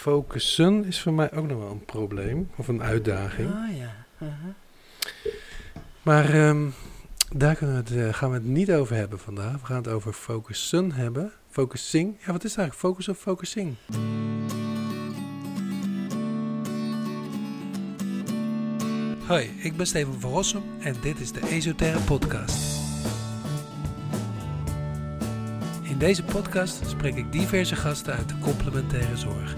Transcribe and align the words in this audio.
focussen 0.00 0.84
is 0.84 1.00
voor 1.00 1.12
mij 1.12 1.32
ook 1.32 1.46
nog 1.46 1.58
wel 1.58 1.70
een 1.70 1.84
probleem. 1.84 2.50
Of 2.56 2.68
een 2.68 2.82
uitdaging. 2.82 3.50
Oh 3.50 3.76
ja. 3.76 4.06
uh-huh. 4.18 4.54
Maar 6.02 6.34
ehm, 6.34 6.68
daar 7.36 7.54
kunnen 7.54 7.84
we 7.84 7.94
het, 7.94 8.06
eh, 8.08 8.14
gaan 8.14 8.28
we 8.30 8.34
het 8.34 8.44
niet 8.44 8.72
over 8.72 8.96
hebben 8.96 9.18
vandaag. 9.18 9.60
We 9.60 9.66
gaan 9.66 9.76
het 9.76 9.88
over 9.88 10.12
focussen 10.12 10.92
hebben. 10.92 11.32
Focusing. 11.50 12.16
Ja, 12.26 12.32
wat 12.32 12.44
is 12.44 12.56
eigenlijk? 12.56 12.86
Focus 12.86 13.08
of 13.08 13.18
focusing? 13.18 13.76
Hoi, 19.26 19.50
ik 19.58 19.76
ben 19.76 19.86
Steven 19.86 20.20
van 20.20 20.30
Rossum 20.30 20.62
en 20.80 20.94
dit 21.00 21.20
is 21.20 21.32
de 21.32 21.40
Esoterre 21.48 22.00
Podcast. 22.00 22.78
In 25.82 25.98
deze 25.98 26.24
podcast 26.24 26.88
spreek 26.88 27.14
ik 27.14 27.32
diverse 27.32 27.76
gasten 27.76 28.14
uit 28.14 28.28
de 28.28 28.38
complementaire 28.38 29.16
zorg. 29.16 29.54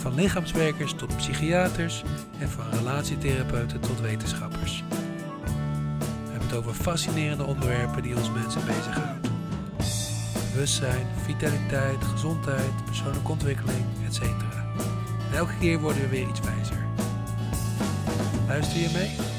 Van 0.00 0.14
lichaamswerkers 0.14 0.94
tot 0.94 1.16
psychiaters 1.16 2.02
en 2.38 2.48
van 2.48 2.64
relatietherapeuten 2.70 3.80
tot 3.80 4.00
wetenschappers. 4.00 4.84
We 4.88 6.30
hebben 6.30 6.48
het 6.48 6.56
over 6.56 6.74
fascinerende 6.74 7.44
onderwerpen 7.44 8.02
die 8.02 8.16
ons 8.16 8.30
mensen 8.30 8.66
bezighouden. 8.66 9.20
Bewustzijn, 10.52 11.06
vitaliteit, 11.24 12.04
gezondheid, 12.04 12.84
persoonlijke 12.84 13.30
ontwikkeling, 13.30 13.84
etc. 14.06 14.22
Elke 15.34 15.54
keer 15.60 15.78
worden 15.78 16.02
we 16.02 16.08
weer 16.08 16.28
iets 16.28 16.40
wijzer. 16.40 16.86
Luister 18.46 18.80
je 18.80 18.90
mee? 18.92 19.29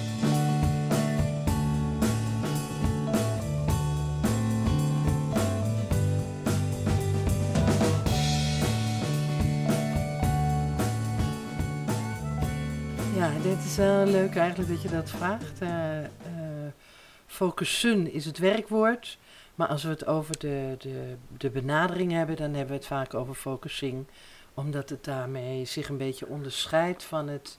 Is 13.71 13.77
wel 13.77 14.05
leuk 14.05 14.35
eigenlijk 14.35 14.69
dat 14.69 14.81
je 14.81 14.89
dat 14.89 15.09
vraagt. 15.09 15.61
Eh, 15.61 16.03
eh, 16.03 16.09
focussen 17.27 18.11
is 18.13 18.25
het 18.25 18.37
werkwoord. 18.37 19.17
Maar 19.55 19.67
als 19.67 19.83
we 19.83 19.89
het 19.89 20.05
over 20.05 20.39
de, 20.39 20.75
de, 20.79 21.15
de 21.37 21.49
benadering 21.49 22.11
hebben, 22.11 22.35
dan 22.35 22.49
hebben 22.53 22.67
we 22.67 22.73
het 22.73 22.85
vaak 22.85 23.13
over 23.13 23.33
focusing. 23.33 24.05
Omdat 24.53 24.89
het 24.89 25.03
daarmee 25.03 25.65
zich 25.65 25.89
een 25.89 25.97
beetje 25.97 26.27
onderscheidt 26.27 27.03
van, 27.03 27.27
het, 27.27 27.57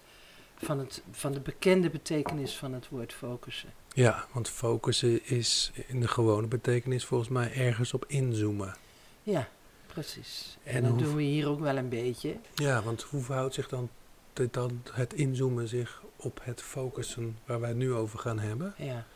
van, 0.57 0.79
het, 0.79 1.03
van 1.11 1.33
de 1.33 1.41
bekende 1.41 1.91
betekenis 1.91 2.57
van 2.57 2.73
het 2.73 2.89
woord 2.89 3.13
focussen. 3.13 3.69
Ja, 3.95 4.25
want 4.33 4.49
focussen 4.49 5.25
is 5.27 5.73
in 5.87 6.01
de 6.01 6.09
gewone 6.09 6.47
betekenis 6.47 7.05
volgens 7.05 7.29
mij 7.31 7.53
ergens 7.55 7.95
op 7.95 8.05
inzoomen. 8.09 8.75
Ja, 9.23 9.49
precies. 9.87 10.57
En, 10.65 10.75
En 10.75 10.83
dat 10.83 10.91
hoe- 10.93 11.03
doen 11.03 11.15
we 11.17 11.23
hier 11.23 11.49
ook 11.49 11.61
wel 11.61 11.77
een 11.77 11.89
beetje. 11.89 12.37
Ja, 12.55 12.83
want 12.83 13.03
hoe 13.03 13.23
verhoudt 13.23 13.55
zich 13.55 13.69
dan, 13.69 13.91
de- 14.33 14.49
dan 14.51 14.83
het 14.93 15.13
inzoomen 15.13 15.69
zich 15.69 16.03
op 16.17 16.41
het 16.43 16.63
focussen 16.63 17.39
waar 17.47 17.61
wij 17.61 17.69
het 17.69 17.79
nu 17.79 17.93
over 17.93 18.19
gaan 18.19 18.39
hebben? 18.39 18.75
Ja. 18.77 19.07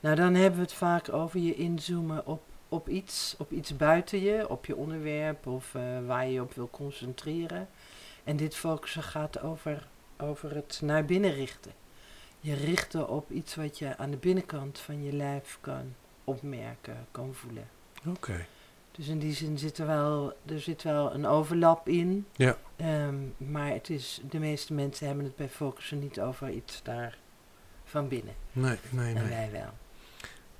Nou, 0.00 0.16
dan 0.16 0.34
hebben 0.34 0.58
we 0.58 0.64
het 0.64 0.74
vaak 0.74 1.12
over 1.12 1.40
je 1.40 1.54
inzoomen 1.54 2.26
op, 2.26 2.42
op 2.68 2.88
iets, 2.88 3.34
op 3.38 3.50
iets 3.52 3.76
buiten 3.76 4.20
je, 4.20 4.48
op 4.48 4.66
je 4.66 4.76
onderwerp 4.76 5.46
of 5.46 5.74
eh, 5.74 5.82
waar 6.06 6.26
je 6.26 6.32
je 6.32 6.42
op 6.42 6.54
wil 6.54 6.68
concentreren. 6.70 7.68
En 8.24 8.36
dit 8.36 8.54
focussen 8.56 9.02
gaat 9.02 9.40
over, 9.40 9.86
over 10.18 10.54
het 10.54 10.80
naar 10.82 11.04
binnen 11.04 11.32
richten. 11.34 11.72
Je 12.40 12.54
richten 12.54 13.08
op 13.08 13.30
iets 13.30 13.54
wat 13.54 13.78
je 13.78 13.96
aan 13.96 14.10
de 14.10 14.16
binnenkant 14.16 14.78
van 14.78 15.04
je 15.04 15.12
lijf 15.12 15.58
kan 15.60 15.94
opmerken, 16.24 17.06
kan 17.10 17.34
voelen. 17.34 17.68
Oké. 18.08 18.46
Dus 18.96 19.08
in 19.08 19.18
die 19.18 19.32
zin 19.34 19.58
zit 19.58 19.78
er 19.78 19.86
wel, 19.86 20.32
er 20.46 20.60
zit 20.60 20.82
wel 20.82 21.14
een 21.14 21.26
overlap 21.26 21.88
in. 21.88 22.26
Ja. 22.32 22.56
Ehm, 22.76 23.14
maar 23.36 23.68
het 23.70 23.90
is, 23.90 24.20
de 24.30 24.38
meeste 24.38 24.72
mensen 24.72 25.06
hebben 25.06 25.24
het 25.24 25.36
bij 25.36 25.48
focussen 25.48 25.98
niet 25.98 26.20
over 26.20 26.50
iets 26.50 26.82
daar 26.82 27.18
van 27.84 28.08
binnen. 28.08 28.34
Nee, 28.52 28.76
nee, 28.90 29.14
En 29.14 29.20
nee. 29.20 29.28
wij 29.30 29.48
wel. 29.52 29.70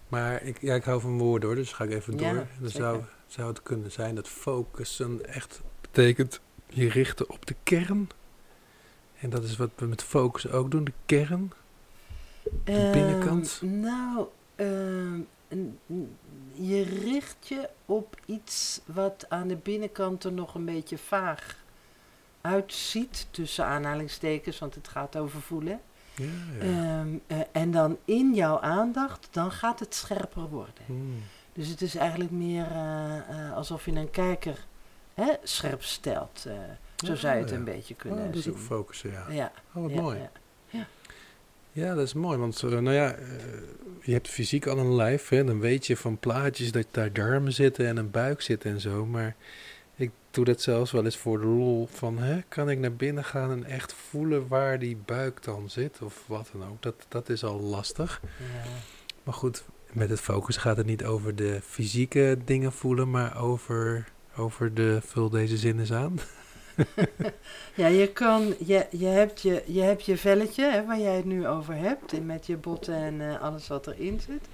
Maar 0.09 0.43
ik, 0.43 0.61
ja, 0.61 0.75
ik 0.75 0.85
hou 0.85 1.01
van 1.01 1.19
woorden 1.19 1.49
hoor, 1.49 1.59
dus 1.59 1.73
ga 1.73 1.85
ik 1.85 1.91
even 1.91 2.19
Ja, 2.19 2.33
door. 2.33 2.47
Dan 2.61 2.71
zou, 2.71 3.03
zou 3.27 3.49
het 3.49 3.63
kunnen 3.63 3.91
zijn 3.93 4.15
dat 4.15 4.29
focussen 4.29 5.27
echt 5.27 5.61
betekent 5.81 6.41
je 6.69 6.89
richten 6.89 7.31
op 7.31 7.47
de 7.47 7.55
kern. 7.63 8.09
En 9.19 9.31
dat 9.31 9.45
is 9.45 9.57
wat 9.57 9.71
we 9.77 9.87
met 9.87 10.03
focussen 10.03 10.53
ook 10.53 10.71
doen, 10.71 10.85
de 10.85 10.93
kern. 11.07 11.53
De 12.65 12.91
binnenkant? 12.93 13.61
Ehm, 13.63 13.81
nou, 13.81 14.27
ehm, 14.57 15.15
n- 15.15 15.23
n- 15.23 15.27
je 16.53 16.83
richt 16.83 17.49
je 17.49 17.69
op 17.87 18.17
iets 18.27 18.81
wat 18.85 19.25
aan 19.29 19.49
de 19.49 19.57
binnenkant 19.57 20.25
er 20.25 20.33
nog 20.33 20.55
een 20.55 20.65
beetje 20.65 20.99
vaag 20.99 21.57
uitziet, 22.41 23.27
tussen 23.31 23.65
aanhalingstekens, 23.65 24.59
want 24.59 24.75
het 24.75 24.89
gaat 24.89 25.17
over 25.17 25.41
voelen. 25.41 25.81
Ja, 26.17 26.25
ja. 26.59 26.61
Ehm, 26.61 27.09
eh, 27.27 27.39
en 27.53 27.71
dan 27.71 27.99
in 28.05 28.35
jouw 28.35 28.61
aandacht, 28.61 29.29
dan 29.31 29.51
gaat 29.53 29.81
het 29.81 29.95
scherper 29.95 30.49
worden. 30.49 30.85
Hmm. 30.87 31.23
Dus 31.53 31.69
het 31.69 31.83
is 31.83 31.95
eigenlijk 31.95 32.31
meer 32.31 32.67
eh, 32.71 33.17
eh, 33.17 33.53
alsof 33.57 33.85
je 33.85 33.93
een 33.93 34.11
kijker 34.11 34.67
hè, 35.15 35.33
scherp 35.43 35.83
stelt. 35.83 36.47
zo 36.97 37.15
zou 37.15 37.35
je 37.37 37.41
het 37.43 37.51
een 37.51 37.65
beetje 37.65 37.95
Oh, 37.95 38.01
kunnen 38.01 38.27
dat 38.27 38.35
is 38.35 38.43
zien. 38.43 38.53
ook 38.53 38.59
focussen, 38.59 39.11
ja. 39.11 39.27
ja, 39.31 39.53
Oh, 39.75 39.83
wat 39.83 39.91
ja, 39.91 40.01
mooi. 40.01 40.29
Ja. 41.75 41.95
Dat 41.95 42.07
is 42.07 42.15
mooi, 42.15 42.39
want 42.39 42.63
eh, 42.63 42.71
nou 42.71 42.93
ja, 42.93 43.15
eh, 43.15 43.27
je 44.03 44.13
hebt 44.13 44.29
fysiek 44.29 44.67
al 44.67 44.79
een 44.79 44.95
lijf, 44.95 45.29
hè, 45.29 45.45
dan 45.45 45.61
weet 45.61 45.87
je 45.87 45.97
van 45.97 46.19
plaatjes 46.19 46.73
dat 46.73 46.87
daar 46.91 47.13
darmen 47.13 47.53
zitten 47.53 47.87
en 47.87 47.97
een 47.97 48.11
buik 48.11 48.41
zit 48.41 48.65
en 48.65 48.81
zo, 48.81 49.07
maar 49.07 49.37
ik 49.97 50.11
doe 50.31 50.45
dat 50.45 50.61
zelfs 50.61 50.93
wel 50.93 51.05
eens 51.05 51.17
voor 51.17 51.41
de 51.41 51.47
lol 51.47 51.89
van, 51.91 52.19
hè, 52.19 52.41
kan 52.49 52.71
ik 52.71 52.79
naar 52.79 52.95
binnen 52.95 53.25
gaan 53.25 53.51
en 53.51 53.65
echt 53.65 53.93
voelen 53.93 54.49
waar 54.49 54.79
die 54.79 54.97
buik 55.05 55.43
dan 55.43 55.71
zit 55.71 56.03
of 56.03 56.25
wat 56.27 56.51
dan 56.53 56.69
ook, 56.69 56.83
dat, 56.83 57.07
dat 57.09 57.29
is 57.29 57.45
al 57.45 57.61
lastig. 57.61 58.21
Ja. 58.39 58.71
Maar 59.23 59.35
goed, 59.35 59.65
met 59.93 60.11
het 60.11 60.21
focus 60.21 60.57
gaat 60.57 60.77
het 60.77 60.87
niet 60.87 61.05
over 61.05 61.37
de 61.37 61.61
fysieke 61.63 62.39
dingen 62.45 62.73
voelen, 62.73 63.11
maar 63.11 63.43
over, 63.43 64.13
over 64.37 64.75
de, 64.75 65.01
vul 65.05 65.31
deze 65.31 65.57
zin 65.57 65.79
eens 65.79 65.93
aan. 65.93 66.19
Ja, 67.77 67.87
je 67.87 68.13
kan, 68.13 68.55
je, 68.59 68.87
je, 68.91 69.07
hebt 69.07 69.43
je, 69.43 69.63
je 69.67 69.81
hebt 69.81 70.05
je 70.05 70.17
velletje 70.17 70.65
hè, 70.65 70.85
waar 70.85 70.99
jij 70.99 71.17
het 71.17 71.25
nu 71.25 71.47
over 71.47 71.75
hebt, 71.75 72.13
en 72.13 72.27
met 72.27 72.47
je 72.47 72.57
botten 72.57 72.95
en 72.95 73.21
eh, 73.21 73.43
alles 73.43 73.69
wat 73.69 73.87
erin 73.87 74.21
zit. 74.21 74.49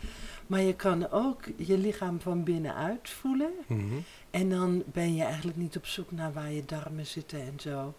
Maar 0.47 0.61
je 0.61 0.75
kan 0.75 1.11
ook 1.11 1.45
je 1.57 1.79
lichaam 1.79 2.21
van 2.21 2.45
binnenuit 2.45 3.11
voelen. 3.11 3.53
Mhm. 3.67 3.85
En 4.31 4.49
dan 4.49 4.83
ben 4.87 5.15
je 5.15 5.23
eigenlijk 5.23 5.57
niet 5.57 5.77
op 5.77 5.87
zoek 5.87 6.11
naar 6.11 6.33
waar 6.33 6.53
je 6.53 6.65
darmen 6.65 7.07
zitten 7.07 7.41
en 7.41 7.61
zo. 7.61 7.95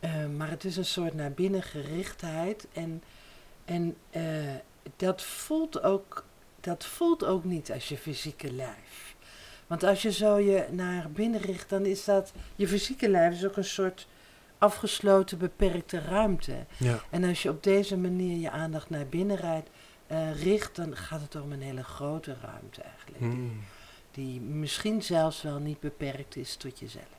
Eh, 0.00 0.26
maar 0.36 0.50
het 0.50 0.64
is 0.64 0.76
een 0.76 0.84
soort 0.84 1.14
naar 1.14 1.32
binnen 1.32 1.62
gerichtheid. 1.62 2.66
En, 2.72 3.02
en 3.64 3.96
eh, 4.10 4.22
dat, 4.96 5.22
voelt 5.22 5.82
ook, 5.82 6.24
dat 6.60 6.84
voelt 6.84 7.24
ook 7.24 7.44
niet 7.44 7.72
als 7.72 7.88
je 7.88 7.96
fysieke 7.96 8.52
lijf. 8.52 9.11
Want 9.72 9.84
als 9.84 10.02
je 10.02 10.12
zo 10.12 10.38
je 10.38 10.64
naar 10.70 11.10
binnen 11.10 11.40
richt, 11.40 11.68
dan 11.68 11.86
is 11.86 12.04
dat... 12.04 12.32
Je 12.56 12.68
fysieke 12.68 13.08
lijf 13.08 13.34
is 13.34 13.44
ook 13.46 13.56
een 13.56 13.64
soort 13.64 14.06
afgesloten, 14.58 15.38
beperkte 15.38 15.98
ruimte. 16.00 16.52
Ja, 16.76 16.98
En 17.10 17.24
als 17.24 17.42
je 17.42 17.48
op 17.48 17.62
deze 17.62 17.96
manier 17.96 18.38
je 18.40 18.50
aandacht 18.50 18.90
naar 18.90 19.06
binnen 19.06 19.36
rijdt, 19.36 19.68
eh, 20.06 20.42
richt, 20.42 20.76
dan 20.76 20.96
gaat 20.96 21.20
het 21.20 21.34
om 21.42 21.52
een 21.52 21.62
hele 21.62 21.82
grote 21.84 22.36
ruimte 22.42 22.82
eigenlijk. 22.82 23.18
Hmm. 23.18 23.60
Die 24.10 24.40
misschien 24.40 25.02
zelfs 25.02 25.42
wel 25.42 25.58
niet 25.58 25.80
beperkt 25.80 26.36
is 26.36 26.56
tot 26.56 26.78
jezelf. 26.78 27.16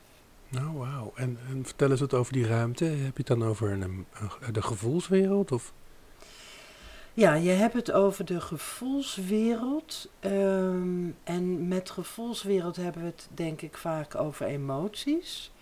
Nou, 0.48 0.76
wauw. 0.76 1.12
En, 1.14 1.38
en 1.48 1.64
vertel 1.64 1.90
eens 1.90 2.00
wat 2.00 2.14
over 2.14 2.32
die 2.32 2.46
ruimte. 2.46 2.84
Heb 2.84 3.16
je 3.16 3.24
het 3.24 3.26
dan 3.26 3.44
over 3.44 3.70
een, 3.70 3.82
een- 3.82 4.52
de 4.52 4.62
gevoelswereld? 4.62 5.52
Of? 5.52 5.72
Ja, 7.16 7.34
je 7.34 7.50
hebt 7.50 7.74
het 7.74 7.92
over 7.92 8.24
de 8.24 8.40
gevoelswereld. 8.40 10.08
ehm, 10.20 11.08
en 11.24 11.68
met 11.68 11.90
gevoelswereld 11.90 12.76
hebben 12.76 13.02
we 13.02 13.08
het 13.08 13.28
denk 13.34 13.62
ik 13.62 13.76
vaak 13.76 14.14
over 14.14 14.46
emoties. 14.46 15.52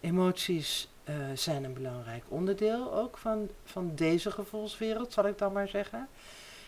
Emoties 0.00 0.88
eh, 1.04 1.14
zijn 1.34 1.64
een 1.64 1.72
belangrijk 1.72 2.24
onderdeel 2.28 2.94
ook 2.94 3.18
van, 3.18 3.48
van 3.64 3.92
deze 3.94 4.30
gevoelswereld, 4.30 5.12
zal 5.12 5.26
ik 5.26 5.38
dan 5.38 5.52
maar 5.52 5.68
zeggen. 5.68 6.08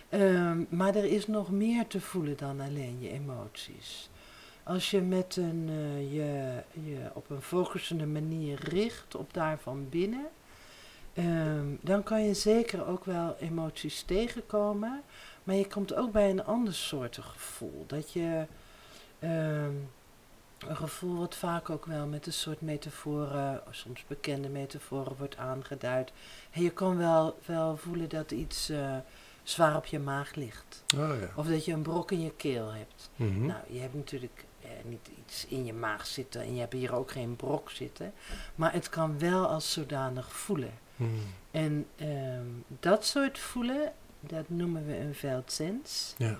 Ehm, 0.08 0.64
maar 0.69 0.94
er 0.94 1.05
is 1.05 1.26
nog 1.26 1.50
meer 1.50 1.87
te 1.87 2.00
voelen 2.00 2.37
dan 2.37 2.61
alleen 2.61 3.00
je 3.00 3.11
emoties. 3.11 4.11
Als 4.62 4.90
je 4.90 5.00
met 5.00 5.37
een, 5.37 5.69
eh, 5.69 6.12
je, 6.12 6.62
je 6.72 6.99
op 7.12 7.31
een 7.31 7.43
focusende 7.43 8.06
manier 8.06 8.58
richt 8.69 9.14
op 9.14 9.34
daarvan 9.34 9.88
binnen, 9.88 10.26
Ehm, 11.14 11.67
dan 11.81 12.03
kan 12.03 12.25
je 12.25 12.35
zeker 12.35 12.87
ook 12.87 13.05
wel 13.05 13.37
emoties 13.41 14.03
tegenkomen. 14.03 15.03
Maar 15.44 15.55
je 15.55 15.67
komt 15.67 15.94
ook 15.94 16.12
bij 16.12 16.31
een 16.31 16.44
ander 16.44 16.75
soort 16.75 17.19
gevoel. 17.20 17.85
Dat 17.87 18.12
je 18.12 18.47
ehm, 19.19 19.75
een 20.69 20.76
gevoel 20.76 21.19
wat 21.19 21.35
vaak 21.35 21.70
ook 21.70 21.87
wel 21.87 22.06
met 22.06 22.26
een 22.26 22.32
soort 22.32 22.61
metaforen, 22.61 23.62
soms 23.70 24.05
bekende 24.06 24.49
metaforen, 24.49 25.17
wordt 25.19 25.37
aangeduid. 25.37 26.12
En 26.50 26.62
je 26.62 26.70
kan 26.70 26.97
wel, 26.97 27.38
wel 27.47 27.76
voelen 27.76 28.09
dat 28.09 28.31
iets 28.31 28.69
eh, 28.69 28.97
zwaar 29.43 29.76
op 29.76 29.87
je 29.87 29.99
maag 29.99 30.35
ligt. 30.35 30.85
Oh 30.97 31.20
ja. 31.20 31.29
Of 31.35 31.47
dat 31.47 31.64
je 31.64 31.73
een 31.73 31.82
brok 31.82 32.11
in 32.11 32.23
je 32.23 32.32
keel 32.37 32.73
hebt. 32.73 33.11
Mhm. 33.17 33.47
Nou, 33.47 33.61
je 33.69 33.81
hebt 33.81 33.94
natuurlijk, 33.94 34.44
eh, 34.61 34.69
niet 34.85 35.11
iets 35.19 35.47
in 35.47 35.64
je 35.64 35.73
maag 35.73 36.06
zitten 36.06 36.41
en 36.41 36.55
je 36.55 36.61
hebt 36.61 36.73
hier 36.73 36.94
ook 36.94 37.11
geen 37.11 37.37
brok 37.37 37.70
zitten. 37.70 38.12
Maar 38.55 38.73
het 38.73 38.88
kan 38.88 39.19
wel 39.19 39.47
als 39.47 39.73
zodanig 39.73 40.32
voelen. 40.32 40.73
Hmm. 40.96 41.20
En 41.50 41.86
ehm, 41.96 42.46
dat 42.80 43.04
soort 43.04 43.38
voelen, 43.38 43.92
dat 44.20 44.48
noemen 44.48 44.86
we 44.86 44.96
een 44.96 45.14
veldsens. 45.14 46.14
Ja. 46.16 46.38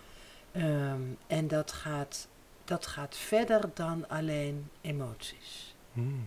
Ehm, 0.53 1.03
en 1.27 1.49
dat 1.49 1.73
gaat, 1.73 2.29
dat 2.65 2.87
gaat 2.87 3.17
verder 3.17 3.71
dan 3.75 4.09
alleen 4.09 4.71
emoties. 4.81 5.75
Hmm. 5.93 6.27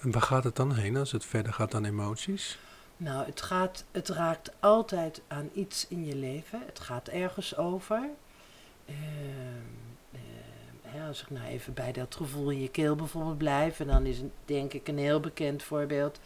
En 0.00 0.10
waar 0.10 0.22
gaat 0.22 0.44
het 0.44 0.56
dan 0.56 0.74
heen 0.74 0.96
als 0.96 1.12
het 1.12 1.24
verder 1.24 1.52
gaat 1.52 1.70
dan 1.70 1.84
emoties? 1.84 2.58
Nou, 2.96 3.26
het, 3.26 3.42
gaat, 3.42 3.84
het 3.90 4.08
raakt 4.08 4.50
altijd 4.60 5.22
aan 5.28 5.50
iets 5.54 5.88
in 5.88 6.04
je 6.04 6.16
leven. 6.16 6.62
Het 6.66 6.80
gaat 6.80 7.08
ergens 7.08 7.56
over. 7.56 8.08
Ehm, 8.86 8.96
hè, 10.94 11.06
als 11.06 11.22
ik 11.22 11.30
nou 11.30 11.46
even 11.46 11.74
bij 11.74 11.92
dat 11.92 12.14
gevoel 12.14 12.50
in 12.50 12.60
je 12.60 12.68
keel 12.70 12.94
bijvoorbeeld 12.96 13.38
blijf, 13.38 13.80
en 13.80 13.86
dan 13.86 14.06
is 14.06 14.16
het 14.18 14.30
denk 14.44 14.72
ik 14.72 14.88
een 14.88 14.98
heel 14.98 15.20
bekend 15.20 15.62
voorbeeld 15.62 16.20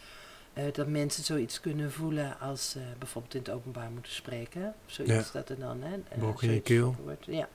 eh, 0.52 0.64
dat 0.72 0.86
mensen 0.86 1.24
zoiets 1.24 1.60
kunnen 1.60 1.92
voelen 1.92 2.40
als 2.40 2.74
eh, 2.76 2.82
bijvoorbeeld 2.98 3.34
in 3.34 3.40
het 3.40 3.50
openbaar 3.50 3.90
moeten 3.90 4.12
spreken. 4.12 4.74
Zoiets 4.86 5.14
Ja. 5.26 5.32
dat 5.32 5.48
er 5.48 5.58
dan, 5.58 5.82
hè, 5.82 5.94
eh, 6.08 6.18
Brok 6.18 6.42
in 6.42 6.52
je 6.52 6.60
keel. 6.60 6.96
wordt. 7.04 7.24
Ja. 7.26 7.48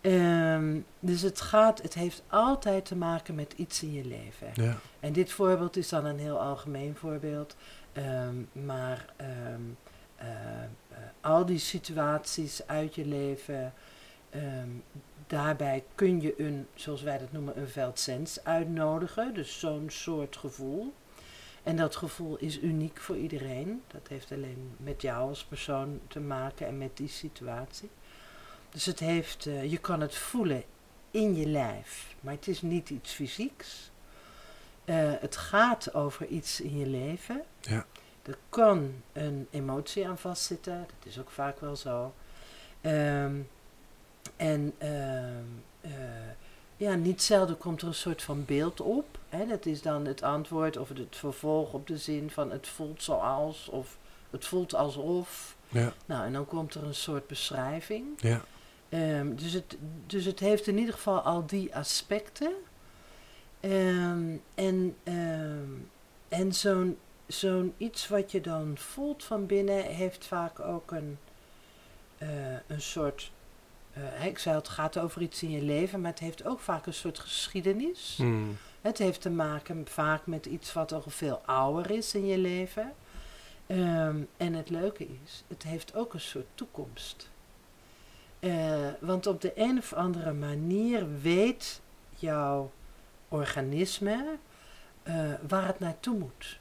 Ehm, 0.00 0.78
dus 1.00 1.22
het 1.22 1.40
gaat, 1.40 1.82
het 1.82 1.94
heeft 1.94 2.22
altijd 2.28 2.84
te 2.84 2.96
maken 2.96 3.34
met 3.34 3.52
iets 3.56 3.82
in 3.82 3.92
je 3.92 4.04
leven. 4.04 4.48
Ja. 4.54 4.76
En 5.00 5.12
dit 5.12 5.32
voorbeeld 5.32 5.76
is 5.76 5.88
dan 5.88 6.04
een 6.04 6.18
heel 6.18 6.40
algemeen 6.40 6.96
voorbeeld. 6.96 7.56
Ehm, 7.92 8.34
maar 8.52 9.12
ehm, 9.16 9.60
eh, 10.16 10.28
eh, 10.62 10.68
al 11.20 11.46
die 11.46 11.58
situaties 11.58 12.66
uit 12.66 12.94
je 12.94 13.06
leven, 13.06 13.72
daarbij 15.30 15.84
kun 15.94 16.20
je 16.20 16.40
een, 16.40 16.66
zoals 16.74 17.02
wij 17.02 17.18
dat 17.18 17.32
noemen, 17.32 17.58
een 17.58 17.68
veldsens 17.68 18.44
uitnodigen. 18.44 19.34
Dus 19.34 19.58
zo'n 19.58 19.86
soort 19.90 20.36
gevoel. 20.36 20.94
En 21.62 21.76
dat 21.76 21.96
gevoel 21.96 22.36
is 22.36 22.60
uniek 22.60 23.00
voor 23.00 23.16
iedereen. 23.16 23.82
Dat 23.86 24.08
heeft 24.08 24.32
alleen 24.32 24.74
met 24.76 25.02
jou 25.02 25.28
als 25.28 25.44
persoon 25.44 26.00
te 26.08 26.20
maken 26.20 26.66
en 26.66 26.78
met 26.78 26.96
die 26.96 27.08
situatie. 27.08 27.90
Dus 28.70 28.86
het 28.86 28.98
heeft, 28.98 29.46
eh, 29.46 29.70
je 29.70 29.78
kan 29.78 30.00
het 30.00 30.14
voelen 30.14 30.62
in 31.10 31.36
je 31.36 31.46
lijf, 31.46 32.14
maar 32.20 32.34
het 32.34 32.48
is 32.48 32.62
niet 32.62 32.90
iets 32.90 33.12
fysieks. 33.12 33.90
Eh, 34.84 35.12
het 35.20 35.36
gaat 35.36 35.94
over 35.94 36.26
iets 36.26 36.60
in 36.60 36.78
je 36.78 36.86
leven. 36.86 37.42
Ja. 37.60 37.86
Er 38.22 38.38
kan 38.48 39.02
een 39.12 39.46
emotie 39.50 40.08
aan 40.08 40.18
vastzitten, 40.18 40.78
dat 40.78 41.06
is 41.12 41.18
ook 41.18 41.30
vaak 41.30 41.60
wel 41.60 41.76
zo. 41.76 42.14
Ehm, 42.80 43.34
en 44.40 44.72
ehm, 44.78 45.44
eh, 45.80 45.90
ja, 46.76 46.94
niet 46.94 47.22
zelden 47.22 47.58
komt 47.58 47.82
er 47.82 47.88
een 47.88 47.94
soort 47.94 48.22
van 48.22 48.44
beeld 48.44 48.80
op. 48.80 49.18
Hè? 49.28 49.46
Dat 49.46 49.66
is 49.66 49.82
dan 49.82 50.06
het 50.06 50.22
antwoord 50.22 50.76
of 50.76 50.88
het 50.88 51.16
vervolg 51.16 51.72
op 51.72 51.86
de 51.86 51.98
zin 51.98 52.30
van 52.30 52.50
het 52.50 52.68
voelt 52.68 53.02
zoals 53.02 53.68
of 53.68 53.96
het 54.30 54.44
voelt 54.44 54.74
alsof. 54.74 55.56
Ja. 55.68 55.92
Nou, 56.06 56.24
en 56.24 56.32
dan 56.32 56.46
komt 56.46 56.74
er 56.74 56.84
een 56.84 56.94
soort 56.94 57.26
beschrijving. 57.26 58.06
Ja. 58.16 58.40
Ehm, 58.88 59.34
dus, 59.34 59.52
het, 59.52 59.76
dus 60.06 60.24
het 60.24 60.40
heeft 60.40 60.66
in 60.66 60.78
ieder 60.78 60.94
geval 60.94 61.20
al 61.20 61.46
die 61.46 61.76
aspecten. 61.76 62.52
Ehm, 63.60 64.36
en 64.54 64.96
en 66.28 66.52
zo'n 66.52 66.98
zo'n 67.32 67.74
iets 67.76 68.08
wat 68.08 68.32
je 68.32 68.40
dan 68.40 68.72
voelt 68.76 69.24
van 69.24 69.46
binnen 69.46 69.84
heeft 69.84 70.26
vaak 70.26 70.60
ook 70.60 70.90
een, 70.90 71.18
eh, 72.18 72.52
een 72.66 72.80
soort. 72.80 73.30
Eh, 73.92 74.24
ik 74.24 74.38
zei, 74.38 74.56
het 74.56 74.68
gaat 74.68 74.98
over 74.98 75.22
iets 75.22 75.42
in 75.42 75.50
je 75.50 75.62
leven, 75.62 76.00
maar 76.00 76.10
het 76.10 76.20
heeft 76.20 76.44
ook 76.44 76.60
vaak 76.60 76.86
een 76.86 76.94
soort 76.94 77.18
geschiedenis. 77.18 78.14
Hmm. 78.16 78.56
Het 78.80 78.98
heeft 78.98 79.20
te 79.20 79.30
maken 79.30 79.86
vaak 79.88 80.26
met 80.26 80.46
iets 80.46 80.72
wat 80.72 80.92
al 80.92 81.02
veel 81.06 81.42
ouder 81.44 81.90
is 81.90 82.14
in 82.14 82.26
je 82.26 82.38
leven. 82.38 82.92
Ehm, 83.66 84.22
en 84.36 84.54
het 84.54 84.70
leuke 84.70 85.06
is, 85.24 85.44
het 85.48 85.62
heeft 85.62 85.94
ook 85.94 86.14
een 86.14 86.20
soort 86.20 86.46
toekomst. 86.54 87.30
Eh, 88.38 88.88
want 89.00 89.26
op 89.26 89.40
de 89.40 89.52
een 89.54 89.78
of 89.78 89.92
andere 89.92 90.32
manier 90.32 91.20
weet 91.20 91.80
jouw 92.16 92.70
organisme 93.28 94.38
eh, 95.02 95.32
waar 95.48 95.66
het 95.66 95.78
naartoe 95.78 96.18
moet. 96.18 96.58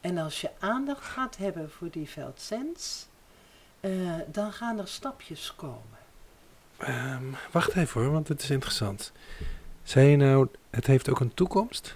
En 0.00 0.18
als 0.18 0.40
je 0.40 0.50
aandacht 0.58 1.04
gaat 1.04 1.36
hebben 1.36 1.70
voor 1.70 1.90
die 1.90 2.08
veldsens, 2.08 3.06
dan 4.26 4.52
gaan 4.52 4.78
er 4.78 4.88
stapjes 4.88 5.54
komen. 5.56 5.99
Ehm, 6.80 7.22
wacht 7.50 7.74
even 7.76 8.00
hoor, 8.02 8.10
want 8.12 8.28
het 8.28 8.42
is 8.42 8.50
interessant. 8.50 9.12
Zei 9.82 10.08
je 10.08 10.16
nou, 10.16 10.48
het 10.70 10.86
heeft 10.86 11.08
ook 11.10 11.20
een 11.20 11.34
toekomst? 11.34 11.94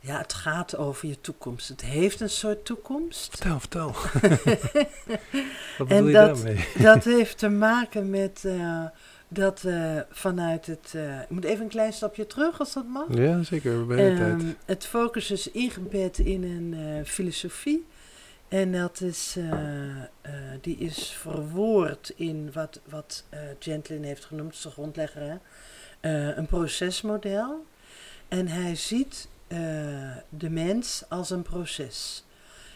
Ja, 0.00 0.18
het 0.18 0.32
gaat 0.32 0.76
over 0.76 1.08
je 1.08 1.20
toekomst. 1.20 1.68
Het 1.68 1.80
heeft 1.80 2.20
een 2.20 2.30
soort 2.30 2.64
toekomst. 2.64 3.30
Vertel, 3.30 3.60
vertel. 3.60 3.94
Wat 5.78 5.88
bedoel 5.88 6.06
je 6.06 6.12
dat- 6.12 6.34
daarmee? 6.36 6.68
Dat 6.92 7.04
heeft 7.04 7.38
te 7.38 7.48
maken 7.48 8.10
met 8.10 8.44
eh, 8.44 8.84
dat 9.28 9.60
we 9.62 10.06
vanuit 10.10 10.66
het. 10.66 10.92
eh, 10.94 11.20
ik 11.20 11.30
moet 11.30 11.44
even 11.44 11.62
een 11.62 11.68
klein 11.68 11.92
stapje 11.92 12.26
terug 12.26 12.58
als 12.58 12.72
dat 12.72 12.86
mag. 12.86 13.04
Ja, 13.10 13.42
zeker, 13.42 13.86
bij 13.86 14.10
de 14.10 14.16
tijd. 14.16 14.56
Het 14.64 14.86
focus 14.86 15.30
is 15.30 15.50
ingebed 15.50 16.18
in 16.18 16.42
een 16.42 16.74
eh, 16.98 17.04
filosofie. 17.10 17.86
En 18.50 18.72
dat 18.72 19.00
is, 19.00 19.34
eh, 19.36 20.02
eh, 20.02 20.06
die 20.60 20.76
is 20.76 21.10
verwoord 21.10 22.12
in 22.16 22.52
wat, 22.52 22.80
wat 22.88 23.24
eh 23.28 23.40
Gentlin 23.58 24.04
heeft 24.04 24.24
genoemd, 24.24 24.52
is 24.52 24.60
de 24.60 24.70
grondlegger, 24.70 25.22
hè? 25.22 25.36
Een 26.36 26.46
procesmodel. 26.46 27.66
En 28.28 28.48
hij 28.48 28.74
ziet 28.74 29.28
de 30.28 30.50
mens 30.50 31.04
als 31.08 31.30
een 31.30 31.42
proces. 31.42 32.24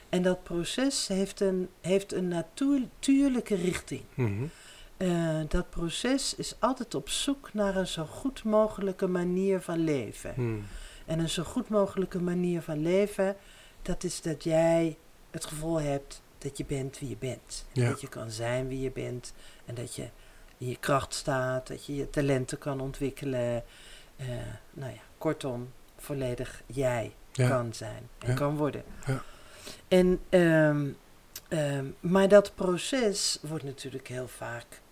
En 0.09 0.23
dat 0.23 0.43
proces 0.43 1.09
heeft 1.09 1.41
een, 1.41 1.69
heeft 1.81 2.13
een 2.13 2.29
natuur- 2.29 2.81
natuurlijke 2.81 3.55
richting. 3.55 4.03
Mhm. 4.15 4.47
Dat 5.49 5.71
proces 5.71 6.35
is 6.35 6.55
altijd 6.59 6.95
op 6.95 7.09
zoek 7.09 7.53
naar 7.53 7.77
een 7.77 7.87
zo 7.87 8.05
goed 8.05 8.45
mogelijke 8.45 9.07
manier 9.07 9.61
van 9.61 9.85
leven. 9.85 10.35
Hmm. 10.35 10.65
En 11.07 11.19
een 11.19 11.29
zo 11.29 11.43
goed 11.43 11.69
mogelijke 11.69 12.21
manier 12.21 12.63
van 12.63 12.83
leven, 12.83 13.37
dat 13.83 14.05
is 14.05 14.23
dat 14.23 14.45
jij 14.45 14.97
het 15.35 15.45
gevoel 15.45 15.81
hebt 15.81 16.23
dat 16.39 16.57
je 16.57 16.65
bent 16.65 16.99
wie 16.99 17.09
je 17.09 17.17
bent. 17.17 17.65
Ja. 17.73 17.89
Dat 17.89 18.01
je 18.01 18.09
kan 18.09 18.31
zijn 18.31 18.69
wie 18.69 18.81
je 18.81 18.91
bent 18.91 19.33
en 19.65 19.75
dat 19.75 19.95
je 19.95 20.09
in 20.59 20.69
je 20.69 20.77
kracht 20.77 21.15
staat, 21.15 21.67
dat 21.67 21.87
je 21.87 21.95
je 21.95 22.11
talenten 22.11 22.59
kan 22.59 22.81
ontwikkelen. 22.81 23.65
Eh, 24.17 24.27
nou 24.73 24.93
ja, 24.93 25.01
kortom, 25.19 25.73
volledig 25.97 26.63
jij 26.67 27.15
Ja. 27.33 27.49
kan 27.49 27.75
zijn 27.75 28.09
en 28.19 28.29
Ja. 28.29 28.35
kan 28.35 28.57
worden. 28.57 28.85
Ja. 29.07 29.23
En, 29.89 30.21
ehm, 30.29 30.87
ehm, 31.49 31.87
maar 32.01 32.29
dat 32.29 32.55
proces 32.55 33.39
wordt 33.43 33.65
natuurlijk 33.65 34.09
heel 34.09 34.29
vaak. 34.29 34.83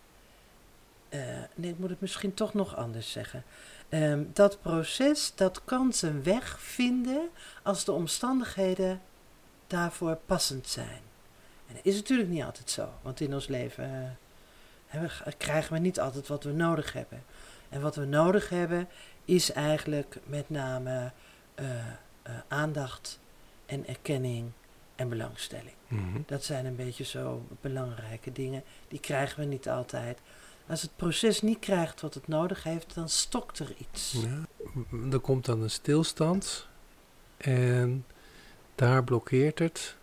eh, 1.09 1.21
nee, 1.55 1.71
ik 1.71 1.79
moet 1.79 1.91
het 1.91 2.01
misschien 2.01 2.35
toch 2.35 2.55
nog 2.55 2.77
anders 2.77 3.13
zeggen. 3.13 3.45
Ehm, 3.89 4.25
dat 4.33 4.61
proces 4.63 5.33
dat 5.35 5.65
kan 5.65 5.93
zijn 5.93 6.23
weg 6.23 6.61
vinden 6.61 7.29
als 7.63 7.85
de 7.85 7.93
omstandigheden 7.93 9.01
daarvoor 9.73 10.19
passend 10.27 10.69
zijn. 10.69 11.01
En 11.69 11.75
dat 11.75 11.85
is 11.85 11.95
natuurlijk 11.95 12.29
niet 12.29 12.43
altijd 12.43 12.71
zo, 12.71 12.89
want 13.03 13.21
in 13.21 13.35
ons 13.35 13.47
leven 13.47 14.19
eh, 14.89 15.03
krijgen 15.37 15.73
we 15.73 15.79
niet 15.79 16.01
altijd 16.01 16.29
wat 16.29 16.45
we 16.45 16.53
nodig 16.53 16.93
hebben. 16.93 17.25
En 17.69 17.81
wat 17.81 17.97
we 17.97 18.05
nodig 18.05 18.49
hebben 18.49 18.89
is 19.25 19.53
eigenlijk 19.53 20.19
met 20.25 20.51
name 20.51 21.13
eh, 21.55 21.79
eh, 22.23 22.33
aandacht 22.49 23.19
en 23.67 23.87
erkenning 23.87 24.51
en 24.95 25.09
belangstelling. 25.09 25.75
Mhm. 25.89 26.21
Dat 26.27 26.45
zijn 26.45 26.67
een 26.67 26.77
beetje 26.77 27.05
zo 27.05 27.47
belangrijke 27.61 28.33
dingen. 28.33 28.63
Die 28.89 29.01
krijgen 29.01 29.41
we 29.41 29.47
niet 29.47 29.69
altijd. 29.69 30.19
Als 30.67 30.83
het 30.83 30.97
proces 30.97 31.43
niet 31.43 31.59
krijgt 31.59 32.01
wat 32.01 32.15
het 32.15 32.29
nodig 32.29 32.63
heeft, 32.63 32.95
dan 32.95 33.09
stokt 33.09 33.59
er 33.59 33.75
iets. 33.79 34.13
Ja. 34.13 34.47
Er 35.13 35.21
komt 35.21 35.45
dan 35.45 35.63
een 35.63 35.71
stilstand 35.71 36.69
en 37.37 38.05
daar 38.87 39.05
blokkeert 39.05 39.59
het. 39.59 39.97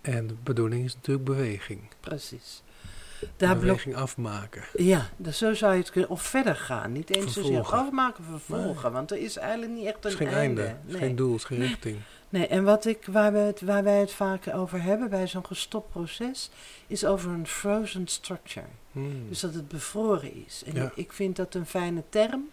En 0.00 0.26
de 0.26 0.34
bedoeling 0.42 0.84
is 0.84 0.94
natuurlijk 0.94 1.24
beweging. 1.26 1.80
Precies. 2.00 2.62
Daar 3.36 3.58
beweging 3.58 3.94
afmaken. 3.96 4.62
ja, 4.72 5.08
dus 5.16 5.38
zo 5.38 5.54
zou 5.54 5.72
je 5.72 5.78
het 5.80 5.90
kunnen. 5.90 6.10
Of 6.10 6.22
verder 6.22 6.56
gaan. 6.56 6.92
Niet 6.92 7.16
eens 7.16 7.32
zozeer 7.32 7.62
afmaken, 7.72 8.24
vervolgen. 8.24 8.92
Want 8.92 9.10
er 9.10 9.16
is 9.18 9.36
eigenlijk 9.36 9.72
niet 9.72 9.86
echt 9.86 10.04
een 10.04 10.10
geen 10.10 10.28
einde. 10.28 10.76
Nee. 10.84 10.96
geen 10.98 11.16
doel, 11.16 11.38
geen 11.38 11.58
richting. 11.58 11.98
Nee, 12.28 12.46
en 12.46 12.64
wat 12.64 12.84
ik, 12.86 13.06
waar, 13.06 13.32
we 13.32 13.38
het, 13.38 13.60
waar 13.60 13.84
wij 13.84 14.00
het 14.00 14.12
vaak 14.12 14.54
over 14.54 14.82
hebben 14.82 15.10
bij 15.10 15.26
zo'n 15.26 15.46
gestopt 15.46 15.90
proces, 15.90 16.50
is 16.86 17.04
over 17.04 17.30
een 17.30 17.46
frozen 17.46 18.06
structure. 18.08 18.66
Hmm. 18.92 19.28
Dus 19.28 19.40
dat 19.40 19.54
het 19.54 19.68
bevroren 19.68 20.44
is. 20.46 20.62
En 20.66 20.74
Ja. 20.74 20.92
ik 20.94 21.12
vind 21.12 21.36
dat 21.36 21.54
een 21.54 21.66
fijne 21.66 22.02
term, 22.08 22.48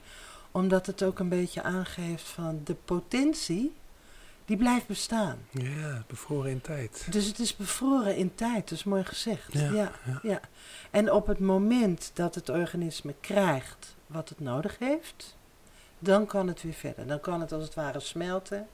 omdat 0.52 0.86
het 0.86 1.04
ook 1.04 1.20
een 1.20 1.30
beetje 1.30 1.64
aangeeft 1.64 2.28
van 2.28 2.62
de 2.64 2.76
potentie 2.86 3.74
Die 4.48 4.58
blijft 4.58 4.88
bestaan. 4.88 5.38
Ja, 5.52 6.04
bevroren 6.08 6.52
in 6.52 6.62
tijd. 6.62 7.08
Dus 7.12 7.26
het 7.26 7.40
is 7.40 7.56
bevroren 7.56 8.16
in 8.16 8.36
tijd, 8.36 8.70
dat 8.70 8.78
is 8.78 8.84
mooi 8.84 9.04
gezegd. 9.04 9.54
Ja, 9.54 9.72
Ja, 9.72 9.92
ja. 10.06 10.20
ja. 10.24 10.40
En 10.92 11.12
op 11.12 11.28
het 11.28 11.40
moment 11.40 12.12
dat 12.14 12.36
het 12.36 12.50
organisme 12.50 13.14
krijgt 13.22 13.96
wat 14.08 14.30
het 14.30 14.40
nodig 14.40 14.80
heeft, 14.80 15.38
dan 16.00 16.26
kan 16.26 16.48
het 16.48 16.62
weer 16.64 16.74
verder. 16.74 17.08
Dan 17.08 17.20
kan 17.20 17.42
het 17.42 17.52
als 17.52 17.64
het 17.64 17.74
ware 17.74 18.00
smelten 18.00 18.68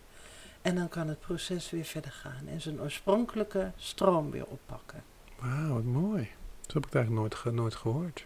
en 0.62 0.76
dan 0.76 0.90
kan 0.90 1.08
het 1.08 1.20
proces 1.20 1.70
weer 1.70 1.86
verder 1.86 2.12
gaan 2.12 2.48
en 2.48 2.62
zijn 2.62 2.82
oorspronkelijke 2.82 3.72
stroom 3.76 4.32
weer 4.32 4.46
oppakken. 4.46 5.04
Wauw, 5.40 5.74
wat 5.74 5.84
mooi. 5.84 6.30
Zo 6.68 6.74
heb 6.74 6.86
ik 6.86 6.94
eigenlijk 6.94 7.10
nooit, 7.24 7.36
ge- 7.36 7.52
nooit 7.52 7.76
gehoord. 7.76 8.26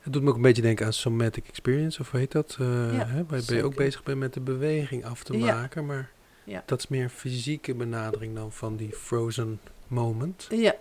Het 0.00 0.12
doet 0.12 0.22
me 0.22 0.28
ook 0.28 0.36
een 0.36 0.42
beetje 0.42 0.62
denken 0.62 0.86
aan 0.86 0.92
somatic 0.92 1.48
experience, 1.48 2.00
of 2.00 2.10
hoe 2.10 2.20
heet 2.20 2.32
dat? 2.32 2.56
Eh, 2.60 2.66
Ja, 2.96 3.06
hè, 3.06 3.24
waar 3.26 3.40
je 3.54 3.64
ook 3.64 3.74
bezig 3.76 4.02
bent 4.02 4.18
met 4.18 4.34
de 4.34 4.40
beweging 4.40 5.04
af 5.04 5.22
te 5.24 5.36
maken, 5.36 5.86
maar 5.86 6.10
Ja. 6.44 6.62
dat 6.66 6.78
is 6.78 6.88
meer 6.88 7.02
een 7.02 7.10
fysieke 7.10 7.74
benadering 7.74 8.34
dan 8.34 8.52
van 8.52 8.76
die 8.76 8.92
frozen 8.92 9.60
moment. 9.86 10.46
Ja, 10.50 10.74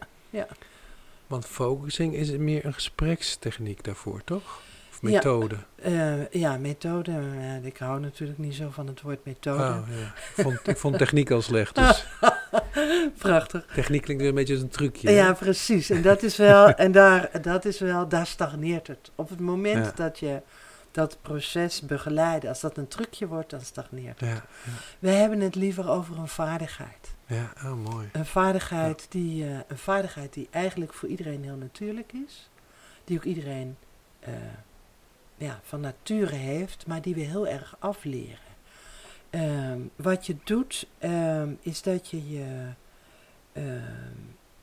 Want 1.27 1.45
focusing 1.45 2.13
is 2.15 2.31
meer 2.31 2.65
een 2.65 2.73
gesprekstechniek 2.73 3.83
daarvoor, 3.83 4.21
toch? 4.23 4.61
Of 4.91 4.99
Ja. 5.01 5.09
methode? 5.09 5.55
eh, 5.75 6.29
ja 6.29 6.57
methode. 6.57 7.11
eh, 7.11 7.65
ik 7.65 7.77
hou 7.77 7.99
natuurlijk 7.99 8.39
niet 8.39 8.55
zo 8.55 8.69
van 8.69 8.87
het 8.87 9.01
woord 9.01 9.25
methode. 9.25 9.63
Oh, 9.63 9.87
ja. 9.99 10.13
ik, 10.35 10.43
vond, 10.43 10.67
ik 10.67 10.77
vond 10.77 10.97
techniek 10.97 11.31
al 11.31 11.41
slecht, 11.41 11.75
dus 11.75 12.05
Prachtig. 13.17 13.65
techniek 13.73 14.01
klinkt 14.01 14.21
weer 14.21 14.29
een 14.31 14.37
beetje 14.37 14.53
als 14.53 14.63
een 14.63 14.69
trucje. 14.69 15.07
hè? 15.07 15.13
Ja, 15.15 15.33
precies. 15.33 15.89
En 15.89 16.01
dat 16.01 16.23
is 16.23 16.35
wel, 16.37 16.67
en 16.67 16.91
daar, 16.91 17.41
dat 17.41 17.65
is 17.65 17.79
wel, 17.79 18.07
daar 18.07 18.27
stagneert 18.27 18.87
het. 18.87 19.11
Op 19.15 19.29
het 19.29 19.39
moment 19.39 19.85
Ja. 19.85 19.91
dat 19.95 20.19
je 20.19 20.41
dat 20.93 21.17
proces 21.21 21.81
begeleidt, 21.81 22.45
als 22.45 22.59
dat 22.59 22.77
een 22.77 22.87
trucje 22.87 23.27
wordt, 23.27 23.49
dan 23.49 23.61
stagneert 23.61 24.19
het. 24.19 24.29
Ja, 24.29 24.45
We 24.99 25.09
hebben 25.09 25.39
het 25.39 25.55
liever 25.55 25.89
over 25.89 26.17
een 26.17 26.27
vaardigheid. 26.27 27.15
ja, 27.25 27.35
ja 27.35 27.71
oh, 27.71 27.91
mooi. 27.91 28.09
Een 28.11 28.25
vaardigheid, 28.25 29.05
die, 29.09 29.45
eh, 29.45 29.57
een 29.67 29.77
vaardigheid 29.77 30.33
die 30.33 30.47
eigenlijk 30.51 30.93
voor 30.93 31.09
iedereen 31.09 31.43
heel 31.43 31.55
natuurlijk 31.55 32.13
is. 32.27 32.49
Die 33.05 33.17
ook 33.17 33.23
iedereen 33.23 33.77
eh, 34.19 34.33
ja, 35.37 35.59
van 35.63 35.79
nature 35.79 36.35
heeft, 36.35 36.87
maar 36.87 37.01
die 37.01 37.15
we 37.15 37.21
heel 37.21 37.47
erg 37.47 37.75
afleren. 37.79 38.51
Ehm, 39.29 39.79
wat 39.95 40.25
je 40.25 40.35
doet, 40.43 40.87
ehm, 40.97 41.53
is 41.61 41.81
dat 41.81 42.09
je 42.09 42.29
je. 42.29 42.67
ehm, 43.53 43.65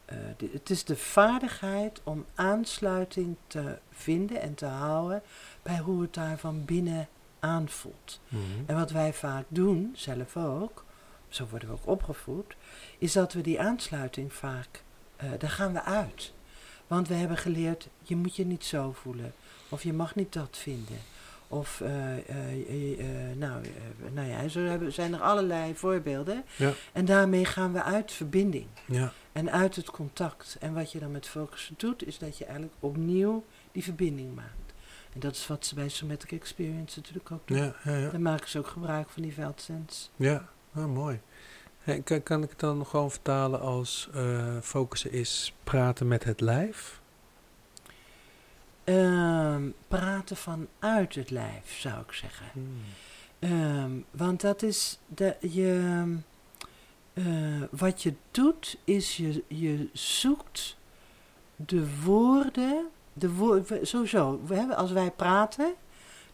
eh, 0.05 0.17
de- 0.37 0.51
het 0.53 0.71
is 0.71 0.85
de 0.85 0.97
vaardigheid 0.97 2.01
om 2.05 2.25
aansluiting 2.35 3.37
te 3.47 3.79
vinden 3.91 4.41
en 4.41 4.55
te 4.55 4.67
houden 4.67 5.23
bij 5.62 5.79
hoe 5.79 6.02
het 6.02 6.14
daar 6.14 6.38
van 6.38 6.64
binnen 6.64 7.09
aanvoelt. 7.38 8.21
Mhm. 8.29 8.43
En 8.67 8.76
wat 8.76 8.90
wij 8.90 9.12
vaak 9.12 9.45
doen, 9.49 9.93
zelf 9.95 10.37
ook, 10.37 10.85
zo 11.29 11.47
worden 11.50 11.69
we 11.69 11.75
ook 11.75 11.87
opgevoed, 11.87 12.57
is 12.99 13.12
dat 13.12 13.33
we 13.33 13.40
die 13.40 13.61
aansluiting 13.61 14.33
vaak, 14.33 14.83
eh, 15.17 15.31
daar 15.38 15.50
gaan 15.50 15.73
we 15.73 15.83
uit. 15.83 16.33
Want 16.87 17.09
we 17.09 17.14
hebben 17.14 17.37
geleerd, 17.37 17.88
je 18.02 18.17
moet 18.17 18.37
je 18.37 18.47
niet 18.47 18.64
zo 18.64 18.93
voelen. 18.93 19.33
Of 19.69 19.83
je 19.83 19.93
mag 19.93 20.14
niet 20.14 20.33
dat 20.33 20.57
vinden. 20.57 20.99
Of, 21.49 21.81
eh, 21.81 22.17
eh, 22.19 23.37
nou, 23.37 23.64
nou 24.12 24.29
ja, 24.29 24.49
zo 24.49 24.61
hebben, 24.61 24.93
zijn 24.93 25.14
er 25.14 25.21
allerlei 25.21 25.75
voorbeelden. 25.75 26.45
Ja. 26.57 26.73
En 26.93 27.05
daarmee 27.05 27.45
gaan 27.45 27.73
we 27.73 27.83
uit 27.83 28.12
verbinding. 28.12 28.67
Ja, 28.85 29.12
En 29.33 29.50
uit 29.50 29.76
het 29.76 29.90
contact. 29.90 30.57
En 30.61 30.75
wat 30.75 30.93
je 30.93 30.99
dan 30.99 31.11
met 31.11 31.29
focus 31.29 31.71
doet, 31.76 32.07
is 32.07 32.19
dat 32.19 32.38
je 32.38 32.45
eigenlijk 32.45 32.75
opnieuw 32.81 33.45
die 33.73 33.83
verbinding 33.83 34.35
maakt. 34.35 34.70
En 35.12 35.21
dat 35.21 35.35
is 35.35 35.47
wat 35.47 35.67
ze 35.67 35.75
bij 35.75 35.88
Somatic 35.88 36.33
Experience 36.33 36.99
natuurlijk 36.99 37.31
ook 37.31 37.49
doen. 37.49 37.57
ja, 37.57 37.75
ja, 37.85 37.97
ja. 37.97 38.11
Dan 38.11 38.23
maken 38.23 38.49
ze 38.49 38.59
ook 38.59 38.67
gebruik 38.67 39.09
van 39.09 39.23
die 39.23 39.35
veldsens. 39.35 40.11
Ja, 40.17 40.49
ah, 40.75 40.87
mooi. 40.87 41.21
Hey, 41.79 42.00
kan, 42.00 42.23
kan 42.23 42.43
ik 42.43 42.50
het 42.50 42.59
dan 42.59 42.87
gewoon 42.87 43.11
vertalen 43.11 43.61
als 43.61 44.09
eh, 44.14 44.57
focussen 44.62 45.12
is 45.12 45.55
praten 45.64 46.09
met 46.09 46.25
het 46.25 46.40
lijf? 46.40 47.00
Ehm, 48.85 49.69
praten 49.88 50.37
vanuit 50.37 51.14
het 51.14 51.31
lijf, 51.31 51.79
zou 51.79 52.00
ik 52.00 52.12
zeggen. 52.12 52.47
Ehm, 53.38 53.93
want 54.11 54.40
dat 54.40 54.62
is 54.62 54.99
de, 55.07 55.37
je, 55.40 56.05
eh, 57.12 57.62
wat 57.71 58.02
je 58.02 58.14
doet, 58.31 58.79
is 58.85 59.17
je, 59.17 59.45
je 59.49 59.88
zoekt 59.93 60.76
de 61.57 62.00
woorden, 62.02 62.87
de 63.12 63.81
sowieso, 63.83 64.40
we 64.47 64.55
hebben, 64.55 64.76
als 64.76 64.93
wij 64.93 65.11
praten, 65.11 65.75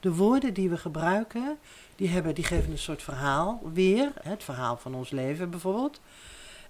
de 0.00 0.14
woorden 0.14 0.54
die 0.54 0.71
we 0.71 0.76
gebruiken, 0.76 1.59
die, 1.97 2.09
hebben, 2.09 2.35
die 2.35 2.45
geven 2.45 2.71
een 2.71 2.78
soort 2.78 3.02
verhaal 3.02 3.61
weer, 3.73 4.12
het 4.23 4.45
verhaal 4.45 4.76
van 4.76 4.95
ons 4.95 5.11
leven 5.11 5.50
bijvoorbeeld. 5.50 6.00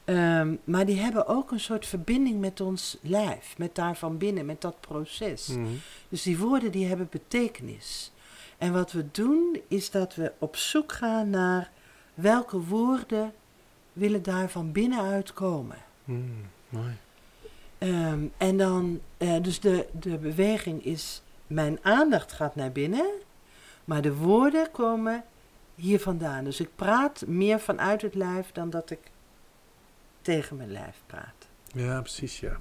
Ehm, 0.04 0.54
maar 0.64 0.86
die 0.86 1.00
hebben 1.00 1.26
ook 1.26 1.50
een 1.50 1.60
soort 1.60 1.86
verbinding 1.86 2.40
met 2.40 2.60
ons 2.60 2.98
lijf, 3.00 3.58
met 3.58 3.74
daarvan 3.74 4.18
binnen, 4.18 4.46
met 4.46 4.60
dat 4.60 4.80
proces. 4.80 5.46
Mhm. 5.46 5.66
Dus 6.08 6.22
die 6.22 6.38
woorden 6.38 6.70
die 6.70 6.86
hebben 6.86 7.08
betekenis. 7.10 8.12
En 8.58 8.72
wat 8.72 8.92
we 8.92 9.10
doen 9.10 9.60
is 9.68 9.90
dat 9.90 10.14
we 10.14 10.32
op 10.38 10.56
zoek 10.56 10.92
gaan 10.92 11.30
naar 11.30 11.70
welke 12.14 12.60
woorden 12.60 13.32
willen 13.92 14.22
daar 14.22 14.50
van 14.50 14.72
binnenuit 14.72 15.32
komen. 15.32 15.78
Mm, 16.04 16.46
mooi. 16.68 16.96
Ehm, 17.86 18.26
en 18.36 18.56
dan, 18.56 19.00
eh, 19.16 19.42
dus 19.42 19.60
de, 19.60 19.86
de 19.92 20.18
beweging 20.18 20.84
is, 20.84 21.22
mijn 21.46 21.78
aandacht 21.82 22.32
gaat 22.32 22.54
naar 22.54 22.72
binnen, 22.72 23.10
maar 23.84 24.02
de 24.02 24.14
woorden 24.14 24.70
komen 24.70 25.24
hier 25.74 26.00
vandaan. 26.00 26.44
Dus 26.44 26.60
ik 26.60 26.68
praat 26.74 27.24
meer 27.26 27.60
vanuit 27.60 28.02
het 28.02 28.14
lijf 28.14 28.52
dan 28.52 28.70
dat 28.70 28.90
ik 28.90 28.98
tegen 30.22 30.56
mijn 30.56 30.72
lijf 30.72 31.02
praat. 31.06 31.48
Ja, 31.66 32.00
precies, 32.00 32.40
ja. 32.40 32.56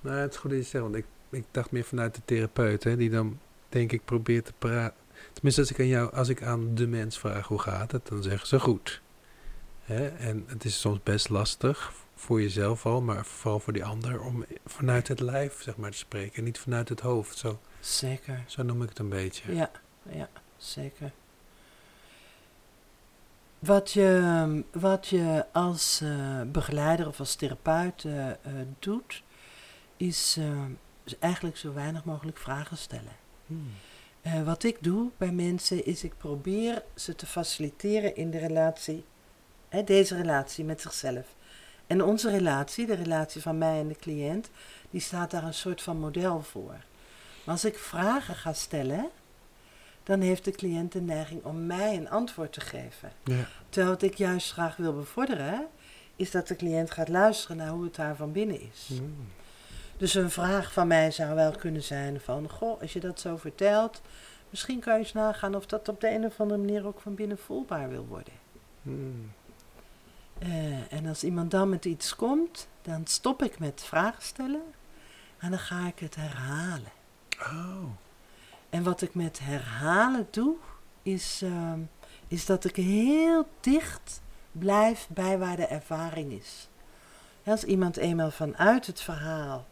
Nou, 0.00 0.16
het 0.16 0.32
is 0.32 0.38
goed 0.38 0.50
dat 0.50 0.58
je 0.58 0.64
zegt, 0.64 0.84
want 0.84 0.96
ik, 0.96 1.06
ik 1.30 1.44
dacht 1.50 1.70
meer 1.70 1.84
vanuit 1.84 2.14
de 2.14 2.20
therapeut, 2.24 2.84
hè, 2.84 2.96
die 2.96 3.10
dan, 3.10 3.38
denk 3.68 3.92
ik, 3.92 4.04
probeert 4.04 4.44
te 4.44 4.52
praten. 4.58 4.96
Tenminste, 5.32 5.60
als 5.60 5.70
ik 5.70 5.78
aan 5.80 5.86
jou, 5.86 6.12
als 6.14 6.28
ik 6.28 6.42
aan 6.42 6.74
de 6.74 6.86
mens 6.86 7.18
vraag 7.18 7.46
hoe 7.46 7.58
gaat 7.58 7.92
het, 7.92 8.06
dan 8.06 8.22
zeggen 8.22 8.48
ze 8.48 8.60
goed. 8.60 9.00
Hè? 9.82 10.08
En 10.08 10.44
het 10.46 10.64
is 10.64 10.80
soms 10.80 10.98
best 11.02 11.28
lastig 11.28 11.92
voor 12.18 12.42
jezelf 12.42 12.86
al, 12.86 13.00
maar 13.00 13.24
vooral 13.24 13.60
voor 13.60 13.72
die 13.72 13.84
ander, 13.84 14.20
om 14.20 14.44
vanuit 14.66 15.08
het 15.08 15.20
lijf, 15.20 15.62
zeg 15.62 15.76
maar, 15.76 15.90
te 15.90 15.96
spreken, 15.96 16.44
niet 16.44 16.58
vanuit 16.58 16.88
het 16.88 17.00
hoofd. 17.00 17.38
Zo, 17.38 17.58
Zeker. 17.80 18.44
zo 18.46 18.62
noem 18.62 18.82
ik 18.82 18.88
het 18.88 18.98
een 18.98 19.08
beetje. 19.08 19.54
Ja, 19.54 19.70
ja, 20.02 20.28
zeker. 20.56 21.12
Wat 23.58 23.92
je, 23.92 24.64
wat 24.72 25.06
je 25.06 25.46
als 25.52 26.00
eh, 26.00 26.42
begeleider 26.46 27.06
of 27.06 27.18
als 27.18 27.34
therapeut 27.34 28.04
eh, 28.04 28.30
eh, 28.30 28.36
doet, 28.78 29.22
is, 29.96 30.38
eigenlijk 31.18 31.56
zo 31.56 31.72
weinig 31.72 32.04
mogelijk 32.04 32.38
vragen 32.38 32.76
stellen. 32.76 33.16
Hmm. 33.46 33.70
Wat 34.44 34.62
ik 34.62 34.76
doe 34.80 35.10
bij 35.16 35.32
mensen 35.32 35.84
is 35.84 36.04
ik 36.04 36.16
probeer 36.18 36.82
ze 36.94 37.14
te 37.14 37.26
faciliteren 37.26 38.16
in 38.16 38.30
de 38.30 38.38
relatie, 38.38 39.04
hè, 39.68 39.84
deze 39.84 40.16
relatie 40.16 40.64
met 40.64 40.80
zichzelf. 40.80 41.36
En 41.88 42.04
onze 42.04 42.30
relatie, 42.30 42.86
de 42.86 42.94
relatie 42.94 43.42
van 43.42 43.58
mij 43.58 43.80
en 43.80 43.88
de 43.88 43.96
cliënt, 43.96 44.50
die 44.90 45.00
staat 45.00 45.30
daar 45.30 45.44
een 45.44 45.54
soort 45.54 45.82
van 45.82 45.98
model 45.98 46.42
voor. 46.42 46.76
Maar 47.44 47.54
als 47.54 47.64
ik 47.64 47.78
vragen 47.78 48.34
ga 48.34 48.52
stellen, 48.52 49.08
dan 50.02 50.20
heeft 50.20 50.44
de 50.44 50.50
cliënt 50.50 50.92
de 50.92 51.00
neiging 51.00 51.44
om 51.44 51.66
mij 51.66 51.96
een 51.96 52.10
antwoord 52.10 52.52
te 52.52 52.60
geven. 52.60 53.12
Ja, 53.24 53.48
Terwijl 53.68 53.92
wat 53.92 54.02
ik 54.02 54.14
juist 54.14 54.52
graag 54.52 54.76
wil 54.76 54.94
bevorderen, 54.94 55.66
is 56.16 56.30
dat 56.30 56.48
de 56.48 56.56
cliënt 56.56 56.90
gaat 56.90 57.08
luisteren 57.08 57.56
naar 57.56 57.68
hoe 57.68 57.84
het 57.84 57.94
daar 57.94 58.16
van 58.16 58.32
binnen 58.32 58.60
is. 58.60 58.86
Hmm. 58.86 59.28
Dus 59.96 60.14
een 60.14 60.30
vraag 60.30 60.72
van 60.72 60.86
mij 60.86 61.10
zou 61.10 61.34
wel 61.34 61.52
kunnen 61.52 61.82
zijn 61.82 62.20
van, 62.20 62.48
goh, 62.50 62.80
als 62.80 62.92
je 62.92 63.00
dat 63.00 63.20
zo 63.20 63.36
vertelt, 63.36 64.02
misschien 64.50 64.80
kan 64.80 64.92
je 64.92 64.98
eens 64.98 65.12
nagaan 65.12 65.54
of 65.54 65.66
dat 65.66 65.88
op 65.88 66.00
de 66.00 66.10
een 66.10 66.24
of 66.24 66.40
andere 66.40 66.60
manier 66.60 66.86
ook 66.86 67.00
van 67.00 67.14
binnen 67.14 67.38
voelbaar 67.38 67.88
wil 67.88 68.06
worden. 68.06 68.32
Hmm. 68.82 69.32
Eh, 70.38 70.92
en 70.92 71.06
als 71.06 71.24
iemand 71.24 71.50
dan 71.50 71.68
met 71.68 71.84
iets 71.84 72.16
komt, 72.16 72.68
dan 72.82 73.06
stop 73.06 73.42
ik 73.42 73.58
met 73.58 73.82
vragen 73.84 74.22
stellen 74.22 74.62
en 75.38 75.50
dan 75.50 75.58
ga 75.58 75.86
ik 75.86 75.98
het 75.98 76.14
herhalen. 76.14 76.92
Oh, 77.40 77.84
En 78.70 78.82
wat 78.82 79.02
ik 79.02 79.14
met 79.14 79.38
herhalen 79.38 80.26
doe, 80.30 80.54
is, 81.02 81.40
ehm, 81.42 81.80
is 82.28 82.46
dat 82.46 82.64
ik 82.64 82.76
heel 82.76 83.48
dicht 83.60 84.20
blijf 84.52 85.06
bij 85.10 85.38
waar 85.38 85.56
de 85.56 85.66
ervaring 85.66 86.32
is. 86.32 86.68
Als 87.44 87.64
iemand 87.64 87.96
eenmaal 87.96 88.30
vanuit 88.30 88.86
het 88.86 89.00
verhaal 89.00 89.66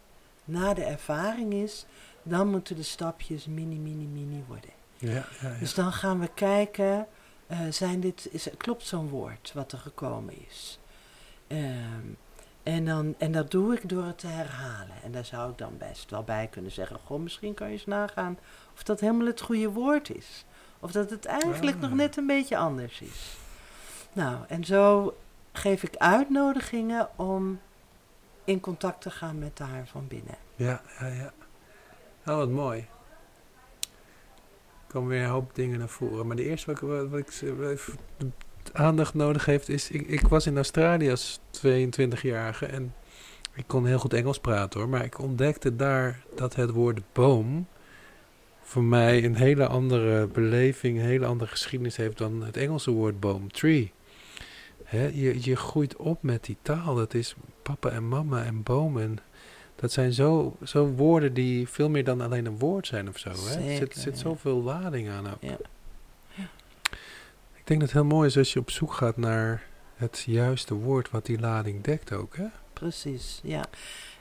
naar 0.45 0.75
de 0.75 0.85
ervaring 0.85 1.53
is, 1.53 1.87
dan 2.23 2.51
moeten 2.51 2.77
de 2.77 2.83
stapjes 2.83 3.47
mini, 3.47 3.77
mini, 3.77 4.05
mini 4.07 4.45
worden. 4.47 4.71
ja, 4.99 5.11
ja, 5.11 5.25
ja. 5.41 5.59
Dus 5.59 5.75
dan 5.75 5.93
gaan 5.93 6.21
we 6.21 6.29
kijken, 6.35 7.07
eh, 7.47 7.59
zijn 7.71 8.01
dit, 8.01 8.29
is, 8.31 8.49
klopt 8.57 8.87
zo'n 8.87 9.09
woord 9.09 9.53
wat 9.55 9.73
er 9.73 9.79
gekomen 9.79 10.35
is? 10.49 10.79
Ehm, 11.47 12.07
en, 12.63 12.85
dan, 12.85 13.15
en 13.19 13.33
dat 13.33 13.51
doe 13.51 13.75
ik 13.75 13.89
door 13.89 14.05
het 14.05 14.19
te 14.19 14.27
herhalen. 14.27 15.03
En 15.03 15.13
daar 15.13 15.25
zou 15.25 15.51
ik 15.51 15.59
dan 15.59 15.79
best 15.79 16.11
wel 16.11 16.23
bij 16.23 16.47
kunnen 16.51 16.73
zeggen, 16.73 16.99
goh, 17.05 17.21
misschien 17.21 17.55
kan 17.55 17.67
je 17.67 17.73
eens 17.73 17.87
nagaan 17.87 18.39
of 18.75 18.83
dat 18.83 19.01
helemaal 19.01 19.27
het 19.27 19.41
goede 19.41 19.71
woord 19.71 20.11
is. 20.17 20.45
Of 20.81 20.93
dat 20.93 21.11
het 21.11 21.25
eigenlijk 21.25 21.77
Ah. 21.77 21.83
nog 21.83 21.93
net 21.93 22.17
een 22.17 22.27
beetje 22.27 22.57
anders 22.57 23.01
is. 23.01 23.37
Nou, 24.13 24.37
en 24.49 24.65
zo 24.65 25.17
geef 25.53 25.83
ik 25.83 25.97
uitnodigingen 25.97 27.09
om 27.19 27.61
in 28.45 28.61
contact 28.61 29.01
te 29.01 29.11
gaan 29.11 29.39
met 29.39 29.59
haar 29.59 29.87
van 29.87 30.07
binnen. 30.09 30.37
Ja, 30.57 30.81
ja, 31.01 31.07
ja. 31.07 31.33
Oh, 32.27 32.37
wat 32.37 32.49
mooi. 32.49 32.87
Komen 34.89 35.09
weer 35.09 35.23
een 35.23 35.29
hoop 35.29 35.55
dingen 35.55 35.79
naar 35.79 35.89
voren. 35.89 36.27
Maar 36.27 36.37
de 36.37 36.45
eerste 36.45 36.67
wat 36.67 36.83
ik, 36.83 36.89
wat, 37.11 37.19
ik 37.19 37.97
aandacht 38.73 39.15
nodig 39.15 39.45
heeft 39.45 39.69
is... 39.69 39.91
Ik, 39.91 40.07
ik 40.07 40.29
was 40.29 40.47
in 40.47 40.57
Australië 40.57 41.11
als 41.11 41.41
22-jarige 41.67 42.67
en 42.67 42.95
ik 43.55 43.65
kon 43.67 43.87
heel 43.87 43.99
goed 43.99 44.15
Engels 44.15 44.39
praten 44.39 44.81
hoor. 44.81 44.89
Maar 44.89 45.05
ik 45.05 45.19
ontdekte 45.19 45.77
daar 45.77 46.25
dat 46.35 46.55
het 46.55 46.71
woord 46.71 47.01
boom 47.13 47.67
voor 48.63 48.85
mij 48.85 49.25
een 49.25 49.35
hele 49.35 49.67
andere 49.67 50.27
beleving, 50.27 50.99
een 50.99 51.05
hele 51.05 51.27
andere 51.27 51.51
geschiedenis 51.51 51.97
heeft 51.97 52.19
dan 52.19 52.43
het 52.43 52.57
Engelse 52.57 52.91
woord 52.91 53.21
boom, 53.21 53.53
tree. 53.53 53.93
Je, 54.91 55.39
je 55.41 55.57
groeit 55.57 55.97
op 55.97 56.23
met 56.23 56.45
die 56.45 56.57
taal. 56.63 56.95
Dat 56.95 57.15
is 57.15 57.35
papa 57.63 57.91
en 57.91 58.09
mama 58.09 58.45
en 58.45 58.63
boom. 58.63 58.99
Dat 59.77 59.93
zijn 59.93 60.13
zo, 60.13 60.57
zo 60.65 60.87
woorden 60.87 61.35
die 61.35 61.69
veel 61.69 61.89
meer 61.89 62.05
dan 62.05 62.21
alleen 62.21 62.47
een 62.47 62.59
woord 62.59 62.87
zijn 62.87 63.09
of 63.09 63.19
zo. 63.19 63.29
Hè? 63.31 63.71
Er 63.71 63.77
zit, 63.77 63.97
zit 63.97 64.15
ja. 64.15 64.21
zoveel 64.21 64.63
lading 64.63 65.09
aan. 65.11 65.27
ook. 65.27 65.37
Ja. 65.41 65.57
Ik 67.55 67.73
denk 67.73 67.81
dat 67.81 67.91
het 67.93 68.01
heel 68.03 68.17
mooi 68.17 68.29
is 68.29 68.37
als 68.39 68.53
je 68.53 68.59
op 68.59 68.71
zoek 68.71 68.93
gaat 68.93 69.17
naar 69.17 69.63
het 69.97 70.23
juiste 70.27 70.75
woord 70.75 71.11
wat 71.11 71.27
die 71.27 71.41
lading 71.41 71.83
dekt 71.83 72.13
ook. 72.13 72.37
Hè? 72.37 72.45
Precies, 72.73 73.41
ja. 73.43 73.65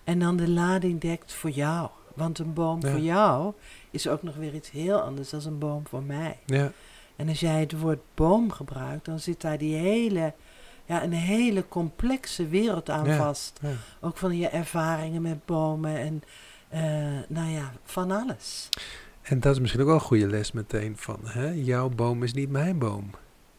En 0.04 0.20
dan 0.20 0.38
de 0.38 0.50
lading 0.50 1.02
dekt 1.02 1.34
voor 1.34 1.50
jou. 1.50 1.90
Want 2.14 2.40
een 2.40 2.54
boom 2.54 2.82
Ja. 2.82 2.92
voor 2.92 3.00
jou 3.00 3.54
is 3.92 4.08
ook 4.08 4.24
nog 4.24 4.36
weer 4.36 4.54
iets 4.54 4.72
heel 4.72 5.02
anders 5.02 5.30
dan 5.30 5.42
een 5.46 5.58
boom 5.60 5.88
voor 5.88 6.04
mij. 6.04 6.40
Ja, 6.46 6.72
En 7.16 7.30
als 7.30 7.40
jij 7.40 7.60
het 7.60 7.80
woord 7.80 8.00
boom 8.14 8.52
gebruikt, 8.52 9.06
dan 9.06 9.20
zit 9.20 9.42
daar 9.42 9.58
die 9.58 9.76
hele, 9.76 10.34
ja, 10.86 11.04
een 11.04 11.12
hele 11.14 11.68
complexe 11.68 12.48
wereld 12.48 12.90
aan 12.90 13.06
Ja. 13.06 13.18
vast. 13.18 13.60
ja. 13.62 13.70
Ook 14.02 14.18
van 14.18 14.38
je 14.38 14.48
ervaringen 14.48 15.22
met 15.22 15.46
bomen 15.46 15.98
en, 15.98 16.24
eh, 16.70 16.82
nou 17.28 17.50
ja, 17.52 17.72
van 17.84 18.12
alles. 18.12 18.70
En 19.22 19.40
dat 19.40 19.54
is 19.54 19.60
misschien 19.60 19.82
ook 19.82 19.88
wel 19.88 19.96
een 19.96 20.02
goede 20.02 20.28
les 20.28 20.52
meteen 20.52 20.94
van, 20.98 21.20
hè? 21.24 21.50
jouw 21.50 21.90
boom 21.90 22.24
is 22.24 22.34
niet 22.34 22.50
mijn 22.50 22.78
boom. 22.80 23.10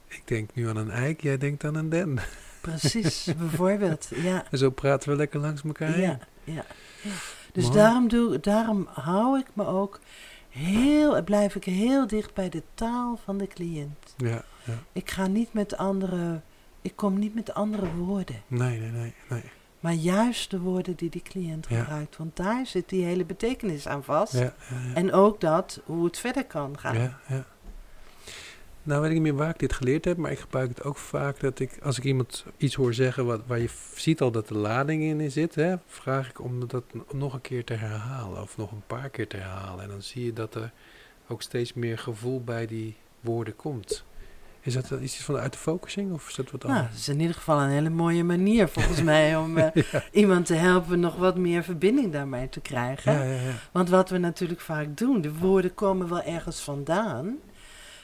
Ik 0.08 0.22
denk 0.24 0.50
nu 0.54 0.68
aan 0.68 0.76
een 0.76 0.90
eik, 0.90 1.20
jij 1.20 1.38
denkt 1.38 1.64
aan 1.64 1.74
een 1.74 1.88
den. 1.88 2.18
Precies, 2.60 3.28
bijvoorbeeld. 3.38 4.08
Ja, 4.14 4.44
En 4.50 4.58
zo 4.58 4.70
praten 4.70 5.08
we 5.10 5.16
lekker 5.16 5.40
langs 5.40 5.62
elkaar 5.62 5.92
heen. 5.92 6.00
ja, 6.02 6.18
ja. 6.44 6.64
ja. 7.02 7.10
Dus 7.52 7.64
Mooi. 7.64 7.76
daarom, 7.76 8.08
doe, 8.08 8.40
daarom 8.40 8.88
hou 8.92 9.38
ik 9.38 9.46
me 9.52 9.66
ook 9.66 10.00
heel, 10.48 11.22
blijf 11.22 11.54
ik 11.54 11.64
heel 11.64 12.06
dicht 12.06 12.34
bij 12.34 12.48
de 12.48 12.62
taal 12.74 13.18
van 13.24 13.38
de 13.38 13.46
cliënt. 13.46 14.14
Ja, 14.16 14.42
ja. 14.64 14.78
Ik 14.92 15.10
ga 15.10 15.26
niet 15.26 15.52
met 15.52 15.76
andere, 15.76 16.40
ik 16.86 16.96
kom 16.96 17.18
niet 17.18 17.34
met 17.34 17.54
andere 17.54 17.94
woorden. 17.94 18.42
Nee, 18.46 18.78
nee, 18.80 18.90
nee, 18.90 19.14
nee. 19.28 19.42
Maar 19.80 19.92
juist 19.92 20.50
de 20.50 20.58
woorden 20.60 20.94
die 20.96 21.10
die 21.10 21.22
cliënt 21.22 21.66
Ja. 21.68 21.78
gebruikt. 21.82 22.16
Want 22.16 22.36
daar 22.36 22.66
zit 22.66 22.88
die 22.88 23.04
hele 23.04 23.24
betekenis 23.24 23.88
aan 23.88 24.04
vast. 24.04 24.32
Ja. 24.32 24.54
En 24.94 25.12
ook 25.12 25.40
dat, 25.40 25.80
hoe 25.84 26.04
het 26.04 26.18
verder 26.18 26.44
kan 26.44 26.78
gaan. 26.78 26.98
Ja, 26.98 27.18
ja. 27.28 27.44
Nou 28.82 29.00
weet 29.00 29.08
ik 29.10 29.14
niet 29.16 29.22
meer 29.24 29.34
waar 29.34 29.50
ik 29.50 29.58
dit 29.58 29.72
geleerd 29.72 30.04
heb, 30.04 30.16
maar 30.16 30.30
ik 30.30 30.38
gebruik 30.38 30.68
het 30.68 30.82
ook 30.84 30.96
vaak 30.96 31.40
dat 31.40 31.58
ik, 31.58 31.78
als 31.82 31.98
ik 31.98 32.04
iemand 32.04 32.44
iets 32.56 32.74
hoor 32.74 32.94
zeggen 32.94 33.26
wat, 33.26 33.40
waar 33.46 33.58
je 33.58 33.68
ziet 33.94 34.20
al 34.20 34.30
dat 34.30 34.48
de 34.48 34.56
lading 34.56 35.02
in 35.02 35.30
zit, 35.30 35.54
hè, 35.54 35.74
vraag 35.86 36.28
ik 36.30 36.40
om 36.40 36.68
dat 36.68 36.84
nog 37.12 37.34
een 37.34 37.40
keer 37.40 37.64
te 37.64 37.74
herhalen 37.74 38.42
of 38.42 38.56
nog 38.56 38.72
een 38.72 38.86
paar 38.86 39.08
keer 39.08 39.26
te 39.28 39.36
herhalen. 39.36 39.82
En 39.84 39.88
dan 39.90 40.02
zie 40.02 40.24
je 40.24 40.32
dat 40.32 40.54
er 40.54 40.72
ook 41.26 41.42
steeds 41.42 41.72
meer 41.72 41.98
gevoel 41.98 42.44
bij 42.44 42.66
die 42.66 42.96
woorden 43.20 43.56
komt. 43.56 44.04
Is 44.66 44.74
dat 44.74 44.90
iets 45.00 45.16
vanuit 45.16 45.52
de 45.52 45.58
focusing 45.58 46.12
of 46.12 46.28
is 46.28 46.34
dat 46.34 46.50
wat 46.50 46.62
Nou, 46.62 46.74
anders? 46.74 46.90
dat 46.92 47.00
is 47.00 47.08
in 47.08 47.20
ieder 47.20 47.36
geval 47.36 47.60
een 47.60 47.68
hele 47.70 47.90
mooie 47.90 48.24
manier 48.24 48.68
volgens 48.68 49.02
mij 49.02 49.36
om 49.42 49.58
eh, 49.58 49.84
iemand 50.12 50.46
te 50.46 50.54
helpen 50.54 51.00
nog 51.00 51.16
wat 51.16 51.36
meer 51.36 51.62
verbinding 51.62 52.12
daarmee 52.12 52.48
te 52.48 52.60
krijgen. 52.60 53.12
Ja, 53.12 53.22
ja, 53.22 53.40
ja. 53.40 53.52
Want 53.72 53.88
wat 53.88 54.10
we 54.10 54.18
natuurlijk 54.18 54.60
vaak 54.60 54.96
doen, 54.96 55.20
de 55.20 55.34
woorden 55.34 55.74
komen 55.74 56.08
wel 56.08 56.22
ergens 56.22 56.60
vandaan, 56.60 57.36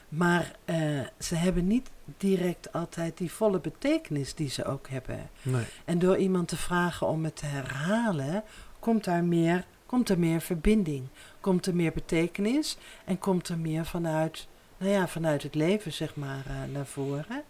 maar 0.09 0.53
eh, 0.65 0.77
ze 1.19 1.35
hebben 1.35 1.67
niet 1.67 1.91
direct 2.19 2.73
altijd 2.73 3.19
die 3.19 3.33
volle 3.33 3.61
betekenis 3.61 4.35
die 4.35 4.49
ze 4.51 4.65
ook 4.65 4.89
hebben. 4.89 5.19
Nee. 5.43 5.65
En 5.85 5.99
door 5.99 6.17
iemand 6.17 6.49
te 6.49 6.57
vragen 6.57 7.07
om 7.07 7.25
het 7.25 7.37
te 7.37 7.47
herhalen, 7.47 8.43
komt 8.79 9.05
daar 9.05 9.25
meer, 9.25 9.65
komt 9.87 10.09
er 10.09 10.19
meer 10.19 10.41
verbinding, 10.41 11.07
komt 11.41 11.67
er 11.67 11.75
meer 11.75 11.93
betekenis 11.93 12.77
en 13.05 13.19
komt 13.19 13.49
er 13.49 13.59
meer 13.59 13.87
vanuit, 13.87 14.47
nou 14.83 14.95
ja, 14.95 15.09
vanuit 15.09 15.43
het 15.43 15.55
leven, 15.55 15.93
zeg 15.93 16.17
maar, 16.17 16.43
eh, 16.47 16.73
naar 16.73 16.87
voren. 16.87 17.43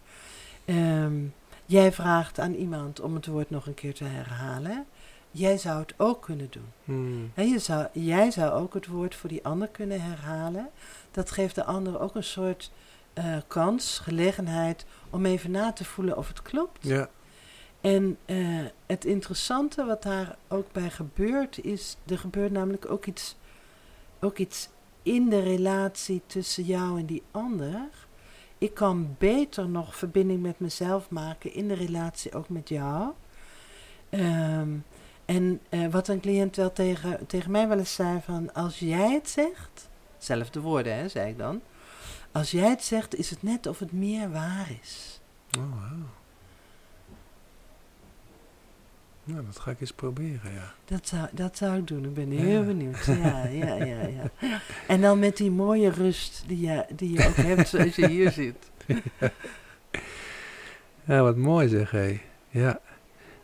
Ehm, 0.64 1.14
jij 1.66 1.92
vraagt 1.92 2.38
aan 2.38 2.54
iemand 2.54 3.00
om 3.00 3.14
het 3.14 3.26
woord 3.26 3.50
nog 3.50 3.66
een 3.66 3.74
keer 3.74 3.94
te 3.94 4.04
herhalen. 4.04 4.86
Jij 5.30 5.58
zou 5.58 5.80
het 5.80 5.94
ook 5.96 6.22
kunnen 6.22 6.48
doen. 6.50 6.72
Hmm. 6.84 7.32
Je 7.34 7.58
zou, 7.58 7.86
jij 7.92 8.30
zou 8.30 8.50
ook 8.50 8.74
het 8.74 8.86
woord 8.86 9.14
voor 9.14 9.28
die 9.28 9.44
ander 9.44 9.68
kunnen 9.68 10.02
herhalen. 10.02 10.70
Dat 11.10 11.30
geeft 11.30 11.54
de 11.54 11.64
ander 11.64 12.00
ook 12.00 12.14
een 12.14 12.24
soort 12.24 12.70
eh, 13.12 13.36
kans, 13.46 13.98
gelegenheid 13.98 14.86
om 15.10 15.26
even 15.26 15.50
na 15.50 15.72
te 15.72 15.84
voelen 15.84 16.16
of 16.16 16.28
het 16.28 16.42
klopt. 16.42 16.86
Ja, 16.86 17.08
En 17.80 18.18
eh, 18.24 18.36
het 18.86 19.04
interessante 19.04 19.84
wat 19.84 20.02
daar 20.02 20.36
ook 20.48 20.72
bij 20.72 20.90
gebeurt 20.90 21.64
is, 21.64 21.96
er 22.06 22.18
gebeurt 22.18 22.52
namelijk 22.52 22.90
ook 22.90 23.06
iets, 23.06 23.36
ook 24.20 24.38
iets 24.38 24.68
in 25.02 25.28
de 25.28 25.40
relatie 25.40 26.22
tussen 26.26 26.64
jou 26.64 26.98
en 26.98 27.06
die 27.06 27.22
ander. 27.30 27.88
Ik 28.58 28.74
kan 28.74 29.14
beter 29.18 29.68
nog 29.68 29.96
verbinding 29.96 30.42
met 30.42 30.60
mezelf 30.60 31.10
maken 31.10 31.54
in 31.54 31.68
de 31.68 31.74
relatie 31.74 32.34
ook 32.34 32.48
met 32.48 32.68
jou. 32.68 33.12
Ehm, 34.10 34.70
en 35.24 35.60
eh, 35.68 35.86
wat 35.90 36.08
een 36.08 36.20
cliënt 36.20 36.56
wel 36.56 36.72
tegen, 36.72 37.26
tegen 37.26 37.50
mij 37.50 37.68
wel 37.68 37.78
eens 37.78 37.94
zei 37.94 38.20
van, 38.24 38.54
als 38.54 38.78
jij 38.78 39.12
het 39.12 39.28
zegt, 39.28 39.88
zelfde 40.18 40.60
woorden 40.60 40.94
hè, 40.96 41.08
zei 41.08 41.30
ik 41.30 41.38
dan. 41.38 41.60
Als 42.32 42.50
jij 42.50 42.68
het 42.70 42.84
zegt, 42.84 43.14
is 43.14 43.30
het 43.30 43.42
net 43.42 43.66
of 43.66 43.78
het 43.78 43.92
meer 43.92 44.30
waar 44.30 44.72
is. 44.82 45.20
oh, 45.58 45.80
wauw. 45.80 46.21
Nou, 49.24 49.44
dat 49.46 49.58
ga 49.58 49.70
ik 49.70 49.80
eens 49.80 49.92
proberen, 49.92 50.52
ja. 50.54 50.74
Dat 50.84 51.08
zou, 51.08 51.28
dat 51.32 51.56
zou 51.56 51.78
ik 51.78 51.86
doen. 51.86 52.04
Ik 52.04 52.14
ben 52.14 52.32
Ja. 52.32 52.40
heel 52.40 52.64
benieuwd. 52.64 53.04
Ja, 53.04 53.46
ja, 53.46 53.74
ja, 53.74 54.06
ja. 54.06 54.30
En 54.88 55.00
dan 55.00 55.18
met 55.18 55.36
die 55.36 55.50
mooie 55.50 55.90
rust 55.90 56.44
die 56.46 56.60
je, 56.66 56.84
die 56.96 57.12
je 57.12 57.26
ook 57.26 57.34
hebt 57.36 57.68
zoals 57.68 57.96
je 57.96 58.08
hier 58.08 58.30
zit. 58.30 58.56
Ja, 61.04 61.22
wat 61.22 61.36
mooi 61.36 61.68
zeg, 61.68 61.90
hé. 61.90 62.20
Ja. 62.50 62.80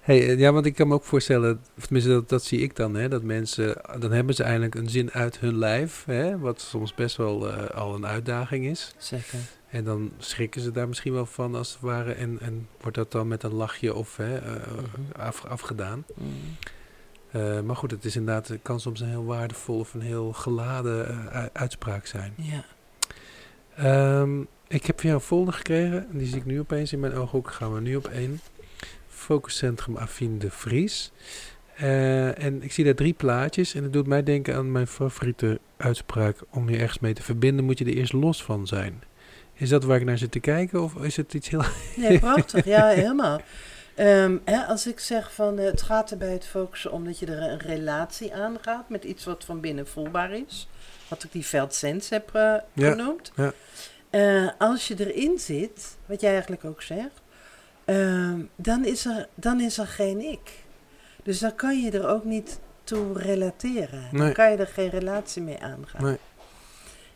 Hey, 0.00 0.28
eh, 0.28 0.38
ja, 0.38 0.52
want 0.52 0.66
ik 0.66 0.74
kan 0.74 0.88
me 0.88 0.94
ook 0.94 1.04
voorstellen, 1.04 1.60
of 1.78 1.84
tenminste 1.84 2.10
dat, 2.12 2.28
dat 2.28 2.44
zie 2.44 2.60
ik 2.60 2.76
dan, 2.76 2.94
hè, 2.94 3.08
dat 3.08 3.22
mensen, 3.22 3.80
dan 3.98 4.12
hebben 4.12 4.34
ze 4.34 4.42
eindelijk 4.42 4.74
een 4.74 4.90
zin 4.90 5.10
uit 5.12 5.38
hun 5.38 5.58
lijf, 5.58 6.04
hè, 6.06 6.38
wat 6.38 6.60
soms 6.60 6.94
best 6.94 7.16
wel 7.16 7.48
eh, 7.52 7.70
al 7.76 7.94
een 7.94 8.06
uitdaging 8.06 8.64
is. 8.66 8.94
Zeker. 8.98 9.38
En 9.70 9.84
dan 9.84 10.12
schrikken 10.18 10.60
ze 10.60 10.70
daar 10.70 10.88
misschien 10.88 11.12
wel 11.12 11.26
van 11.26 11.54
als 11.54 11.72
het 11.72 11.80
ware 11.80 12.12
en, 12.12 12.38
en 12.40 12.68
wordt 12.80 12.96
dat 12.96 13.12
dan 13.12 13.28
met 13.28 13.42
een 13.42 13.54
lachje 13.54 13.94
of 13.94 14.16
hè, 14.16 14.36
eh, 14.36 14.52
Mhm. 14.52 15.20
af, 15.20 15.44
afgedaan. 15.44 16.04
Mm. 16.14 16.26
Eh, 17.30 17.60
maar 17.60 17.76
goed, 17.76 17.90
het 17.90 18.04
is 18.04 18.16
inderdaad, 18.16 18.48
het 18.48 18.58
kan 18.62 18.80
soms 18.80 19.00
een 19.00 19.08
heel 19.08 19.24
waardevol 19.24 19.78
of 19.78 19.94
een 19.94 20.00
heel 20.00 20.32
geladen 20.32 21.30
eh, 21.32 21.44
uitspraak 21.52 22.06
zijn. 22.06 22.32
Ja. 22.36 22.64
Ehm, 23.76 24.40
ik 24.68 24.86
heb 24.86 25.00
weer 25.00 25.12
een 25.12 25.20
folder 25.20 25.54
gekregen. 25.54 26.06
en 26.12 26.18
Die 26.18 26.26
zie 26.26 26.36
ik 26.36 26.44
nu 26.44 26.60
opeens 26.60 26.92
in 26.92 27.00
mijn 27.00 27.14
ooghoek. 27.14 27.50
Gaan 27.50 27.74
we 27.74 27.80
nu 27.80 27.96
op 27.96 28.06
één. 28.08 28.40
Focuscentrum 29.08 29.96
Affine 29.96 30.38
de 30.38 30.50
Vries. 30.50 31.12
En 31.76 32.62
ik 32.62 32.72
zie 32.72 32.84
daar 32.84 32.94
drie 32.94 33.12
plaatjes. 33.12 33.74
En 33.74 33.82
het 33.82 33.92
doet 33.92 34.06
mij 34.06 34.22
denken 34.22 34.54
aan 34.56 34.72
mijn 34.72 34.86
favoriete 34.86 35.60
uitspraak. 35.76 36.36
Om 36.50 36.68
je 36.70 36.76
ergens 36.78 36.98
mee 36.98 37.12
te 37.12 37.22
verbinden 37.22 37.64
moet 37.64 37.78
je 37.78 37.84
er 37.84 37.94
eerst 37.96 38.12
los 38.12 38.42
van 38.44 38.66
zijn. 38.66 39.02
Is 39.58 39.68
dat 39.68 39.84
waar 39.84 39.96
ik 39.98 40.04
naar 40.04 40.18
zit 40.18 40.32
te 40.32 40.40
kijken? 40.40 40.82
Of 40.82 40.94
is 40.94 41.16
het 41.16 41.34
iets 41.34 41.48
heel... 41.48 41.62
Nee, 41.96 42.18
prachtig. 42.18 42.64
Ja, 42.64 42.88
helemaal. 43.02 43.40
Ehm, 43.94 44.36
hè, 44.44 44.64
als 44.64 44.86
ik 44.86 44.98
zeg 45.00 45.34
van 45.34 45.58
eh, 45.58 45.64
het 45.64 45.82
gaat 45.82 46.10
er 46.10 46.16
bij 46.16 46.32
het 46.32 46.46
focussen 46.46 46.92
om 46.92 47.04
dat 47.04 47.18
je 47.18 47.26
er 47.26 47.42
een 47.50 47.58
relatie 47.58 48.34
aangaat 48.34 48.88
met 48.88 49.04
iets 49.04 49.24
wat 49.24 49.44
van 49.44 49.60
binnen 49.60 49.86
voelbaar 49.86 50.32
is. 50.32 50.68
Wat 51.08 51.24
ik 51.24 51.32
die 51.32 51.46
veldsens 51.46 52.08
heb 52.08 52.34
eh, 52.34 52.54
Ja, 52.72 52.90
genoemd. 52.90 53.32
ja. 53.36 53.52
Eh, 54.10 54.48
als 54.58 54.88
je 54.88 54.94
erin 55.06 55.38
zit, 55.38 55.96
wat 56.06 56.20
jij 56.20 56.30
eigenlijk 56.32 56.64
ook 56.64 56.82
zegt, 56.82 57.20
ehm, 57.84 58.40
dan, 58.56 58.84
is 58.84 59.04
er, 59.06 59.28
dan 59.34 59.60
is 59.60 59.78
er 59.78 59.86
geen 59.86 60.20
ik. 60.20 60.50
Dus 61.22 61.38
dan 61.38 61.54
kan 61.54 61.80
je 61.82 61.90
er 61.90 62.08
ook 62.08 62.24
niet 62.24 62.58
toe 62.84 63.18
relateren. 63.18 64.02
Dan 64.12 64.32
kan 64.32 64.50
je 64.50 64.56
er 64.56 64.66
geen 64.66 64.90
relatie 64.90 65.42
mee 65.42 65.58
aangaan. 65.62 66.04
Nee. 66.04 66.18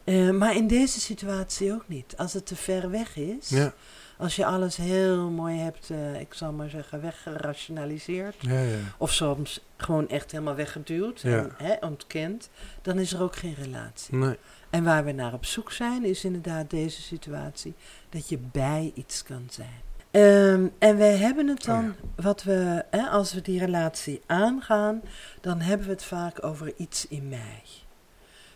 Eh, 0.04 0.30
maar 0.30 0.56
in 0.56 0.66
deze 0.66 1.00
situatie 1.00 1.72
ook 1.72 1.84
niet. 1.88 2.14
Als 2.16 2.32
het 2.32 2.46
te 2.46 2.56
ver 2.56 2.90
weg 2.90 3.16
is, 3.16 3.48
Ja, 3.48 3.72
als 4.16 4.36
je 4.36 4.44
alles 4.46 4.76
heel 4.76 5.30
mooi 5.30 5.58
hebt, 5.58 5.90
eh, 5.90 6.20
ik 6.20 6.34
zal 6.34 6.52
maar 6.52 6.68
zeggen, 6.70 7.00
weggerationaliseerd. 7.00 8.34
ja, 8.38 8.60
ja. 8.60 8.76
Of 8.98 9.12
soms 9.12 9.60
gewoon 9.76 10.08
echt 10.08 10.30
helemaal 10.30 10.54
weggeduwd 10.54 11.22
en 11.22 11.52
hè, 11.56 11.74
ontkend. 11.80 12.48
Dan 12.82 12.98
is 12.98 13.12
er 13.12 13.22
ook 13.22 13.36
geen 13.36 13.54
relatie. 13.62 14.14
Nee. 14.16 14.36
En 14.70 14.84
waar 14.84 15.04
we 15.04 15.12
naar 15.12 15.32
op 15.32 15.44
zoek 15.44 15.72
zijn, 15.72 16.04
is 16.04 16.24
inderdaad 16.24 16.70
deze 16.70 17.02
situatie. 17.02 17.74
Dat 18.08 18.28
je 18.28 18.38
bij 18.52 18.92
iets 18.94 19.22
kan 19.22 19.46
zijn. 19.50 19.80
Ehm, 20.10 20.66
en 20.78 20.96
wij 20.96 21.16
hebben 21.16 21.46
het 21.48 21.64
dan, 21.64 21.84
Oh 21.84 22.24
wat 22.24 22.42
we, 22.42 22.84
hè, 22.90 23.02
als 23.02 23.32
we 23.32 23.40
die 23.40 23.58
relatie 23.58 24.20
aangaan, 24.26 25.02
dan 25.40 25.60
hebben 25.60 25.86
we 25.86 25.92
het 25.92 26.04
vaak 26.04 26.44
over 26.44 26.72
iets 26.76 27.08
in 27.08 27.28
mij. 27.28 27.62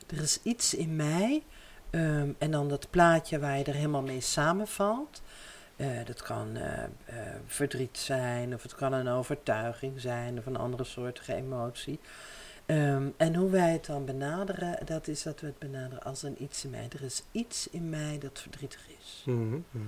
Er 0.07 0.23
is 0.23 0.40
iets 0.42 0.75
in 0.75 0.97
mij, 0.97 1.42
ehm, 1.90 2.31
en 2.38 2.51
dan 2.51 2.69
dat 2.69 2.90
plaatje 2.90 3.38
waar 3.38 3.59
je 3.59 3.64
er 3.64 3.75
helemaal 3.75 4.03
mee 4.03 4.21
samenvalt. 4.21 5.23
Eh, 5.77 5.88
dat 6.05 6.23
kan 6.23 6.57
eh, 6.57 6.85
eh, 6.85 6.90
verdriet 7.47 7.99
zijn, 7.99 8.55
of 8.55 8.62
het 8.62 8.75
kan 8.75 8.92
een 8.92 9.09
overtuiging 9.09 10.01
zijn, 10.01 10.38
of 10.38 10.47
een 10.47 10.57
andere 10.57 10.85
soortige 10.85 11.35
emotie. 11.35 12.01
Ehm, 12.66 13.09
en 13.16 13.35
hoe 13.35 13.51
wij 13.51 13.73
het 13.73 13.87
dan 13.87 14.05
benaderen, 14.05 14.87
dat 14.87 15.09
is 15.09 15.23
dat 15.23 15.40
we 15.40 15.47
het 15.47 15.59
benaderen 15.59 16.03
als 16.03 16.23
een 16.23 16.42
iets 16.42 16.64
in 16.64 16.71
mij. 16.71 16.88
Er 16.92 17.03
is 17.03 17.23
iets 17.33 17.69
in 17.71 17.90
mij 17.90 18.19
dat 18.19 18.40
verdrietig 18.40 18.87
is. 19.01 19.23
Mhm, 19.27 19.59
mhm. 19.71 19.85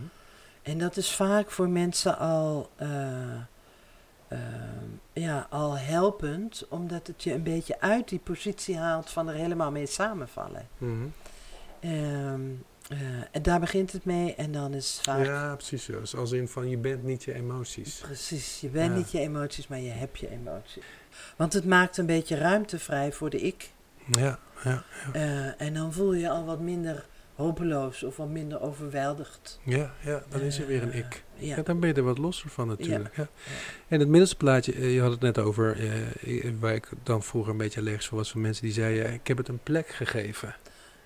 En 0.62 0.78
dat 0.78 0.96
is 0.96 1.12
vaak 1.12 1.50
voor 1.50 1.68
mensen 1.68 2.18
al, 2.18 2.70
eh, 4.28 4.38
ehm, 4.38 4.84
ja, 5.12 5.46
al 5.50 5.78
helpend, 5.78 6.66
omdat 6.68 7.06
het 7.06 7.22
je 7.22 7.32
een 7.34 7.42
beetje 7.42 7.80
uit 7.80 8.08
die 8.08 8.18
positie 8.18 8.76
haalt 8.78 9.10
van 9.10 9.28
er 9.28 9.34
helemaal 9.34 9.70
mee 9.70 9.86
samenvallen. 9.86 10.68
Mhm. 10.78 10.92
Ehm, 11.80 12.40
eh, 12.88 12.98
en 13.30 13.42
daar 13.42 13.60
begint 13.60 13.92
het 13.92 14.04
mee 14.04 14.34
en 14.34 14.52
dan 14.52 14.74
is 14.74 14.92
het 14.96 15.04
vaak... 15.04 15.24
Ja, 15.24 15.54
precies. 15.54 15.86
Dus 15.86 16.16
als 16.16 16.32
in 16.32 16.48
van 16.48 16.68
je 16.68 16.76
bent 16.78 17.02
niet 17.02 17.24
je 17.24 17.34
emoties. 17.34 17.94
Precies, 17.98 18.60
je 18.60 18.68
bent 18.68 18.90
Ja. 18.90 18.96
niet 18.96 19.10
je 19.10 19.18
emoties, 19.18 19.66
maar 19.66 19.78
je 19.80 19.90
hebt 19.90 20.18
je 20.18 20.30
emoties. 20.30 20.84
Want 21.36 21.52
het 21.52 21.64
maakt 21.64 21.96
een 21.96 22.06
beetje 22.06 22.36
ruimte 22.36 22.78
vrij 22.78 23.12
voor 23.12 23.30
de 23.30 23.40
ik. 23.40 23.70
Ja, 24.10 24.38
ja, 24.64 24.84
Eh, 25.12 25.60
en 25.60 25.74
dan 25.74 25.92
voel 25.92 26.12
je 26.12 26.30
al 26.30 26.44
wat 26.44 26.60
minder 26.60 27.06
hopeloos 27.38 28.02
of 28.02 28.16
wat 28.16 28.28
minder 28.28 28.60
overweldigd. 28.60 29.60
ja, 29.62 29.92
ja. 30.00 30.22
Dan 30.28 30.40
is 30.40 30.58
er 30.58 30.66
weer 30.66 30.82
een 30.82 30.92
Eh, 30.92 30.98
ik. 30.98 31.22
Ja, 31.34 31.56
Ja, 31.56 31.62
dan 31.62 31.80
ben 31.80 31.88
je 31.88 31.94
er 31.94 32.02
wat 32.02 32.18
losser 32.18 32.50
van 32.50 32.66
natuurlijk. 32.68 33.16
Ja. 33.16 33.22
Ja. 33.22 33.28
En 33.88 33.98
het 34.00 34.08
middelste 34.08 34.36
plaatje, 34.36 34.72
eh, 34.72 34.94
je 34.94 35.00
had 35.00 35.10
het 35.10 35.20
net 35.20 35.38
over, 35.38 35.76
eh, 36.22 36.50
waar 36.60 36.74
ik 36.74 36.88
dan 37.02 37.22
vroeger 37.22 37.52
een 37.52 37.58
beetje 37.58 37.80
allergisch 37.80 38.06
voor 38.06 38.18
was, 38.18 38.30
van 38.30 38.40
mensen 38.40 38.64
die 38.64 38.72
zeiden, 38.72 39.12
ik 39.12 39.26
heb 39.26 39.36
het 39.36 39.48
een 39.48 39.60
plek 39.62 39.88
gegeven. 39.88 40.54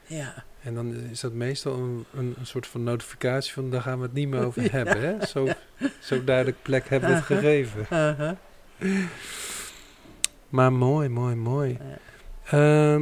ja. 0.06 0.44
En 0.62 0.74
dan 0.74 0.94
is 0.94 1.20
dat 1.20 1.32
meestal 1.32 1.74
een, 1.74 2.04
een, 2.14 2.34
een 2.38 2.46
soort 2.46 2.66
van 2.66 2.82
notificatie 2.82 3.52
van, 3.52 3.70
daar 3.70 3.82
gaan 3.82 3.96
we 3.98 4.02
het 4.04 4.12
niet 4.12 4.28
meer 4.28 4.44
over 4.44 4.72
hebben. 4.78 5.00
Hè? 5.00 5.26
Zo, 5.26 5.48
zo 6.00 6.24
duidelijk 6.24 6.56
plek 6.62 6.88
hebben 6.88 7.08
we 7.08 7.14
het 7.14 7.24
Aha. 7.24 7.34
gegeven. 7.34 7.86
Uh-huh. 7.92 8.32
Maar 10.48 10.72
mooi, 10.72 11.08
mooi, 11.08 11.34
mooi. 11.34 11.78
Ja. 12.50 12.98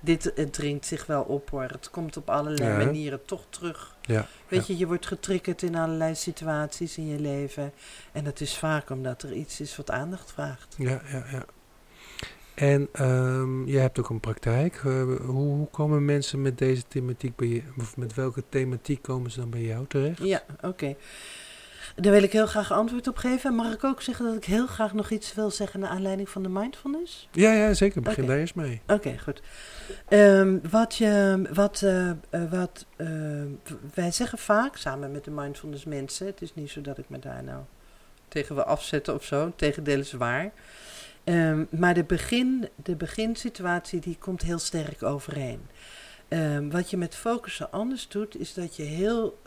Dit 0.00 0.32
het 0.34 0.52
dringt 0.52 0.86
zich 0.86 1.06
wel 1.06 1.22
op 1.22 1.50
hoor. 1.50 1.62
Het 1.62 1.90
komt 1.90 2.16
op 2.16 2.30
allerlei 2.30 2.70
Ja. 2.70 2.76
manieren 2.84 3.24
toch 3.24 3.46
terug. 3.50 3.96
ja, 4.02 4.26
Weet 4.48 4.66
je, 4.66 4.76
je 4.76 4.86
wordt 4.86 5.06
getriggerd 5.06 5.62
in 5.62 5.74
allerlei 5.76 6.14
situaties 6.14 6.96
in 6.98 7.06
je 7.06 7.20
leven. 7.20 7.72
En 8.12 8.24
dat 8.24 8.40
is 8.40 8.58
vaak 8.58 8.90
omdat 8.90 9.22
er 9.22 9.32
iets 9.32 9.60
is 9.60 9.76
wat 9.76 9.90
aandacht 9.90 10.32
vraagt. 10.32 10.74
ja, 10.78 11.00
ja, 11.10 11.24
ja. 11.30 11.44
En 12.54 12.88
ehm, 12.92 13.64
jij 13.66 13.80
hebt 13.82 13.98
ook 13.98 14.08
een 14.10 14.20
praktijk. 14.20 14.74
Eh, 14.76 14.82
hoe, 15.02 15.16
hoe 15.56 15.68
komen 15.70 16.04
mensen 16.04 16.42
met 16.42 16.58
deze 16.58 16.82
thematiek 16.88 17.36
bij 17.36 17.48
je, 17.48 17.62
of 17.78 17.96
met 17.96 18.14
welke 18.14 18.42
thematiek 18.48 19.02
komen 19.02 19.30
ze 19.30 19.40
dan 19.40 19.50
bij 19.50 19.62
jou 19.62 19.86
terecht? 19.86 20.18
Ja, 20.24 20.42
oké. 20.60 20.94
Daar 22.00 22.12
wil 22.12 22.22
ik 22.22 22.32
heel 22.32 22.46
graag 22.46 22.72
antwoord 22.72 23.08
op 23.08 23.16
geven. 23.16 23.54
Mag 23.54 23.72
ik 23.72 23.84
ook 23.84 24.02
zeggen 24.02 24.24
dat 24.24 24.36
ik 24.36 24.44
heel 24.44 24.66
graag 24.66 24.94
nog 24.94 25.10
iets 25.10 25.34
wil 25.34 25.50
zeggen 25.50 25.80
naar 25.80 25.90
aanleiding 25.90 26.28
van 26.28 26.42
de 26.42 26.48
mindfulness? 26.48 27.28
Ja, 27.32 27.52
ja, 27.52 27.74
zeker. 27.74 28.02
Begin 28.02 28.26
daar 28.26 28.38
eens 28.38 28.52
mee. 28.52 28.80
Oké, 28.86 29.18
goed. 29.18 29.42
Ehm, 30.08 30.58
wat 30.70 30.94
je, 30.94 31.42
wat, 31.52 31.82
eh, 31.82 32.10
eh, 32.10 32.16
wat 32.50 32.86
eh, 32.96 33.06
wij 33.94 34.10
zeggen 34.10 34.38
vaak, 34.38 34.76
samen 34.76 35.12
met 35.12 35.24
de 35.24 35.30
mindfulness 35.30 35.84
mensen, 35.84 36.26
het 36.26 36.42
is 36.42 36.54
niet 36.54 36.70
zo 36.70 36.80
dat 36.80 36.98
ik 36.98 37.08
me 37.08 37.18
daar 37.18 37.44
nou 37.44 37.62
tegen 38.28 38.54
wil 38.54 38.64
afzetten 38.64 39.14
of 39.14 39.24
zo, 39.24 39.52
tegendeel 39.56 39.98
is 39.98 40.12
waar. 40.12 40.52
Ehm, 41.24 41.64
maar 41.70 41.94
de, 41.94 42.04
begin, 42.04 42.68
de 42.82 42.96
beginsituatie 42.96 44.00
die 44.00 44.16
komt 44.18 44.42
heel 44.42 44.58
sterk 44.58 45.02
overeen. 45.02 45.60
Ehm, 46.28 46.68
wat 46.70 46.90
je 46.90 46.96
met 46.96 47.14
focussen 47.14 47.72
anders 47.72 48.08
doet, 48.08 48.40
is 48.40 48.54
dat 48.54 48.76
je 48.76 48.82
heel 48.82 49.38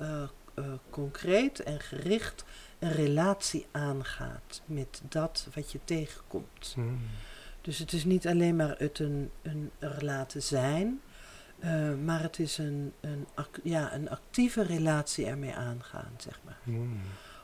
eh, 0.61 0.71
concreet 0.89 1.59
en 1.59 1.79
gericht 1.79 2.45
een 2.79 2.91
relatie 2.91 3.65
aangaat 3.71 4.61
met 4.65 5.01
dat 5.09 5.47
wat 5.53 5.71
je 5.71 5.79
tegenkomt. 5.83 6.71
Hmm. 6.73 6.99
Dus 7.61 7.77
het 7.77 7.93
is 7.93 8.05
niet 8.05 8.27
alleen 8.27 8.55
maar 8.55 8.75
het 8.77 8.99
een, 8.99 9.31
een 9.41 9.71
er 9.79 10.05
laten 10.05 10.41
zijn, 10.41 11.01
eh, 11.59 11.93
maar 12.03 12.21
het 12.21 12.39
is 12.39 12.57
een, 12.57 12.93
een, 12.99 13.27
ja, 13.63 13.93
een 13.93 14.09
actieve 14.09 14.63
relatie 14.63 15.25
ermee 15.25 15.55
aangaan, 15.55 16.11
zeg 16.17 16.39
maar. 16.43 16.57
Hmm. 16.63 16.99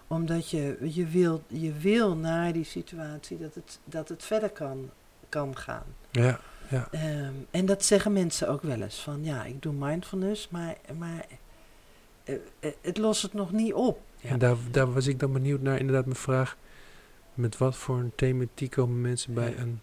Omdat 0.07 0.49
je, 0.49 0.77
je, 0.89 1.05
wil, 1.05 1.43
je 1.47 1.73
wil 1.73 2.15
naar 2.15 2.53
die 2.53 2.63
situatie 2.63 3.37
dat 3.37 3.55
het, 3.55 3.79
dat 3.85 4.09
het 4.09 4.23
verder 4.23 4.49
kan, 4.49 4.89
kan 5.29 5.57
gaan. 5.57 5.85
Ja, 6.11 6.39
ja. 6.69 6.87
Ehm, 6.91 7.33
en 7.51 7.65
dat 7.65 7.85
zeggen 7.85 8.13
mensen 8.13 8.49
ook 8.49 8.61
wel 8.61 8.81
eens, 8.81 8.99
van 8.99 9.23
ja, 9.23 9.43
ik 9.43 9.61
doe 9.61 9.73
mindfulness, 9.73 10.49
maar, 10.49 10.75
maar 10.97 11.25
het 12.81 12.97
lost 12.97 13.21
het 13.21 13.33
nog 13.33 13.51
niet 13.51 13.73
op. 13.73 13.99
Ja. 14.21 14.29
En 14.29 14.39
daar, 14.39 14.55
daar 14.71 14.93
was 14.93 15.07
ik 15.07 15.19
dan 15.19 15.33
benieuwd 15.33 15.61
naar, 15.61 15.79
inderdaad, 15.79 16.05
mijn 16.05 16.17
vraag. 16.17 16.57
Met 17.33 17.57
wat 17.57 17.75
voor 17.75 17.97
een 17.97 18.11
thematiek 18.15 18.71
komen 18.71 19.01
mensen 19.01 19.33
bij 19.33 19.49
Ja. 19.49 19.57
een, 19.61 19.79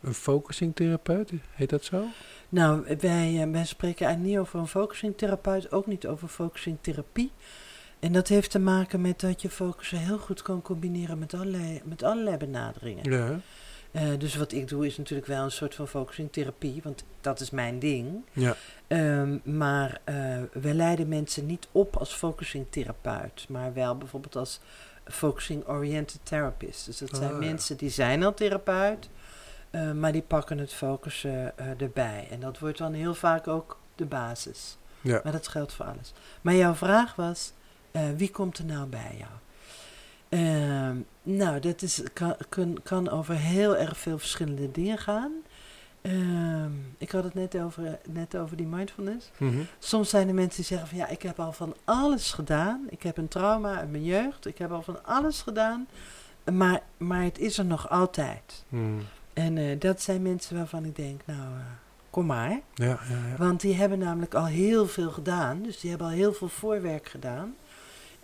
een 0.00 0.14
focusing 0.14 0.74
therapeut? 0.74 1.30
Heet 1.50 1.70
dat 1.70 1.84
zo? 1.84 2.04
Nou, 2.48 2.84
wij, 2.98 3.42
eh, 3.42 3.50
wij 3.50 3.64
spreken 3.64 4.06
eigenlijk 4.06 4.36
niet 4.36 4.38
over 4.46 4.58
een 4.58 4.68
focusing 4.68 5.16
therapeut, 5.16 5.72
ook 5.72 5.86
niet 5.86 6.06
over 6.06 6.28
focusing 6.28 6.76
therapie. 6.80 7.30
En 7.98 8.12
dat 8.12 8.28
heeft 8.28 8.50
te 8.50 8.58
maken 8.58 9.00
met 9.00 9.20
dat 9.20 9.42
je 9.42 9.50
focussen 9.50 9.98
heel 9.98 10.18
goed 10.18 10.42
kan 10.42 10.62
combineren 10.62 11.18
met 11.18 11.34
allerlei, 11.34 11.80
met 11.84 12.02
allerlei 12.02 12.36
benaderingen. 12.36 13.10
Ja. 13.12 13.40
Eh, 13.94 14.18
dus 14.18 14.34
wat 14.36 14.52
ik 14.52 14.68
doe 14.68 14.86
is 14.86 14.96
natuurlijk 14.96 15.28
wel 15.28 15.44
een 15.44 15.50
soort 15.50 15.74
van 15.74 15.88
focusing 15.88 16.32
therapie, 16.32 16.80
want 16.82 17.04
dat 17.20 17.40
is 17.40 17.50
mijn 17.50 17.78
ding. 17.78 18.24
Ja. 18.32 18.56
Ehm, 18.86 19.38
maar 19.42 20.00
eh, 20.04 20.16
we 20.52 20.74
leiden 20.74 21.08
mensen 21.08 21.46
niet 21.46 21.68
op 21.72 21.96
als 21.96 22.12
focusing 22.12 22.66
therapeut, 22.70 23.46
maar 23.48 23.72
wel 23.72 23.96
bijvoorbeeld 23.96 24.36
als 24.36 24.60
focusing 25.04 25.68
oriented 25.68 26.20
therapist. 26.22 26.86
Dus 26.86 26.98
dat 26.98 27.16
zijn 27.16 27.30
ja. 27.30 27.38
mensen 27.38 27.76
die 27.76 27.90
zijn 27.90 28.24
al 28.24 28.34
therapeut, 28.34 29.08
eh, 29.70 29.92
maar 29.92 30.12
die 30.12 30.22
pakken 30.22 30.58
het 30.58 30.72
focussen 30.72 31.58
erbij. 31.78 32.28
En 32.30 32.40
dat 32.40 32.58
wordt 32.58 32.78
dan 32.78 32.92
heel 32.92 33.14
vaak 33.14 33.48
ook 33.48 33.78
de 33.94 34.06
basis. 34.06 34.76
Ja. 35.00 35.20
Maar 35.24 35.32
dat 35.32 35.48
geldt 35.48 35.72
voor 35.72 35.84
alles. 35.84 36.12
Maar 36.40 36.54
jouw 36.54 36.74
vraag 36.74 37.14
was, 37.14 37.52
wie 38.16 38.30
komt 38.30 38.58
er 38.58 38.64
nou 38.64 38.86
bij 38.86 39.14
jou? 39.18 39.32
Ehm, 40.34 40.96
nou, 41.22 41.60
dat 41.60 41.82
is, 41.82 42.02
kan, 42.12 42.36
kan, 42.48 42.78
kan 42.82 43.10
over 43.10 43.34
heel 43.34 43.76
erg 43.76 43.98
veel 43.98 44.18
verschillende 44.18 44.70
dingen 44.70 44.98
gaan. 44.98 45.32
Ehm, 46.00 46.70
ik 46.98 47.10
had 47.10 47.24
het 47.24 47.34
net 47.34 47.58
over, 47.60 47.98
net 48.08 48.36
over 48.36 48.56
die 48.56 48.66
mindfulness. 48.66 49.30
Mhm. 49.36 49.62
Soms 49.78 50.10
zijn 50.10 50.28
er 50.28 50.34
mensen 50.34 50.56
die 50.56 50.64
zeggen 50.64 50.88
van 50.88 50.98
ja, 50.98 51.08
ik 51.08 51.22
heb 51.22 51.40
al 51.40 51.52
van 51.52 51.74
alles 51.84 52.32
gedaan. 52.32 52.86
Ik 52.88 53.02
heb 53.02 53.16
een 53.16 53.28
trauma 53.28 53.78
uit 53.78 53.90
mijn 53.90 54.04
jeugd. 54.04 54.46
Ik 54.46 54.58
heb 54.58 54.72
al 54.72 54.82
van 54.82 55.04
alles 55.04 55.42
gedaan. 55.42 55.86
Maar, 56.52 56.82
maar 56.96 57.22
het 57.22 57.38
is 57.38 57.58
er 57.58 57.64
nog 57.64 57.90
altijd. 57.90 58.64
Hmm. 58.68 58.98
En 59.32 59.58
eh, 59.58 59.80
dat 59.80 60.02
zijn 60.02 60.22
mensen 60.22 60.56
waarvan 60.56 60.84
ik 60.84 60.96
denk, 60.96 61.20
nou, 61.26 61.40
eh, 61.40 61.64
kom 62.10 62.26
maar. 62.26 62.50
Ja, 62.50 62.60
ja, 62.74 62.98
ja. 63.08 63.36
Want 63.38 63.60
die 63.60 63.74
hebben 63.74 63.98
namelijk 63.98 64.34
al 64.34 64.46
heel 64.46 64.86
veel 64.86 65.10
gedaan. 65.10 65.62
Dus 65.62 65.80
die 65.80 65.90
hebben 65.90 66.08
al 66.08 66.12
heel 66.12 66.32
veel 66.32 66.48
voorwerk 66.48 67.08
gedaan. 67.08 67.54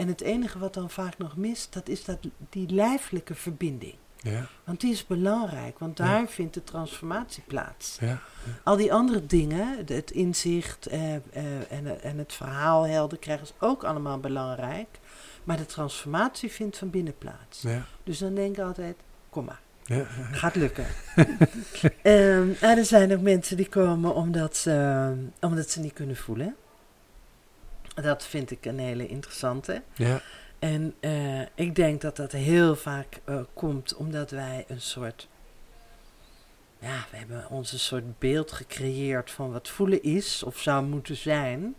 En 0.01 0.09
het 0.09 0.21
enige 0.21 0.59
wat 0.59 0.75
dan 0.75 0.91
vaak 0.91 1.19
nog 1.19 1.37
mist, 1.37 1.73
dat 1.73 1.89
is 1.89 2.05
dat, 2.05 2.19
die 2.51 2.69
lijfelijke 2.73 3.35
verbinding. 3.35 3.95
Ja, 4.23 4.47
Want 4.65 4.81
die 4.81 4.93
is 4.93 5.07
belangrijk, 5.07 5.79
want 5.79 5.99
Ja. 5.99 6.05
daar 6.05 6.29
vindt 6.29 6.55
de 6.55 6.65
transformatie 6.65 7.43
plaats. 7.47 7.97
ja. 8.01 8.19
Al 8.65 8.77
die 8.77 8.93
andere 8.93 9.27
dingen, 9.27 9.77
het 9.87 10.11
inzicht 10.11 10.87
eh, 10.87 11.15
eh, 11.15 11.23
en, 11.71 12.03
en 12.03 12.19
het 12.19 12.33
verhaal 12.33 12.87
helder 12.87 13.19
krijgen, 13.19 13.45
is 13.45 13.53
ook 13.59 13.85
allemaal 13.85 14.19
belangrijk. 14.19 14.89
Maar 15.45 15.57
de 15.57 15.67
transformatie 15.67 16.51
vindt 16.51 16.79
van 16.79 16.91
binnen 16.91 17.19
plaats. 17.19 17.61
Ja, 17.63 17.85
Dus 18.05 18.19
dan 18.19 18.35
denk 18.35 18.57
ik 18.57 18.63
altijd, 18.65 18.97
kom 19.31 19.45
maar, 19.45 19.61
gaat 20.33 20.55
lukken. 20.55 20.87
Ehm, 22.03 22.49
en 22.61 22.79
er 22.79 22.85
zijn 22.85 23.13
ook 23.13 23.21
mensen 23.21 23.57
die 23.57 23.69
komen 23.69 24.15
omdat 24.15 24.57
ze, 24.57 25.13
omdat 25.41 25.71
ze 25.71 25.81
niet 25.81 25.93
kunnen 25.93 26.17
voelen. 26.17 26.57
Dat 28.03 28.27
vind 28.27 28.51
ik 28.51 28.65
een 28.65 28.79
hele 28.79 29.07
interessante. 29.09 29.83
ja. 29.95 30.21
En 30.59 30.95
eh, 31.01 31.41
ik 31.55 31.75
denk 31.75 32.01
dat 32.01 32.17
dat 32.17 32.33
heel 32.33 32.77
vaak 32.77 33.21
eh, 33.25 33.41
komt 33.55 33.95
omdat 33.95 34.31
wij 34.31 34.65
een 34.69 34.81
soort. 34.81 35.29
Ja, 36.79 37.07
we 37.11 37.17
hebben 37.17 37.47
ons 37.49 37.73
een 37.73 37.79
soort 37.79 38.19
beeld 38.19 38.53
gecreëerd 38.53 39.31
van 39.31 39.53
wat 39.53 39.69
voelen 39.69 40.03
is 40.03 40.43
of 40.43 40.59
zou 40.59 40.85
moeten 40.85 41.17
zijn. 41.17 41.75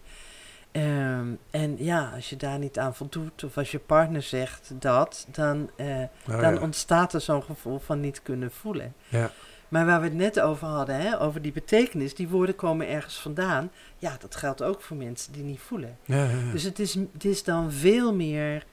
Ehm, 0.71 1.27
en 1.49 1.75
ja, 1.83 2.11
als 2.15 2.29
je 2.29 2.35
daar 2.37 2.59
niet 2.59 2.79
aan 2.79 2.95
voldoet, 2.95 3.43
of 3.43 3.57
als 3.57 3.71
je 3.71 3.79
partner 3.79 4.21
zegt 4.21 4.71
dat, 4.73 5.27
dan, 5.31 5.69
eh, 5.75 6.01
Oh, 6.29 6.41
dan 6.41 6.53
ja. 6.53 6.61
ontstaat 6.61 7.13
er 7.13 7.21
zo'n 7.21 7.43
gevoel 7.43 7.79
van 7.79 7.99
niet 7.99 8.21
kunnen 8.21 8.51
voelen. 8.51 8.93
Ja. 9.07 9.31
Maar 9.71 9.85
waar 9.85 9.99
we 9.99 10.07
het 10.07 10.15
net 10.15 10.39
over 10.39 10.67
hadden, 10.67 10.95
hè, 10.95 11.21
over 11.21 11.41
die 11.41 11.51
betekenis, 11.51 12.15
die 12.15 12.27
woorden 12.29 12.55
komen 12.55 12.87
ergens 12.87 13.19
vandaan. 13.19 13.71
Ja, 13.97 14.17
dat 14.19 14.35
geldt 14.35 14.63
ook 14.63 14.81
voor 14.81 14.97
mensen 14.97 15.33
die 15.33 15.43
niet 15.43 15.59
voelen. 15.59 15.97
Ja, 16.05 16.23
ja, 16.23 16.29
ja. 16.29 16.51
Dus 16.51 16.63
het 16.63 16.79
is, 16.79 16.93
het 16.93 17.25
is 17.25 17.43
dan 17.43 17.71
veel 17.71 18.15
meer 18.15 18.65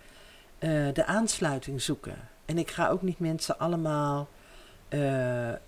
eh, 0.58 0.70
de 0.92 1.04
aansluiting 1.06 1.82
zoeken. 1.82 2.16
En 2.44 2.58
ik 2.58 2.70
ga 2.70 2.88
ook 2.88 3.02
niet 3.02 3.18
mensen 3.18 3.58
allemaal 3.58 4.28
eh, 4.88 5.48
eh, 5.50 5.58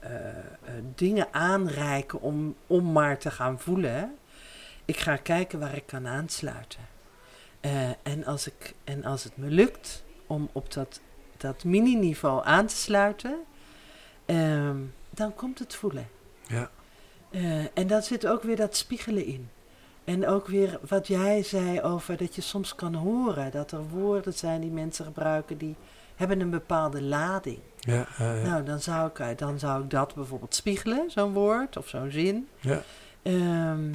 dingen 0.95 1.27
aanreiken 1.31 2.21
om, 2.21 2.55
om 2.67 2.93
maar 2.93 3.19
te 3.19 3.31
gaan 3.31 3.61
voelen. 3.61 4.15
Ik 4.85 4.97
ga 4.97 5.17
kijken 5.17 5.59
waar 5.59 5.77
ik 5.77 5.87
kan 5.87 6.07
aansluiten. 6.07 6.81
En, 8.03 8.25
als 8.25 8.47
ik, 8.47 8.75
en 8.85 9.05
als 9.05 9.25
het 9.25 9.37
me 9.37 9.47
lukt 9.47 10.05
om 10.27 10.49
op 10.53 10.73
dat, 10.73 11.01
dat 11.37 11.65
mini-niveau 11.65 12.45
aan 12.45 12.67
te 12.67 12.77
sluiten, 12.77 13.37
ehm, 14.27 14.77
dan 15.11 15.35
komt 15.35 15.59
het 15.59 15.75
voelen. 15.75 16.09
Ja. 16.47 16.71
Eh, 17.31 17.79
en 17.79 17.87
daar 17.87 18.03
zit 18.03 18.27
ook 18.27 18.43
weer 18.43 18.57
dat 18.57 18.77
spiegelen 18.77 19.25
in. 19.25 19.49
En 20.05 20.27
ook 20.27 20.47
weer 20.47 20.79
wat 20.89 21.07
jij 21.07 21.43
zei 21.43 21.81
over 21.81 22.17
dat 22.17 22.35
je 22.35 22.41
soms 22.41 22.75
kan 22.75 22.95
horen 22.95 23.51
dat 23.51 23.73
er 23.73 23.89
woorden 23.89 24.35
zijn 24.35 24.61
die 24.61 24.71
mensen 24.71 25.05
gebruiken 25.05 25.59
die 25.59 25.77
hebben 26.17 26.41
een 26.41 26.51
bepaalde 26.51 27.03
lading. 27.03 27.59
Ja, 27.79 28.07
eh, 28.19 28.43
Nou, 28.43 28.65
dan 28.65 28.81
zou, 28.81 29.09
ik, 29.09 29.19
eh, 29.19 29.29
dan 29.37 29.59
zou 29.59 29.83
ik 29.83 29.91
dat 29.91 30.15
bijvoorbeeld 30.15 30.55
spiegelen, 30.55 31.11
zo'n 31.11 31.33
woord 31.33 31.77
of 31.77 31.89
zo'n 31.89 32.11
zin. 32.11 32.49
ja. 32.61 32.83
Ehm, 33.23 33.93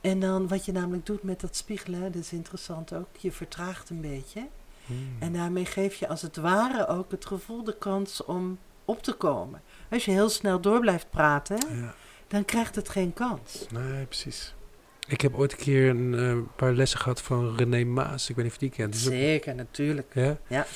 en 0.00 0.20
dan 0.20 0.48
wat 0.48 0.64
je 0.64 0.72
namelijk 0.72 1.06
doet 1.06 1.22
met 1.22 1.40
dat 1.40 1.56
spiegelen, 1.56 2.00
dat 2.00 2.14
is 2.14 2.32
interessant 2.32 2.92
ook, 2.92 3.16
je 3.18 3.32
vertraagt 3.32 3.90
een 3.90 4.00
beetje. 4.00 4.46
Hmm. 4.86 5.16
En 5.18 5.32
daarmee 5.32 5.64
geef 5.64 5.94
je 5.94 6.08
als 6.08 6.22
het 6.22 6.36
ware 6.36 6.86
ook 6.86 7.10
het 7.10 7.26
gevoel 7.26 7.64
de 7.64 7.78
kans 7.78 8.24
om 8.24 8.58
op 8.84 9.02
te 9.02 9.12
komen. 9.12 9.62
Als 9.92 10.04
je 10.04 10.10
heel 10.10 10.28
snel 10.28 10.60
door 10.60 10.80
blijft 10.80 11.10
praten, 11.10 11.56
ja. 11.76 11.94
dan 12.28 12.44
krijgt 12.44 12.74
het 12.76 12.88
geen 12.88 13.12
kans. 13.12 13.66
Nee, 13.70 14.04
precies. 14.04 14.54
Ik 15.08 15.20
heb 15.20 15.34
ooit 15.34 15.52
een 15.52 15.58
keer 15.58 15.88
een 15.88 16.14
eh, 16.14 16.36
paar 16.56 16.72
lessen 16.72 16.98
gehad 16.98 17.20
van 17.22 17.56
René 17.56 17.84
Maas. 17.84 18.28
Ik 18.30 18.36
weet 18.36 18.44
niet 18.44 18.54
of 18.54 18.60
je 18.60 18.66
die 18.66 18.76
kent. 18.76 18.94
Ook- 18.94 19.00
Zeker, 19.00 19.54
natuurlijk. 19.54 20.10
Ja? 20.14 20.36
Ja. 20.46 20.66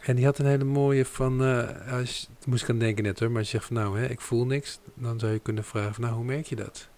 En 0.00 0.16
die 0.16 0.24
had 0.24 0.38
een 0.38 0.46
hele 0.46 0.64
mooie 0.64 1.04
van, 1.04 1.44
eh, 1.44 1.92
als, 1.92 2.20
je- 2.20 2.50
moest 2.50 2.62
ik 2.62 2.68
aan 2.70 2.78
denken 2.78 3.04
net 3.04 3.18
hoor, 3.20 3.28
maar 3.30 3.38
als 3.38 3.50
je 3.50 3.56
zegt 3.56 3.66
van 3.72 3.76
nou, 3.82 3.98
hè, 4.00 4.06
ik 4.06 4.20
voel 4.20 4.46
niks, 4.46 4.78
dan 4.94 5.18
zou 5.18 5.32
je 5.32 5.38
kunnen 5.38 5.64
vragen 5.64 5.94
van 5.94 6.02
nou, 6.04 6.14
hoe 6.16 6.24
merk 6.24 6.46
je 6.46 6.56
dat? 6.56 6.88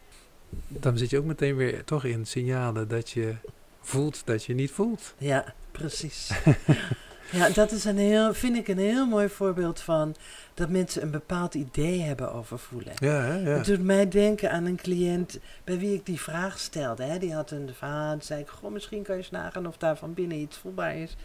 Dan 0.69 0.99
zit 0.99 1.11
je 1.11 1.19
ook 1.19 1.25
meteen 1.25 1.57
weer 1.57 1.85
toch 1.85 2.05
in 2.05 2.27
signalen 2.27 2.89
dat 2.89 3.11
je 3.11 3.35
voelt 3.81 4.23
dat 4.27 4.45
je 4.45 4.55
niet 4.55 4.71
voelt. 4.71 5.15
Ja, 5.19 5.55
precies. 5.73 6.31
ja, 7.31 7.49
dat 7.49 7.73
is 7.73 7.85
een 7.85 7.99
heel, 7.99 8.35
vind 8.35 8.57
ik 8.57 8.69
een 8.69 8.79
heel 8.79 9.07
mooi 9.07 9.29
voorbeeld 9.29 9.81
van 9.81 10.15
dat 10.55 10.69
mensen 10.69 11.03
een 11.03 11.11
bepaald 11.11 11.55
idee 11.55 12.01
hebben 12.01 12.33
over 12.33 12.59
voelen. 12.59 12.93
Ja, 12.99 13.21
hè? 13.21 13.37
ja. 13.37 13.57
Het 13.57 13.65
doet 13.65 13.83
mij 13.83 14.09
denken 14.09 14.51
aan 14.51 14.65
een 14.65 14.77
cliënt 14.77 15.39
bij 15.65 15.79
wie 15.79 15.95
ik 15.95 16.07
die 16.07 16.21
vraag 16.21 16.59
stelde. 16.59 17.03
Hè. 17.03 17.19
Die 17.19 17.35
had 17.35 17.51
een 17.51 17.71
verhaal. 17.75 18.13
Toen 18.13 18.23
zei 18.23 18.41
ik, 18.41 18.49
goh, 18.49 18.73
misschien 18.73 19.03
kan 19.03 19.15
je 19.15 19.21
eens 19.21 19.31
nagaan 19.31 19.67
of 19.67 19.77
daar 19.77 19.97
van 19.97 20.15
binnen 20.15 20.39
iets 20.39 20.57
voelbaar 20.57 20.97
is. 20.97 21.17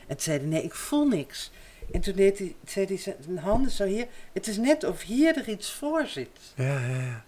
En 0.00 0.14
toen 0.14 0.20
zei 0.20 0.38
hij, 0.38 0.46
nee, 0.46 0.62
ik 0.62 0.74
voel 0.74 1.06
niks. 1.06 1.50
En 1.92 2.00
toen 2.00 2.14
deed 2.14 2.38
hij, 2.38 2.54
zei 2.64 2.86
hij 2.86 2.96
zijn 2.96 3.38
handen 3.38 3.70
zo 3.70 3.84
hier. 3.84 4.06
Het 4.32 4.46
is 4.46 4.56
net 4.56 4.84
of 4.84 5.02
hier 5.02 5.36
er 5.36 5.48
iets 5.48 5.72
voor 5.72 6.06
zit. 6.06 6.28
Ja, 6.54 6.64
ja, 6.64 6.96
ja. 6.96 7.24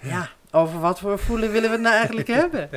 Ja, 0.00 0.30
over 0.50 0.80
wat 0.80 0.98
voor 0.98 1.18
voelen 1.18 1.52
willen 1.52 1.68
we 1.68 1.74
het 1.74 1.84
nou 1.84 1.94
eigenlijk 1.94 2.26
hebben? 2.42 2.68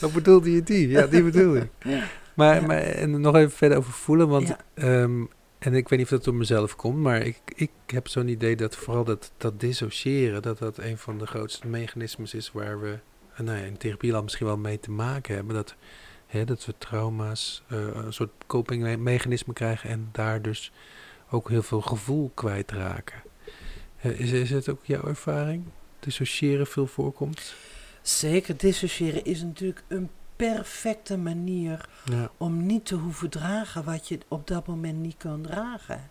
Wat 0.00 0.12
bedoelde 0.12 0.52
je 0.52 0.62
die? 0.62 0.88
Ja, 0.88 1.06
die 1.06 1.22
bedoelde 1.22 1.58
ik. 1.58 1.70
Ja. 1.78 2.02
maar 2.38 2.80
en 2.80 3.20
nog 3.20 3.36
even 3.36 3.50
verder 3.50 3.78
over 3.78 3.92
voelen, 3.92 4.28
want 4.28 4.56
ehm, 4.74 5.24
en 5.58 5.74
ik 5.74 5.88
weet 5.88 5.98
niet 5.98 6.02
of 6.02 6.08
dat 6.08 6.24
door 6.24 6.34
mezelf 6.34 6.76
komt, 6.76 6.96
maar 6.96 7.20
ik, 7.20 7.40
ik 7.54 7.70
heb 7.86 8.08
zo'n 8.08 8.28
idee 8.28 8.56
dat 8.56 8.76
vooral 8.76 9.04
dat, 9.04 9.32
dat 9.36 9.60
dissociëren, 9.60 10.42
dat 10.42 10.58
dat 10.58 10.78
een 10.78 10.98
van 10.98 11.18
de 11.18 11.26
grootste 11.26 11.66
mechanismes 11.66 12.34
is 12.34 12.52
waar 12.52 12.80
we 12.80 12.98
eh, 13.34 13.40
nou 13.40 13.58
ja, 13.58 13.64
in 13.64 13.76
therapieland 13.76 14.24
misschien 14.24 14.46
wel 14.46 14.56
mee 14.56 14.80
te 14.80 14.90
maken 14.90 15.34
hebben. 15.34 15.54
Dat, 15.54 15.74
hè, 16.26 16.44
dat 16.44 16.66
we 16.66 16.74
trauma's, 16.78 17.62
eh, 17.68 17.86
een 17.94 18.12
soort 18.12 18.30
copingmechanisme 18.46 19.52
krijgen 19.52 19.90
en 19.90 20.08
daar 20.12 20.42
dus 20.42 20.72
ook 21.30 21.48
heel 21.48 21.62
veel 21.62 21.80
gevoel 21.80 22.30
kwijtraken. 22.34 23.22
Eh, 24.00 24.20
is, 24.20 24.32
is 24.32 24.50
het 24.50 24.68
ook 24.68 24.84
jouw 24.84 25.04
ervaring? 25.04 25.64
Dissociëren 25.98 26.66
veel 26.66 26.86
voorkomt? 26.86 27.54
Zeker, 28.02 28.56
dissociëren 28.56 29.24
is 29.24 29.42
natuurlijk 29.42 29.82
een 29.88 30.10
perfecte 30.38 31.16
manier 31.16 31.88
Ja. 32.04 32.30
om 32.36 32.66
niet 32.66 32.86
te 32.86 32.94
hoeven 32.94 33.30
dragen 33.30 33.84
wat 33.84 34.08
je 34.08 34.18
op 34.28 34.46
dat 34.46 34.66
moment 34.66 34.98
niet 34.98 35.16
kan 35.16 35.42
dragen. 35.42 36.10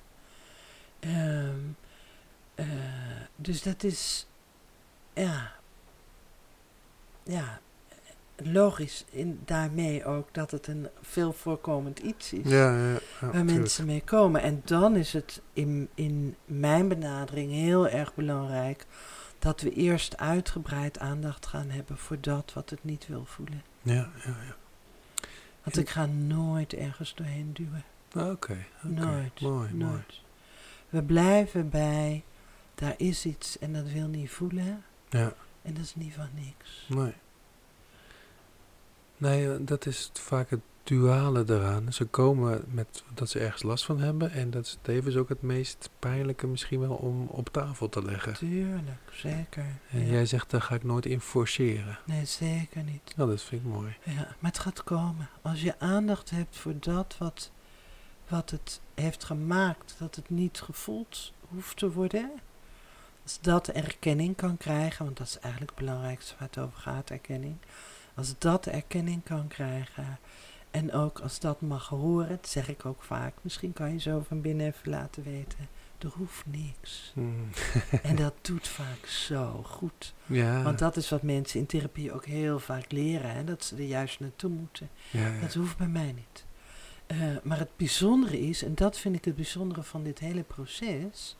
Ehm, 0.99 1.59
eh, 2.55 2.65
dus 3.35 3.61
dat 3.63 3.83
is, 3.83 4.27
ja, 5.13 5.51
ja, 7.23 7.59
logisch 8.35 9.05
in, 9.09 9.39
daarmee 9.45 10.05
ook 10.05 10.33
dat 10.33 10.51
het 10.51 10.67
een 10.67 10.87
veel 11.01 11.33
voorkomend 11.33 11.99
iets 11.99 12.33
is. 12.33 12.49
Ja, 12.49 12.77
ja, 12.77 12.91
ja, 13.21 13.31
waar 13.31 13.45
mensen 13.45 13.85
mee 13.85 14.01
komen. 14.01 14.41
En 14.41 14.61
dan 14.65 14.95
is 14.95 15.13
het 15.13 15.41
in, 15.53 15.89
in 15.95 16.35
mijn 16.45 16.87
benadering 16.87 17.51
heel 17.51 17.87
erg 17.87 18.15
belangrijk 18.15 18.85
dat 19.39 19.61
we 19.61 19.73
eerst 19.73 20.17
uitgebreid 20.17 20.99
aandacht 20.99 21.45
gaan 21.45 21.69
hebben 21.69 21.97
voor 21.97 22.17
dat 22.21 22.51
wat 22.53 22.69
het 22.69 22.83
niet 22.83 23.07
wil 23.07 23.25
voelen. 23.25 23.61
Ja, 23.93 24.10
ja, 24.26 24.36
ja. 24.47 24.56
Want 25.63 25.76
En- 25.76 25.82
ik 25.82 25.89
ga 25.89 26.06
nooit 26.06 26.73
ergens 26.73 27.15
doorheen 27.15 27.54
duwen. 27.54 27.84
Oké, 28.15 28.30
oké. 28.32 28.58
Nooit. 28.82 29.41
Mooi, 29.41 29.73
mooi. 29.73 29.73
nooit. 29.73 30.21
We 30.89 31.04
blijven 31.04 31.69
bij, 31.69 32.23
daar 32.76 32.93
is 32.97 33.26
iets 33.26 33.60
en 33.60 33.73
dat 33.73 33.89
wil 33.89 34.08
niet 34.08 34.30
voelen. 34.32 34.84
Ja, 35.10 35.34
En 35.62 35.73
dat 35.73 35.84
is 35.84 35.95
niet 35.95 36.13
van 36.13 36.30
niks. 36.34 36.86
nee. 36.88 37.13
Nee, 39.17 39.52
eh, 39.54 39.58
dat 39.60 39.86
is 39.86 40.10
vaak 40.13 40.50
het 40.50 40.60
duale 40.88 41.43
eraan. 41.47 41.93
Ze 41.93 42.06
komen 42.06 42.63
met 42.67 43.04
dat 43.13 43.30
ze 43.30 43.39
ergens 43.39 43.63
last 43.63 43.86
van 43.86 44.00
hebben. 44.00 44.32
En 44.32 44.50
dat 44.50 44.65
is 44.65 44.78
tevens 44.82 45.15
ook 45.15 45.30
het 45.30 45.41
meest 45.41 45.89
pijnlijke 46.00 46.47
misschien 46.47 46.80
wel 46.80 46.93
om 46.95 47.28
op 47.28 47.50
tafel 47.50 47.89
te 47.89 48.04
leggen. 48.04 48.34
Tuurlijk, 48.34 49.00
zeker. 49.12 49.65
En 49.91 50.06
Ja. 50.06 50.12
jij 50.12 50.26
zegt, 50.26 50.50
daar 50.50 50.62
ga 50.62 50.76
ik 50.76 50.84
nooit 50.84 51.06
in 51.06 51.21
forceren. 51.21 52.00
Nee, 52.06 52.26
zeker 52.26 52.84
niet. 52.84 53.13
Nou, 53.15 53.30
dat 53.30 53.41
vind 53.41 53.62
ik 53.65 53.67
mooi. 53.71 53.95
Ja, 54.04 54.13
maar 54.39 54.52
het 54.52 54.60
gaat 54.60 54.84
komen. 54.84 55.30
Als 55.41 55.62
je 55.62 55.80
aandacht 55.80 56.30
hebt 56.30 56.56
voor 56.58 56.73
dat 56.80 57.15
wat, 57.19 57.52
wat 58.28 58.50
het 58.50 58.82
heeft 58.95 59.23
gemaakt, 59.23 59.95
dat 60.00 60.15
het 60.15 60.30
niet 60.30 60.62
gevoeld 60.62 61.34
hoeft 61.50 61.78
te 61.78 61.91
worden. 61.91 62.32
Als 63.23 63.39
dat 63.41 63.67
erkenning 63.67 64.36
kan 64.36 64.58
krijgen, 64.58 65.06
want 65.06 65.17
dat 65.17 65.28
is 65.28 65.39
eigenlijk 65.39 65.71
het 65.76 65.86
belangrijkste 65.86 66.34
waar 66.39 66.47
het 66.47 66.58
over 66.58 66.80
gaat, 66.80 67.10
erkenning. 67.10 67.56
Als 68.15 68.34
dat 68.38 68.65
erkenning 68.65 69.23
kan 69.23 69.47
krijgen 69.47 70.17
en 70.71 70.93
ook 70.93 71.19
als 71.19 71.39
dat 71.39 71.62
mag 71.62 71.88
horen, 71.88 72.27
dat 72.27 72.47
zeg 72.47 72.69
ik 72.69 72.86
ook 72.86 73.03
vaak, 73.03 73.34
misschien 73.41 73.73
kan 73.73 73.91
je 73.91 73.99
zo 73.99 74.23
van 74.27 74.41
binnen 74.41 74.65
even 74.65 74.89
laten 74.89 75.23
weten, 75.23 75.67
er 75.97 76.12
hoeft 76.15 76.45
niks. 76.45 77.12
Hmm. 77.13 77.49
En 78.03 78.15
dat 78.15 78.34
doet 78.41 78.67
vaak 78.67 79.06
zo 79.06 79.62
goed. 79.63 80.13
Ja, 80.25 80.63
Want 80.63 80.80
dat 80.80 80.97
is 80.97 81.10
wat 81.10 81.21
mensen 81.21 81.60
in 81.60 81.65
therapie 81.65 82.13
ook 82.13 82.25
heel 82.25 82.60
vaak 82.60 82.91
leren, 82.91 83.32
hè, 83.32 83.43
dat 83.43 83.63
ze 83.63 83.75
er 83.75 83.82
juist 83.82 84.19
naartoe 84.19 84.49
moeten. 84.49 84.89
ja, 85.12 85.27
ja. 85.27 85.39
Dat 85.39 85.53
hoeft 85.53 85.77
bij 85.77 85.88
mij 85.88 86.12
niet. 86.12 86.45
Eh, 87.08 87.17
maar 87.43 87.60
het 87.60 87.77
bijzondere 87.77 88.39
is, 88.39 88.63
en 88.63 88.75
dat 88.75 88.97
vind 88.97 89.15
ik 89.15 89.25
het 89.25 89.36
bijzondere 89.36 89.84
van 89.84 90.03
dit 90.03 90.19
hele 90.19 90.43
proces, 90.43 91.38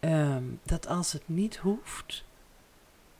ehm, 0.00 0.42
dat 0.62 0.86
als 0.86 1.12
het 1.12 1.28
niet 1.28 1.56
hoeft, 1.56 2.24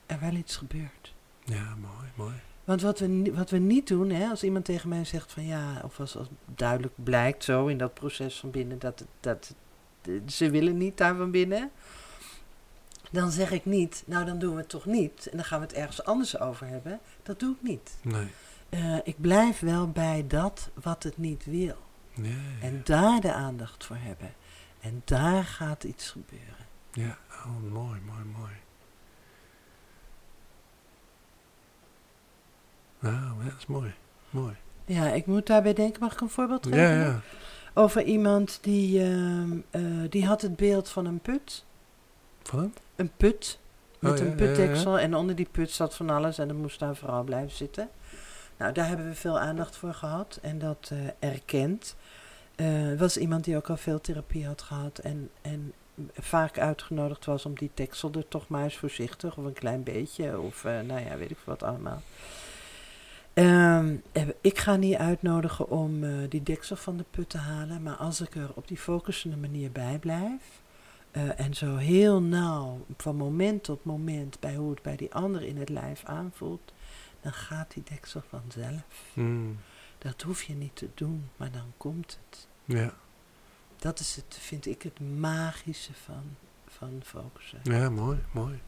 er 0.07 0.20
wel 0.20 0.33
iets 0.33 0.57
gebeurt. 0.57 1.14
ja, 1.44 1.75
mooi, 1.75 2.09
mooi. 2.14 2.35
Want 2.66 2.83
wat 2.83 2.98
we, 2.98 3.33
wat 3.35 3.50
we 3.50 3.59
niet 3.59 3.88
doen, 3.88 4.11
hè, 4.11 4.29
als 4.29 4.42
iemand 4.42 4.64
tegen 4.64 4.88
mij 4.88 5.05
zegt 5.05 5.33
van 5.33 5.44
ja, 5.46 5.81
of 5.85 6.00
als, 6.00 6.16
als 6.16 6.29
duidelijk 6.55 6.94
blijkt 7.05 7.44
zo 7.44 7.66
in 7.66 7.79
dat 7.79 7.94
proces 7.94 8.38
van 8.38 8.50
binnen 8.50 8.79
dat, 8.79 9.05
dat 9.20 9.55
het- 10.02 10.33
ze 10.33 10.50
willen 10.50 10.76
niet 10.76 10.96
daar 10.96 11.16
van 11.16 11.31
binnen, 11.31 11.70
dan 13.11 13.31
zeg 13.31 13.50
ik 13.50 13.64
niet, 13.64 14.02
nou 14.07 14.24
dan 14.24 14.38
doen 14.38 14.52
we 14.55 14.61
het 14.61 14.68
toch 14.68 14.85
niet 14.87 15.26
en 15.31 15.37
dan 15.37 15.46
gaan 15.46 15.61
we 15.61 15.66
het 15.66 15.74
ergens 15.74 16.05
anders 16.05 16.38
over 16.38 16.66
hebben. 16.66 17.00
Dat 17.22 17.40
doe 17.40 17.55
ik 17.55 17.62
niet. 17.68 17.96
Nee. 18.02 18.26
Eh, 18.68 18.96
ik 19.05 19.20
blijf 19.20 19.61
wel 19.61 19.90
bij 19.90 20.24
dat 20.29 20.70
wat 20.83 21.02
het 21.02 21.18
niet 21.18 21.44
wil. 21.44 21.76
Ja, 22.14 22.22
ja, 22.29 22.66
En 22.66 22.81
daar 22.85 23.20
de 23.20 23.33
aandacht 23.33 23.85
voor 23.85 23.96
hebben. 24.00 24.35
En 24.81 25.02
daar 25.05 25.44
gaat 25.44 25.85
iets 25.85 26.11
gebeuren. 26.11 26.66
ja. 26.92 27.18
Oh, 27.44 27.72
mooi, 27.72 28.00
mooi, 28.07 28.24
mooi. 28.38 28.52
Ja, 33.00 33.35
dat 33.44 33.52
is 33.59 33.66
mooi. 33.66 33.94
Mooi. 34.30 34.54
Ja, 34.85 35.12
ik 35.12 35.26
moet 35.26 35.46
daarbij 35.46 35.72
denken, 35.72 36.00
mag 36.00 36.12
ik 36.12 36.20
een 36.20 36.28
voorbeeld 36.30 36.66
geven? 36.66 36.80
Ja, 36.80 37.00
ja. 37.04 37.20
Over 37.74 38.02
iemand 38.02 38.59
die, 38.62 39.02
ehm, 39.02 39.50
eh, 39.70 39.82
die 40.11 40.26
had 40.26 40.42
het 40.42 40.56
beeld 40.56 40.88
van 40.88 41.06
een 41.06 41.18
put. 41.20 41.64
Van 42.42 42.59
hem? 42.59 42.72
Een 42.96 43.11
put. 43.16 43.59
Met 43.98 44.12
Oh, 44.12 44.18
ja, 44.18 44.24
een 44.24 44.30
ja, 44.30 44.37
putdeksel. 44.37 44.98
En 44.98 45.14
onder 45.14 45.35
die 45.37 45.48
put 45.50 45.70
zat 45.70 45.94
van 45.94 46.11
alles. 46.11 46.38
En 46.38 46.48
dan 46.48 46.56
moest 46.56 46.78
daar 46.78 46.96
vooral 46.96 47.22
blijven 47.22 47.56
zitten. 47.56 47.88
Nou, 48.56 48.72
daar 48.72 48.88
hebben 48.88 49.09
we 49.09 49.14
veel 49.14 49.38
aandacht 49.38 49.76
voor 49.76 49.94
gehad. 49.94 50.38
En 50.42 50.59
dat 50.59 50.90
eh 50.92 51.30
erkend. 51.30 51.96
Eh, 52.54 52.66
Het 52.68 52.98
was 52.98 53.16
iemand 53.16 53.44
die 53.44 53.56
ook 53.56 53.70
al 53.70 53.76
veel 53.76 54.00
therapie 54.00 54.46
had 54.46 54.62
gehad. 54.62 54.98
En, 54.98 55.30
en 55.42 55.72
vaak 56.18 56.59
uitgenodigd 56.59 57.24
was 57.24 57.46
om 57.46 57.54
die 57.54 57.70
deksel 57.74 58.12
er 58.12 58.28
toch 58.28 58.48
maar 58.48 58.64
eens 58.64 58.76
voorzichtig. 58.76 59.37
Of 59.37 59.44
een 59.44 59.52
klein 59.52 59.82
beetje. 59.82 60.40
Of 60.40 60.64
nou 60.64 61.00
ja, 61.00 61.16
weet 61.16 61.30
ik 61.30 61.38
wat 61.44 61.62
allemaal. 61.62 62.02
Ehm, 63.37 63.96
Eh, 64.12 64.29
Ik 64.40 64.59
ga 64.59 64.77
niet 64.77 64.94
uitnodigen 64.94 65.68
om 65.70 66.05
eh, 66.05 66.11
die 66.29 66.42
deksel 66.42 66.77
van 66.77 66.96
de 66.96 67.05
put 67.11 67.29
te 67.29 67.38
halen, 67.38 67.83
maar 67.83 67.94
als 67.96 68.20
ik 68.20 68.35
er 68.35 68.51
op 68.55 68.68
die 68.68 68.77
focusende 68.77 69.37
manier 69.37 69.72
bij 69.72 69.99
blijf 69.99 70.42
eh, 71.11 71.40
en 71.40 71.55
zo 71.55 71.77
heel 71.77 72.22
nauw 72.22 72.85
van 72.96 73.16
moment 73.16 73.64
tot 73.64 73.85
moment 73.85 74.40
bij 74.40 74.55
hoe 74.55 74.70
het 74.70 74.83
bij 74.83 74.96
die 74.96 75.14
ander 75.14 75.42
in 75.42 75.57
het 75.57 75.68
lijf 75.68 76.05
aanvoelt, 76.05 76.72
dan 77.20 77.33
gaat 77.33 77.72
die 77.75 77.83
deksel 77.90 78.22
vanzelf. 78.29 78.83
Mm. 79.14 79.57
Dat 79.99 80.22
hoef 80.22 80.42
je 80.42 80.55
niet 80.55 80.77
te 80.77 80.88
doen, 80.94 81.29
maar 81.37 81.51
dan 81.51 81.72
komt 81.77 82.18
het. 82.31 82.49
Ja. 82.64 82.94
Dat 83.77 83.99
is 84.01 84.16
het, 84.16 84.38
vind 84.40 84.66
ik, 84.66 84.83
het 84.83 85.01
magische 85.01 85.92
van, 86.05 86.37
van 86.66 87.01
focussen. 87.05 87.59
ja, 87.62 87.90
mooi, 87.90 88.18
mooi. 88.33 88.61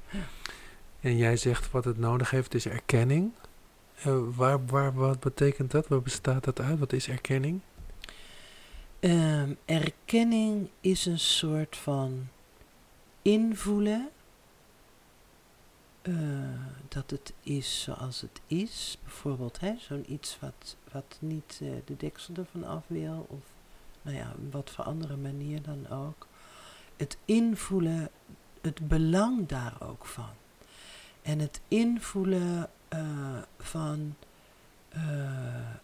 En 1.00 1.16
jij 1.16 1.36
zegt 1.36 1.70
wat 1.70 1.84
het 1.84 1.98
nodig 1.98 2.30
heeft 2.30 2.54
is 2.54 2.66
erkenning. 2.66 3.32
Eh, 4.02 4.18
waar, 4.36 4.66
waar, 4.66 4.94
wat 4.94 5.20
betekent 5.20 5.70
dat? 5.70 5.88
Waar 5.88 6.02
bestaat 6.02 6.44
dat 6.44 6.60
uit? 6.60 6.78
Wat 6.78 6.92
is 6.92 7.08
erkenning? 7.08 7.60
Ehm, 9.00 9.54
erkenning 9.64 10.68
is 10.80 11.06
een 11.06 11.18
soort 11.18 11.76
van 11.76 12.28
invoelen 13.22 14.08
eh, 16.02 16.14
dat 16.88 17.10
het 17.10 17.32
is 17.42 17.82
zoals 17.82 18.20
het 18.20 18.40
is. 18.46 18.98
Bijvoorbeeld 19.02 19.58
zo'n 19.78 20.12
iets 20.12 20.38
wat, 20.40 20.76
wat 20.92 21.16
niet 21.20 21.58
eh, 21.62 21.68
de 21.84 21.96
deksel 21.96 22.34
ervan 22.34 22.64
af 22.64 22.84
wil, 22.86 23.26
of 23.28 23.42
nou 24.02 24.16
ja, 24.16 24.34
wat 24.50 24.70
voor 24.70 24.84
andere 24.84 25.16
manier 25.16 25.62
dan 25.62 25.88
ook. 25.88 26.26
Het 26.96 27.16
invoelen, 27.24 28.10
het 28.60 28.88
belang 28.88 29.46
daar 29.46 29.76
ook 29.80 30.06
van. 30.06 30.30
En 31.22 31.38
het 31.38 31.60
invoelen 31.68 32.70
eh, 32.88 32.98
van 33.58 34.14
eh, 34.88 35.02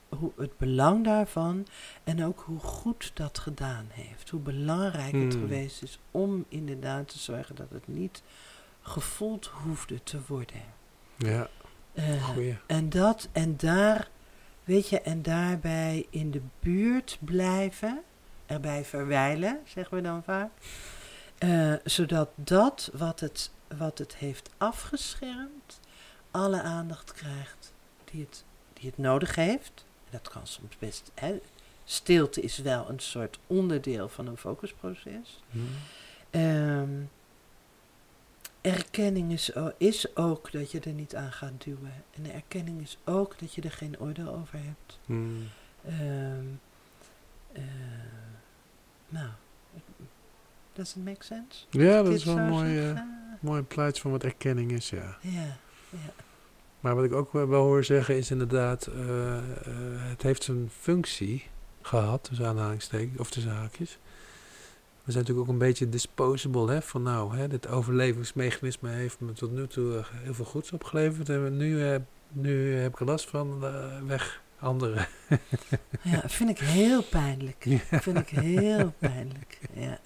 hoe, 0.09 0.33
het 0.37 0.59
belang 0.59 1.05
daarvan 1.05 1.67
en 2.05 2.25
ook 2.25 2.41
hoe 2.47 2.59
goed 2.59 3.11
dat 3.15 3.39
gedaan 3.39 3.87
heeft. 3.91 4.31
Hoe 4.31 4.41
belangrijk 4.41 5.13
het 5.13 5.33
Hmm. 5.33 5.43
geweest 5.43 5.83
is 5.83 5.99
om 6.11 6.45
inderdaad 6.49 7.09
te 7.09 7.19
zorgen 7.19 7.55
dat 7.55 7.71
het 7.71 7.89
niet 7.89 8.23
gevoeld 8.83 9.47
hoefde 9.47 10.03
te 10.03 10.19
worden. 10.27 10.63
Ja, 11.17 11.49
goeie. 12.23 12.57
en 12.67 12.89
dat 12.89 13.29
en 13.33 13.57
daar, 13.57 14.09
weet 14.65 14.89
je, 14.89 15.01
en 15.01 15.23
daarbij 15.23 16.07
in 16.11 16.31
de 16.31 16.41
buurt 16.61 17.19
blijven, 17.21 18.03
erbij 18.47 18.85
verwijlen, 18.85 19.61
zeggen 19.65 19.97
we 19.97 20.03
dan 20.03 20.23
vaak. 20.23 20.51
Zodat 21.85 22.29
dat 22.35 22.91
wat 22.93 23.21
het, 23.21 23.51
wat 23.79 23.99
het 23.99 24.17
heeft 24.17 24.51
afgeschermd, 24.59 25.81
alle 26.35 26.63
aandacht 26.63 27.13
krijgt 27.13 27.73
die 28.05 28.21
het, 28.21 28.45
die 28.73 28.89
het 28.89 28.99
nodig 28.99 29.35
heeft. 29.35 29.85
Dat 30.11 30.29
kan 30.29 30.47
soms 30.47 30.79
best. 30.79 31.11
Hè. 31.15 31.41
Stilte 31.85 32.41
is 32.41 32.59
wel 32.59 32.89
een 32.89 33.01
soort 33.01 33.39
onderdeel 33.47 34.09
van 34.09 34.27
een 34.27 34.37
focusproces. 34.37 35.43
Mm. 35.51 35.67
Ehm, 36.31 36.91
erkenning 38.61 39.33
is, 39.33 39.53
is 39.77 40.17
ook 40.17 40.53
dat 40.53 40.71
je 40.71 40.81
er 40.81 40.93
niet 40.93 41.15
aan 41.15 41.33
gaat 41.33 41.65
duwen. 41.65 42.05
En 42.11 42.33
erkenning 42.33 42.81
is 42.81 42.99
ook 43.05 43.39
dat 43.39 43.55
je 43.55 43.63
er 43.63 43.73
geen 43.73 44.01
oordeel 44.01 44.29
over 44.29 44.59
hebt. 44.59 44.99
Mm. 45.07 45.49
Ehm, 45.85 46.47
eh, 47.53 47.63
nou, 49.09 49.29
does 50.73 50.97
it 50.97 51.05
make 51.05 51.25
sense? 51.25 51.65
Ja, 51.71 52.03
dat 52.03 52.13
is 52.13 52.25
wel 52.25 52.39
een 52.39 52.49
mooi, 52.49 52.91
Ah, 52.91 53.01
mooi 53.41 53.63
plaatje 53.63 54.03
van 54.03 54.11
wat 54.11 54.25
erkenning 54.25 54.73
is, 54.73 54.91
ja. 54.91 55.17
ja, 55.21 55.57
ja. 55.91 56.24
Maar 56.85 56.95
wat 56.95 57.05
ik 57.05 57.13
ook 57.13 57.33
wel 57.33 57.63
hoor 57.63 57.85
zeggen 57.85 58.17
is 58.17 58.31
inderdaad, 58.31 58.87
eh, 58.87 59.37
eh, 59.37 59.43
het 59.97 60.23
heeft 60.23 60.43
zijn 60.43 60.71
functie 60.81 61.47
gehad, 61.83 62.25
tussen 62.25 62.47
aanhalingstekens, 62.47 63.19
of 63.19 63.31
tussen 63.31 63.53
haakjes. 63.53 63.99
We 65.05 65.13
zijn 65.13 65.25
natuurlijk 65.25 65.49
ook 65.49 65.53
een 65.53 65.69
beetje 65.69 65.89
disposable, 65.89 66.71
hè, 66.71 66.83
van 66.83 67.03
nou, 67.03 67.37
hè, 67.37 67.49
dit 67.49 67.69
overlevingsmechanisme 67.69 68.89
heeft 68.89 69.21
me 69.21 69.33
tot 69.33 69.53
nu 69.53 69.67
toe 69.67 70.05
heel 70.13 70.35
veel 70.35 70.45
goeds 70.45 70.73
opgeleverd. 70.73 71.29
En 71.29 71.57
nu, 71.57 71.89
eh, 71.89 71.97
nu 72.33 72.75
heb 72.75 72.93
ik 72.93 73.01
er 73.01 73.07
last 73.07 73.29
van, 73.29 73.65
eh, 73.65 74.01
weg 74.07 74.43
anderen. 74.59 75.07
ja, 76.03 76.23
vind 76.27 76.51
ik 76.51 76.59
heel 76.59 77.03
pijnlijk. 77.03 77.65
Ja. 77.65 78.01
Vind 78.01 78.19
ik 78.19 78.29
heel 78.29 78.93
pijnlijk. 78.99 79.59
Ja. 79.73 79.99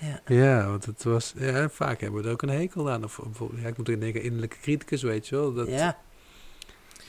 Ja. 0.00 0.20
Ja, 0.34 0.66
want 0.66 0.84
het 0.84 1.02
was, 1.04 1.34
ja, 1.36 1.68
vaak 1.68 2.00
hebben 2.00 2.20
we 2.20 2.26
er 2.26 2.32
ook 2.32 2.42
een 2.42 2.48
hekel 2.48 2.90
aan. 2.90 3.04
Of, 3.04 3.20
bijvoorbeeld, 3.22 3.60
ja, 3.60 3.68
ik 3.68 3.76
moet 3.76 3.88
erin 3.88 4.00
denken, 4.00 4.22
innerlijke 4.22 4.58
criticus, 4.60 5.02
weet 5.02 5.28
je 5.28 5.36
wel. 5.36 5.52
Dat, 5.52 5.68
ja. 5.68 5.98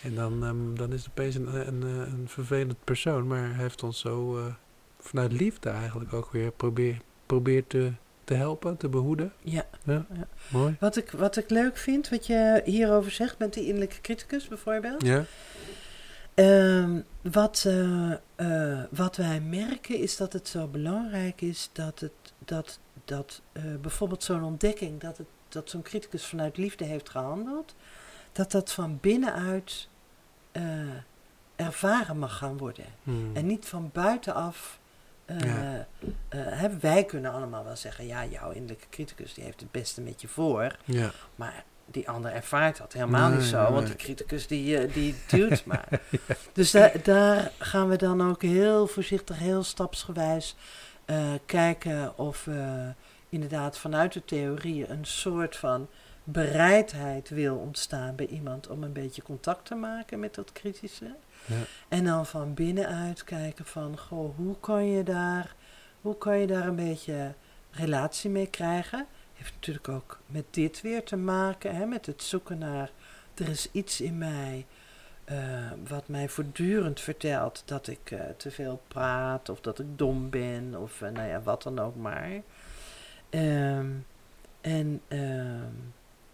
En 0.04 0.15
dan, 0.15 0.43
ehm, 0.43 0.75
dan 0.75 0.93
is 0.93 0.99
het 0.99 1.10
opeens 1.10 1.36
een, 1.36 1.67
een, 1.67 1.82
een, 1.82 2.25
vervelend 2.27 2.84
persoon, 2.84 3.27
maar 3.27 3.39
hij 3.54 3.63
heeft 3.63 3.84
ons 3.84 3.99
zo 3.99 4.38
eh, 4.38 4.45
vanuit 4.99 5.32
liefde 5.32 5.69
eigenlijk 5.69 6.13
ook 6.13 6.32
weer 6.32 6.51
probeer, 6.51 6.97
probeert 7.25 7.69
te, 7.69 7.91
te 8.23 8.34
helpen, 8.34 8.77
te 8.77 8.89
behoeden. 8.89 9.34
ja. 9.43 9.65
Ja, 9.84 10.06
Ja. 10.13 10.27
mooi. 10.51 10.75
Wat, 10.80 10.97
ik, 10.97 11.12
wat 11.12 11.38
ik 11.38 11.49
leuk 11.49 11.77
vind, 11.77 12.10
wat 12.10 12.27
je 12.27 12.62
hierover 12.65 13.12
zegt 13.12 13.39
met 13.39 13.54
die 13.54 13.63
innerlijke 13.65 14.01
criticus 14.01 14.47
bijvoorbeeld. 14.47 15.06
Ja, 15.06 15.25
Ehm, 16.34 16.99
wat, 17.21 17.63
eh, 17.67 18.12
eh, 18.36 18.84
wat 18.91 19.15
wij 19.15 19.41
merken 19.41 19.97
is 19.97 20.17
dat 20.17 20.34
het 20.34 20.47
zo 20.47 20.67
belangrijk 20.67 21.41
is 21.41 21.69
dat, 21.73 21.99
het, 21.99 22.12
dat, 22.45 22.80
dat 23.06 23.41
eh, 23.51 23.63
bijvoorbeeld 23.82 24.23
zo'n 24.23 24.43
ontdekking, 24.43 24.99
dat, 24.99 25.17
het, 25.17 25.27
dat 25.49 25.69
zo'n 25.69 25.82
criticus 25.82 26.25
vanuit 26.25 26.58
liefde 26.58 26.86
heeft 26.86 27.10
gehandeld, 27.10 27.75
dat 28.32 28.51
dat 28.51 28.71
van 28.71 28.97
binnenuit 29.01 29.88
eh, 30.51 30.63
ervaren 31.56 32.17
mag 32.17 32.38
gaan 32.38 32.58
worden. 32.58 32.86
Hmm. 33.04 33.36
En 33.36 33.45
niet 33.45 33.65
van 33.65 33.89
buitenaf. 33.93 34.80
Ja. 35.39 35.88
hè, 36.30 36.77
wij 36.77 37.04
kunnen 37.04 37.32
allemaal 37.32 37.63
wel 37.63 37.75
zeggen, 37.75 38.06
ja, 38.06 38.25
jouw 38.25 38.51
innerlijke 38.51 38.89
criticus 38.89 39.34
die 39.34 39.43
heeft 39.43 39.60
het 39.60 39.71
beste 39.71 40.01
met 40.01 40.21
je 40.21 40.27
voor. 40.27 40.75
ja. 40.86 41.12
Maar 41.36 41.63
die 41.91 42.10
ander 42.10 42.32
ervaart 42.32 42.77
dat 42.77 42.93
helemaal 42.93 43.30
niet 43.30 43.43
zo, 43.43 43.62
nee. 43.62 43.71
want 43.71 43.88
die 43.88 43.95
criticus 43.95 44.47
die, 44.47 44.88
die 44.88 45.15
duwt 45.27 45.65
maar. 45.71 46.01
Dus 46.54 46.71
da- 46.71 46.91
daar 47.04 47.51
gaan 47.58 47.89
we 47.89 47.95
dan 47.95 48.30
ook 48.30 48.41
heel 48.41 48.88
voorzichtig, 48.88 49.38
heel 49.38 49.63
stapsgewijs 49.63 50.56
eh, 51.06 51.34
kijken 51.46 52.18
of 52.18 52.46
we 52.46 52.94
inderdaad 53.30 53.78
vanuit 53.78 54.14
de 54.14 54.26
theorie 54.26 54.90
een 54.90 55.06
soort 55.06 55.56
van 55.56 55.88
bereidheid 56.24 57.30
wil 57.30 57.56
ontstaan 57.56 58.16
bij 58.16 58.26
iemand 58.28 58.68
om 58.68 58.84
een 58.84 58.94
beetje 58.94 59.22
contact 59.22 59.66
te 59.66 59.76
maken 59.76 60.20
met 60.20 60.36
dat 60.36 60.52
kritische. 60.52 61.16
Ja. 61.46 61.56
En 61.88 62.04
dan 62.06 62.26
van 62.26 62.54
binnenuit 62.54 63.24
kijken 63.24 63.66
van, 63.66 63.98
goh, 63.98 64.36
hoe 64.36 64.56
kan 64.60 64.86
je 64.86 65.04
daar, 65.04 65.56
hoe 66.02 66.18
kan 66.18 66.38
je 66.38 66.48
daar 66.48 66.68
een 66.68 66.76
beetje 66.76 67.34
relatie 67.72 68.30
mee 68.30 68.48
krijgen? 68.48 69.08
Heeft 69.34 69.54
natuurlijk 69.54 69.90
ook 69.90 70.20
met 70.26 70.46
dit 70.50 70.82
weer 70.82 71.04
te 71.04 71.18
maken, 71.18 71.76
hè, 71.76 71.86
met 71.86 72.06
het 72.06 72.24
zoeken 72.24 72.58
naar, 72.58 72.92
er 73.34 73.50
is 73.50 73.72
iets 73.72 74.02
in 74.02 74.18
mij 74.18 74.66
eh, 75.24 75.38
wat 75.88 76.08
mij 76.08 76.30
voortdurend 76.30 77.00
vertelt 77.00 77.62
dat 77.66 77.88
ik 77.88 78.12
eh, 78.12 78.20
te 78.38 78.52
veel 78.52 78.82
praat 78.88 79.50
of 79.50 79.62
dat 79.62 79.80
ik 79.80 79.98
dom 79.98 80.30
ben 80.30 80.76
of 80.76 81.02
eh, 81.02 81.10
nou 81.10 81.28
ja, 81.28 81.42
wat 81.42 81.64
dan 81.64 81.80
ook 81.80 81.96
maar. 81.96 82.30
Ehm, 83.30 83.86
en, 84.62 85.02
ehm, 85.08 85.70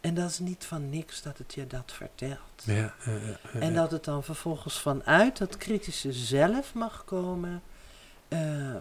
en 0.02 0.14
dat 0.14 0.30
is 0.30 0.40
niet 0.40 0.66
van 0.66 0.90
niks 0.90 1.22
dat 1.22 1.38
het 1.38 1.54
je 1.54 1.68
dat 1.68 1.92
vertelt. 1.92 2.64
Ja, 2.64 2.94
En 3.60 3.74
dat 3.74 3.92
het 3.92 4.04
dan 4.04 4.24
vervolgens 4.24 4.80
vanuit 4.82 5.38
dat 5.38 5.58
kritische 5.58 6.14
zelf 6.14 6.74
mag 6.74 7.06
komen 7.06 7.62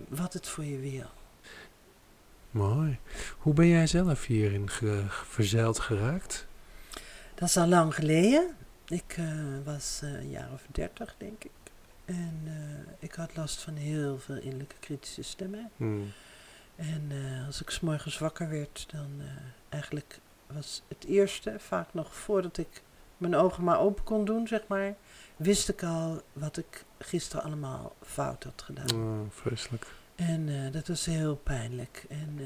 wat 0.08 0.32
het 0.32 0.48
voor 0.48 0.64
je 0.64 0.78
wil. 0.78 1.06
Mooi. 2.50 2.98
Hoe 3.38 3.54
ben 3.54 3.66
jij 3.68 3.86
zelf 3.86 4.24
hierin 4.26 4.70
ge- 4.70 5.04
verzeild 5.08 5.78
geraakt? 5.78 6.46
Dat 7.34 7.48
is 7.48 7.56
al 7.56 7.66
lang 7.66 7.94
geleden. 7.94 8.56
Ik 8.88 9.14
eh, 9.16 9.26
was 9.64 10.00
eh, 10.02 10.12
een 10.12 10.30
jaar 10.30 10.52
of 10.52 10.66
dertig, 10.70 11.14
denk 11.18 11.44
ik. 11.44 11.50
En 12.04 12.40
eh, 12.44 12.92
ik 12.98 13.12
had 13.12 13.36
last 13.36 13.62
van 13.62 13.74
heel 13.74 14.18
veel 14.18 14.36
innerlijke 14.36 14.76
kritische 14.80 15.22
stemmen. 15.22 15.70
Hmm. 15.76 16.12
En 16.76 17.12
als 17.46 17.60
ik 17.60 17.70
's 17.70 17.80
morgens 17.80 18.18
wakker 18.18 18.48
werd, 18.48 18.86
dan 18.90 19.20
eigenlijk 19.68 20.18
was 20.46 20.82
het 20.88 21.04
eerste, 21.04 21.54
vaak 21.58 21.94
nog 21.94 22.14
voordat 22.14 22.58
ik 22.58 22.82
mijn 23.16 23.34
ogen 23.34 23.64
maar 23.64 23.80
open 23.80 24.04
kon 24.04 24.24
doen, 24.24 24.46
zeg 24.46 24.66
maar, 24.66 24.96
wist 25.36 25.68
ik 25.68 25.82
al 25.82 26.22
wat 26.32 26.56
ik 26.56 26.84
gisteren 26.98 27.44
allemaal 27.44 27.96
fout 28.02 28.44
had 28.44 28.62
gedaan. 28.62 28.94
Oh, 28.94 29.30
vreselijk. 29.30 29.86
En 30.14 30.72
dat 30.72 30.88
was 30.88 31.04
heel 31.04 31.36
pijnlijk. 31.36 32.04
En 32.08 32.38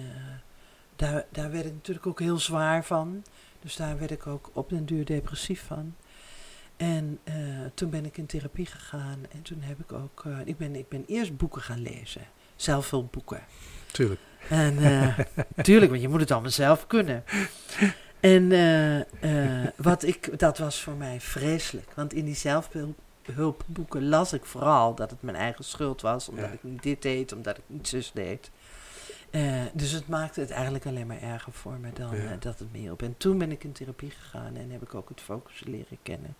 daar, 0.96 1.24
daar 1.30 1.50
werd 1.50 1.64
ik 1.64 1.72
natuurlijk 1.72 2.06
ook 2.06 2.20
heel 2.20 2.38
zwaar 2.38 2.84
van. 2.84 3.24
Dus 3.60 3.76
daar 3.76 3.98
werd 3.98 4.10
ik 4.10 4.26
ook 4.26 4.50
op 4.52 4.68
den 4.68 4.86
duur 4.86 5.04
depressief 5.04 5.66
van. 5.66 5.94
En 6.80 7.18
eh, 7.24 7.34
toen 7.74 7.90
ben 7.90 8.04
ik 8.04 8.16
in 8.16 8.26
therapie 8.26 8.66
gegaan. 8.66 9.18
En 9.32 9.42
toen 9.42 9.60
heb 9.60 9.78
ik 9.80 9.92
ook... 9.92 10.22
eh, 10.26 10.38
ik, 10.44 10.56
ben, 10.58 10.74
ik 10.76 10.88
ben 10.88 11.04
eerst 11.06 11.36
boeken 11.36 11.62
gaan 11.62 11.82
lezen. 11.82 12.22
Zelfhulpboeken. 12.56 13.40
Tuurlijk. 13.92 14.20
En 14.48 14.78
eh, 14.78 15.18
tuurlijk, 15.64 15.90
want 15.90 16.02
je 16.02 16.08
moet 16.08 16.20
het 16.20 16.30
allemaal 16.30 16.50
zelf 16.50 16.86
kunnen. 16.86 17.24
En 18.20 18.48
wat 19.76 20.02
ik, 20.02 20.38
dat 20.38 20.58
was 20.58 20.80
voor 20.82 20.94
mij 20.94 21.20
vreselijk. 21.20 21.92
Want 21.94 22.12
in 22.12 22.24
die 22.24 22.34
zelfhulp, 22.34 22.98
hulpboeken 23.32 24.08
las 24.08 24.32
ik 24.32 24.44
vooral 24.44 24.94
dat 24.94 25.10
het 25.10 25.22
mijn 25.22 25.36
eigen 25.36 25.64
schuld 25.64 26.00
was. 26.00 26.28
Omdat 26.28 26.44
Ja. 26.44 26.50
ik 26.52 26.62
niet 26.62 26.82
dit 26.82 27.02
deed, 27.02 27.32
omdat 27.32 27.56
ik 27.58 27.64
niet 27.66 27.88
zus 27.88 28.10
deed. 28.14 28.50
Dus 29.72 29.90
het 29.92 30.08
maakte 30.08 30.40
het 30.40 30.50
eigenlijk 30.50 30.86
alleen 30.86 31.06
maar 31.06 31.22
erger 31.22 31.52
voor 31.52 31.78
me 31.80 31.92
dan 31.92 32.16
Ja. 32.16 32.36
dat 32.38 32.58
het 32.58 32.72
me 32.72 32.78
hielp. 32.78 33.02
En 33.02 33.14
toen 33.16 33.38
ben 33.38 33.50
ik 33.50 33.64
in 33.64 33.72
therapie 33.72 34.10
gegaan 34.10 34.56
en 34.56 34.70
heb 34.70 34.82
ik 34.82 34.94
ook 34.94 35.08
het 35.08 35.20
focussen 35.20 35.70
leren 35.70 35.98
kennen. 36.02 36.34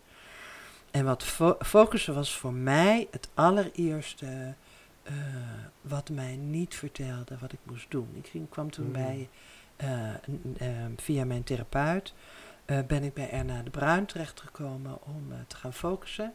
En 0.90 1.04
wat 1.04 1.22
fo- 1.24 1.56
focussen 1.60 2.14
was 2.14 2.36
voor 2.36 2.52
mij 2.52 3.08
het 3.10 3.28
allereerste 3.34 4.54
eh, 5.02 5.14
wat 5.80 6.08
mij 6.10 6.36
niet 6.36 6.74
vertelde 6.74 7.36
wat 7.40 7.52
ik 7.52 7.58
moest 7.62 7.90
doen. 7.90 8.08
Ik 8.14 8.26
ging, 8.26 8.48
kwam 8.48 8.70
toen 8.70 8.86
Mm. 8.86 8.92
bij, 8.92 9.28
eh, 9.76 9.88
een- 10.26 10.56
eh, 10.58 10.68
via 10.96 11.24
mijn 11.24 11.42
therapeut, 11.44 12.14
eh, 12.64 12.78
ben 12.86 13.02
ik 13.02 13.14
bij 13.14 13.30
Erna 13.30 13.62
de 13.62 13.70
Bruin 13.70 14.06
terechtgekomen 14.06 14.98
om 15.06 15.32
te 15.46 15.56
gaan 15.56 15.72
focussen. 15.72 16.32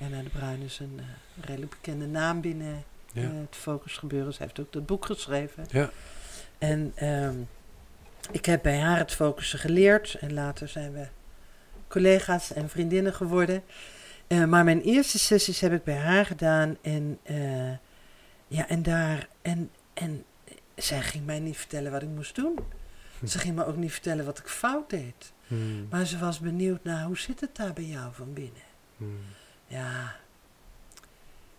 Erna 0.00 0.22
de 0.22 0.28
Bruin 0.28 0.60
is 0.60 0.78
een 0.78 1.00
redelijk 1.40 1.70
bekende 1.70 2.06
naam 2.06 2.40
binnen 2.40 2.84
Ja. 3.12 3.20
het 3.22 3.56
focusgebeuren. 3.56 4.34
Ze 4.34 4.42
heeft 4.42 4.60
ook 4.60 4.72
dat 4.72 4.86
boek 4.86 5.04
geschreven. 5.04 5.66
Ja. 5.70 5.90
En 6.58 6.92
ehm, 6.94 7.34
ik 8.30 8.44
heb 8.46 8.62
bij 8.62 8.78
haar 8.80 8.98
het 8.98 9.12
focussen 9.12 9.58
geleerd. 9.58 10.14
En 10.14 10.32
later 10.34 10.68
zijn 10.68 10.92
we 10.92 11.06
collega's 11.88 12.52
en 12.52 12.68
vriendinnen 12.68 13.14
geworden. 13.14 13.62
Eh, 14.26 14.44
maar 14.44 14.64
mijn 14.64 14.80
eerste 14.80 15.18
sessies 15.18 15.60
heb 15.60 15.72
ik 15.72 15.84
bij 15.84 15.96
haar 15.96 16.26
gedaan. 16.26 16.76
En, 16.82 17.18
eh, 17.22 17.70
ja, 18.48 18.68
en 18.68 18.82
daar. 18.82 19.28
En, 19.42 19.70
en 19.94 20.24
zij 20.74 21.02
ging 21.02 21.26
mij 21.26 21.40
niet 21.40 21.56
vertellen 21.56 21.92
wat 21.92 22.02
ik 22.02 22.08
moest 22.08 22.34
doen. 22.34 22.58
Ze 23.24 23.38
ging 23.38 23.54
me 23.54 23.66
ook 23.66 23.76
niet 23.76 23.92
vertellen 23.92 24.24
wat 24.24 24.38
ik 24.38 24.46
fout 24.46 24.90
deed. 24.90 25.32
Hmm. 25.46 25.86
Maar 25.90 26.06
ze 26.06 26.18
was 26.18 26.38
benieuwd 26.38 26.84
naar 26.84 27.04
hoe 27.04 27.18
zit 27.18 27.40
het 27.40 27.56
daar 27.56 27.72
bij 27.72 27.84
jou 27.84 28.14
van 28.14 28.32
binnen. 28.32 28.62
Hmm. 28.96 29.18
Ja, 29.66 30.16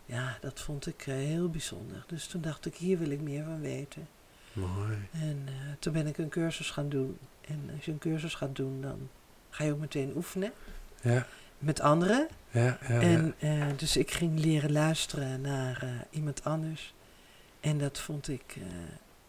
ja 0.06 0.38
dat 0.42 0.60
vond 0.60 0.88
ik 0.88 1.08
eh, 1.08 1.16
heel 1.16 1.50
bijzonder. 1.50 2.04
Dus 2.08 2.28
toen 2.28 2.42
dacht 2.42 2.66
ik, 2.66 2.76
hier 2.76 3.00
wil 3.00 3.10
ik 3.10 3.22
meer 3.22 3.44
van 3.44 3.62
weten. 3.62 4.08
Mooi. 4.54 4.98
En 5.12 5.48
toen 5.80 5.94
ben 5.94 6.08
ik 6.08 6.18
een 6.18 6.30
cursus 6.30 6.72
gaan 6.72 6.90
doen. 6.90 7.18
En 7.42 7.70
als 7.76 7.86
je 7.86 7.92
een 7.92 7.98
cursus 7.98 8.34
gaat 8.34 8.56
doen, 8.56 8.82
dan 8.82 9.10
ga 9.58 9.64
je 9.64 9.72
ook 9.72 9.80
meteen 9.80 10.12
oefenen 10.16 10.52
Ja, 11.02 11.26
met 11.58 11.80
anderen. 11.80 12.28
ja, 12.52 12.62
ja. 12.62 12.78
ja. 12.90 13.02
en 13.02 13.34
eh, 13.40 13.68
dus 13.76 13.98
ik 13.98 14.12
ging 14.12 14.40
leren 14.40 14.72
luisteren 14.72 15.42
naar 15.42 15.84
eh, 15.84 15.90
iemand 16.10 16.44
anders. 16.44 16.94
En 17.60 17.78
dat 17.78 18.00
vond 18.00 18.28
ik, 18.28 18.56
eh, 18.56 18.64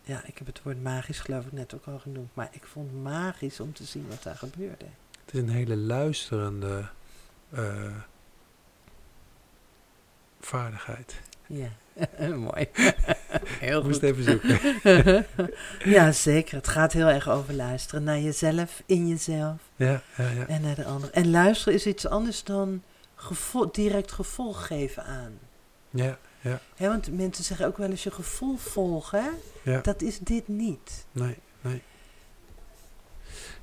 ja, 0.03 0.23
ik 0.25 0.39
heb 0.39 0.47
het 0.47 0.63
woord 0.63 0.83
magisch 0.83 1.19
geloof 1.21 1.45
ik 1.47 1.53
net 1.53 1.75
ook 1.75 1.87
al 1.87 1.99
genoemd. 1.99 2.35
Maar 2.35 2.49
ik 2.51 2.67
vond 2.67 2.91
het 2.91 3.03
magisch 3.03 3.61
om 3.61 3.73
te 3.73 3.85
zien 3.85 4.09
wat 4.09 4.23
daar 4.23 4.37
gebeurde. 4.37 4.85
Het 5.25 5.35
is 5.35 5.41
een 5.41 5.49
hele 5.49 5.77
luisterende 5.77 6.89
vaardigheid. 10.41 11.21
Ja, 11.49 11.69
mooi. 12.37 12.67
Heel 13.61 13.79
Ik 13.79 13.85
moest 13.85 13.99
goed. 14.01 14.09
even 14.09 14.25
zoeken. 14.25 15.27
ja, 15.95 16.13
zeker. 16.13 16.57
Het 16.57 16.69
gaat 16.69 16.93
heel 16.93 17.07
erg 17.09 17.29
over 17.29 17.55
luisteren 17.55 18.05
naar 18.05 18.19
jezelf, 18.19 18.83
in 18.87 19.09
jezelf. 19.09 19.57
Ja, 19.77 20.03
ja, 20.17 20.29
ja. 20.31 20.47
En 20.47 20.61
naar 20.63 20.75
de 20.75 20.85
ander. 20.85 21.11
En 21.11 21.31
luisteren 21.31 21.75
is 21.75 21.87
iets 21.87 22.07
anders 22.07 22.45
dan 22.45 22.83
gevo- 23.15 23.71
direct 23.71 24.13
gevolg 24.13 24.67
geven 24.67 25.05
aan. 25.05 25.39
Ja, 25.91 26.19
ja, 26.41 26.61
want 26.89 27.17
mensen 27.17 27.45
zeggen 27.45 27.67
ook 27.67 27.77
wel 27.77 27.91
eens 27.91 28.03
je 28.03 28.11
gevoel 28.11 28.57
volgen. 28.57 29.31
ja. 29.63 29.81
Dat 29.81 30.03
is 30.03 30.19
dit 30.19 30.49
niet. 30.49 31.07
Nee, 31.13 31.37
nee. 31.61 31.83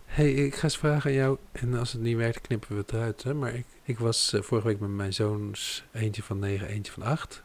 hey, 0.06 0.32
ik 0.34 0.56
ga 0.56 0.64
eens 0.64 0.78
vragen 0.78 1.10
aan 1.10 1.16
jou. 1.16 1.38
En 1.52 1.74
als 1.74 1.92
het 1.92 2.02
niet 2.02 2.18
werkt, 2.18 2.42
knippen 2.42 2.70
we 2.76 2.82
het 2.82 2.92
eruit. 2.94 3.24
Hè? 3.24 3.34
Maar 3.34 3.54
ik, 3.54 3.66
ik 3.84 4.00
was 4.00 4.34
eh, 4.34 4.42
vorige 4.42 4.68
week 4.68 4.80
met 4.80 4.90
mijn 4.90 5.14
zoons, 5.14 5.84
eentje 5.92 6.24
van 6.24 6.40
negen, 6.40 6.68
eentje 6.68 6.92
van 6.92 7.04
acht. 7.04 7.44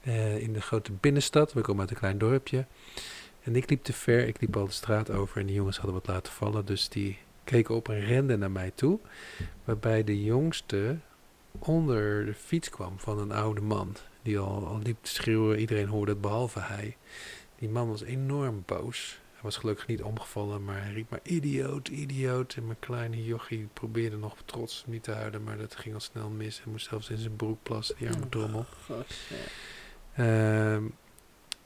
Eh, 0.00 0.38
in 0.38 0.52
de 0.52 0.60
grote 0.60 0.92
binnenstad. 0.92 1.52
We 1.52 1.60
komen 1.60 1.80
uit 1.80 1.90
een 1.90 1.96
klein 1.96 2.18
dorpje. 2.18 2.66
En 3.42 3.56
ik 3.56 3.70
liep 3.70 3.84
te 3.84 3.92
ver. 3.92 4.26
Ik 4.26 4.40
liep 4.40 4.56
al 4.56 4.66
de 4.66 4.72
straat 4.72 5.10
over. 5.10 5.40
En 5.40 5.46
die 5.46 5.54
jongens 5.54 5.76
hadden 5.76 5.94
wat 5.94 6.06
laten 6.06 6.32
vallen. 6.32 6.66
Dus 6.66 6.88
die 6.88 7.18
keken 7.44 7.74
op 7.74 7.88
en 7.88 8.00
renden 8.00 8.38
naar 8.38 8.50
mij 8.50 8.72
toe. 8.74 8.98
Waarbij 9.64 10.04
de 10.04 10.24
jongste 10.24 10.96
onder 11.58 12.26
de 12.26 12.34
fiets 12.34 12.70
kwam 12.70 12.98
van 12.98 13.18
een 13.18 13.32
oude 13.32 13.60
man. 13.60 13.96
Die 14.22 14.38
al, 14.38 14.66
al 14.66 14.78
liep 14.78 14.96
te 15.00 15.10
schreeuwen. 15.10 15.58
Iedereen 15.58 15.88
hoorde 15.88 16.12
het 16.12 16.20
behalve 16.20 16.60
hij. 16.60 16.96
Die 17.58 17.68
man 17.68 17.88
was 17.88 18.02
enorm 18.02 18.62
boos. 18.66 19.20
Hij 19.40 19.48
was 19.48 19.56
gelukkig 19.56 19.86
niet 19.86 20.02
omgevallen, 20.02 20.64
maar 20.64 20.82
hij 20.82 20.92
riep 20.92 21.10
maar 21.10 21.20
idioot, 21.22 21.88
idioot. 21.88 22.54
En 22.54 22.66
mijn 22.66 22.78
kleine 22.78 23.24
jochie 23.24 23.68
probeerde 23.72 24.16
nog 24.16 24.36
trots 24.44 24.84
niet 24.86 25.02
te 25.02 25.12
huilen, 25.12 25.44
maar 25.44 25.58
dat 25.58 25.76
ging 25.76 25.94
al 25.94 26.00
snel 26.00 26.28
mis. 26.28 26.62
Hij 26.62 26.72
moest 26.72 26.88
zelfs 26.88 27.10
in 27.10 27.18
zijn 27.18 27.36
broek 27.36 27.62
plassen, 27.62 27.96
die 27.98 28.08
arme 28.08 28.28
drommel. 28.28 28.66
Ehm, 28.88 29.00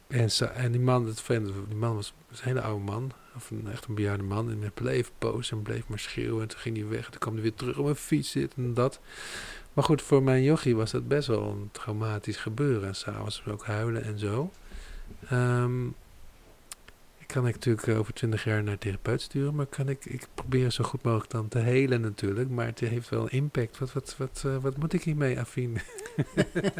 en, 0.06 0.30
zo, 0.30 0.44
en 0.44 0.72
die 0.72 0.80
man, 0.80 1.06
het 1.06 1.22
die 1.68 1.76
man 1.76 1.94
was, 1.94 2.14
een 2.30 2.36
hele 2.40 2.60
oude 2.60 2.84
man, 2.84 3.12
of 3.36 3.50
een, 3.50 3.68
echt 3.72 3.86
een 3.86 3.94
bejaarde 3.94 4.22
man. 4.22 4.50
En 4.50 4.60
hij 4.60 4.70
bleef 4.70 5.12
boos 5.18 5.50
en 5.50 5.62
bleef 5.62 5.88
maar 5.88 5.98
schreeuwen. 5.98 6.42
En 6.42 6.48
toen 6.48 6.58
ging 6.58 6.76
hij 6.76 6.88
weg 6.88 7.04
en 7.04 7.10
toen 7.10 7.20
kwam 7.20 7.32
hij 7.32 7.42
weer 7.42 7.54
terug 7.54 7.78
op 7.78 7.84
mijn 7.84 7.96
fiets, 7.96 8.32
dit 8.32 8.52
en 8.56 8.74
dat. 8.74 9.00
Maar 9.72 9.84
goed, 9.84 10.02
voor 10.02 10.22
mijn 10.22 10.42
jochie 10.42 10.76
was 10.76 10.90
dat 10.90 11.08
best 11.08 11.28
wel 11.28 11.50
een 11.50 11.68
traumatisch 11.72 12.36
gebeuren. 12.36 12.88
En 12.88 12.94
s'avonds 12.94 13.42
ook 13.46 13.64
huilen 13.64 14.04
en 14.04 14.18
zo. 14.18 14.50
Ehm, 15.28 15.86
ik 15.86 15.94
kan 17.34 17.46
ik 17.46 17.54
natuurlijk 17.54 17.88
over 17.98 18.14
twintig 18.14 18.44
jaar 18.44 18.62
naar 18.62 18.72
een 18.72 18.78
therapeut 18.78 19.22
sturen, 19.22 19.54
maar 19.54 19.66
kan 19.66 19.88
ik, 19.88 20.04
ik 20.04 20.26
probeer 20.34 20.70
zo 20.70 20.84
goed 20.84 21.02
mogelijk 21.02 21.30
dan 21.30 21.48
te 21.48 21.58
helen 21.58 22.00
natuurlijk. 22.00 22.50
Maar 22.50 22.66
het 22.66 22.80
heeft 22.80 23.08
wel 23.08 23.28
impact. 23.28 23.78
Wat, 23.78 23.92
wat, 23.92 24.14
wat, 24.18 24.42
eh, 24.46 24.56
wat 24.56 24.76
moet 24.76 24.92
ik 24.92 25.02
hiermee, 25.02 25.40
Afien? 25.40 25.78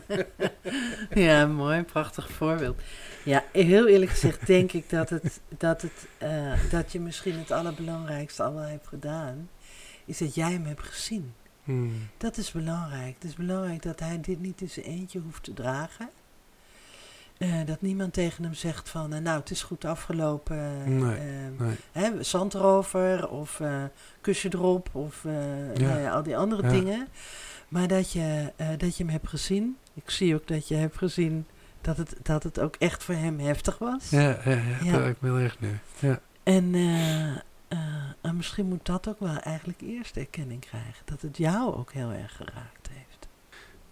ja, 1.26 1.46
mooi, 1.46 1.82
prachtig 1.82 2.30
voorbeeld. 2.30 2.80
Ja, 3.24 3.44
heel 3.52 3.88
eerlijk 3.88 4.10
gezegd 4.10 4.46
denk 4.46 4.72
ik 4.72 4.90
dat, 4.90 5.10
het, 5.10 5.40
dat, 5.58 5.82
het, 5.82 6.06
eh, 6.18 6.70
dat 6.70 6.92
je 6.92 7.00
misschien 7.00 7.38
het 7.38 7.50
allerbelangrijkste 7.50 8.42
al 8.42 8.54
wel 8.54 8.62
hebt 8.62 8.86
gedaan. 8.86 9.50
Is 10.04 10.18
dat 10.18 10.34
jij 10.34 10.52
hem 10.52 10.64
hebt 10.64 10.82
gezien. 10.82 11.34
Hmm. 11.64 12.08
Dat 12.16 12.36
is 12.36 12.52
belangrijk. 12.52 13.14
Het 13.14 13.24
is 13.24 13.34
belangrijk 13.34 13.82
dat 13.82 14.00
hij 14.00 14.20
dit 14.20 14.40
niet 14.40 14.60
in 14.60 14.70
zijn 14.70 14.86
eentje 14.86 15.20
hoeft 15.20 15.42
te 15.42 15.52
dragen. 15.52 16.10
Eh, 17.44 17.66
dat 17.66 17.80
niemand 17.80 18.12
tegen 18.12 18.44
hem 18.44 18.54
zegt 18.54 18.88
van, 18.88 19.12
eh, 19.12 19.20
nou, 19.20 19.40
het 19.40 19.50
is 19.50 19.62
goed 19.62 19.84
afgelopen. 19.84 20.96
Nee, 20.98 21.14
eh, 21.14 21.24
Nee. 21.58 21.76
hè, 21.92 22.22
zand 22.22 22.54
erover 22.54 23.28
of 23.28 23.60
kusje 24.20 24.48
erop 24.52 24.88
of 24.94 25.24
ja, 25.74 26.10
al 26.10 26.22
die 26.22 26.36
andere 26.36 26.62
Ja. 26.62 26.68
dingen. 26.68 27.08
Maar 27.68 27.88
dat 27.88 28.12
je, 28.12 28.52
dat 28.76 28.96
je 28.96 29.02
hem 29.04 29.12
hebt 29.12 29.28
gezien. 29.28 29.76
Ik 29.94 30.10
zie 30.10 30.34
ook 30.34 30.46
dat 30.48 30.68
je 30.68 30.74
hebt 30.74 30.96
gezien 30.98 31.46
dat 31.80 31.96
het, 31.96 32.16
dat 32.22 32.42
het 32.42 32.60
ook 32.60 32.76
echt 32.76 33.02
voor 33.04 33.14
hem 33.14 33.38
heftig 33.38 33.78
was. 33.78 34.10
Ja, 34.10 34.38
ja, 34.44 34.60
ja, 34.82 34.98
dat 34.98 35.20
me 35.20 35.28
heel 35.28 35.38
erg 35.38 35.60
nu. 35.60 35.78
Ja. 35.98 36.20
En, 36.42 36.74
en 38.20 38.36
misschien 38.36 38.66
moet 38.66 38.86
dat 38.86 39.08
ook 39.08 39.18
wel 39.20 39.36
eigenlijk 39.38 39.80
eerst 39.80 40.16
erkenning 40.16 40.60
krijgen. 40.60 41.02
Dat 41.04 41.20
het 41.22 41.36
jou 41.36 41.74
ook 41.74 41.92
heel 41.92 42.10
erg 42.12 42.36
geraakt 42.36 42.88
heeft. 42.92 43.28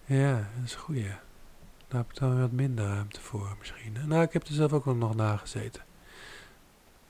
ja, 0.05 0.32
dat 0.34 0.64
is 0.64 0.72
een 0.72 0.78
goeie. 0.80 1.11
Daar 1.93 2.01
heb 2.01 2.11
ik 2.11 2.18
dan 2.18 2.40
wat 2.40 2.53
minder 2.53 2.84
ruimte 2.84 3.20
voor 3.20 3.57
misschien. 3.59 3.97
Nou, 4.07 4.22
ik 4.22 4.32
heb 4.32 4.47
er 4.47 4.55
zelf 4.55 4.72
ook 4.72 4.84
wel 4.84 4.95
nog 4.95 5.14
nagezeten. 5.14 5.82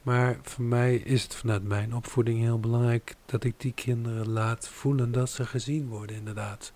Maar 0.03 0.39
voor 0.43 0.65
mij 0.65 0.97
is 0.97 1.23
het 1.23 1.35
vanuit 1.35 1.65
mijn 1.65 1.95
opvoeding 1.95 2.41
heel 2.41 2.61
belangrijk 2.61 3.15
dat 3.27 3.45
ik 3.45 3.61
die 3.61 3.73
kinderen 3.73 4.29
laat 4.29 4.69
voelen 4.69 5.13
dat 5.13 5.31
ze 5.31 5.47
gezien 5.47 5.89
worden, 5.89 6.17
inderdaad. 6.17 6.73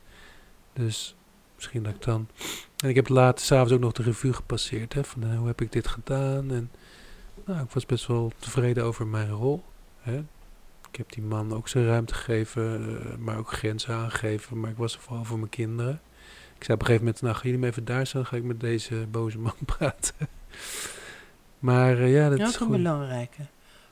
Dus 0.72 1.16
misschien 1.54 1.82
dat 1.82 1.94
ik 1.94 2.02
dan. 2.02 2.28
En 2.76 2.88
ik 2.88 2.94
heb 2.94 3.08
later 3.08 3.44
s'avonds 3.44 3.72
ook 3.72 3.80
nog 3.80 3.92
de 3.92 4.02
revue 4.02 4.32
gepasseerd. 4.32 4.92
Hè, 4.92 5.04
van 5.04 5.22
eh, 5.22 5.38
hoe 5.38 5.46
heb 5.46 5.60
ik 5.60 5.72
dit 5.72 5.86
gedaan? 5.86 6.50
En 6.50 6.70
nou, 7.44 7.64
ik 7.64 7.70
was 7.70 7.86
best 7.86 8.06
wel 8.06 8.32
tevreden 8.38 8.84
over 8.84 9.06
mijn 9.06 9.30
rol. 9.30 9.64
Hè. 10.00 10.24
Ik 10.90 10.96
heb 10.96 11.12
die 11.12 11.22
man 11.22 11.54
ook 11.54 11.68
zijn 11.68 11.86
ruimte 11.86 12.14
gegeven, 12.14 13.00
eh, 13.00 13.16
maar 13.16 13.38
ook 13.38 13.52
grenzen 13.52 13.94
aangegeven. 13.94 14.60
Maar 14.60 14.70
ik 14.70 14.76
was 14.76 14.94
er 14.94 15.00
vooral 15.00 15.24
voor 15.24 15.38
mijn 15.38 15.50
kinderen. 15.50 16.00
Ik 16.58 16.64
zei 16.64 16.72
op 16.74 16.80
een 16.80 16.86
gegeven 16.86 17.04
moment, 17.04 17.22
nou 17.22 17.34
gaan 17.34 17.42
jullie 17.44 17.58
maar 17.58 17.68
even 17.70 17.84
daar 17.84 18.06
staan, 18.06 18.20
dan 18.20 18.30
ga 18.30 18.36
ik 18.36 18.42
met 18.42 18.60
deze 18.60 19.06
boze 19.10 19.38
man 19.38 19.54
praten. 19.76 20.14
maar 21.58 21.98
eh, 21.98 22.12
ja, 22.12 22.28
dat 22.28 22.38
Ja, 22.38 22.44
is 22.46 22.54
ook 22.54 22.60
een 22.60 22.66
goed. 22.66 22.76
belangrijke. 22.76 23.42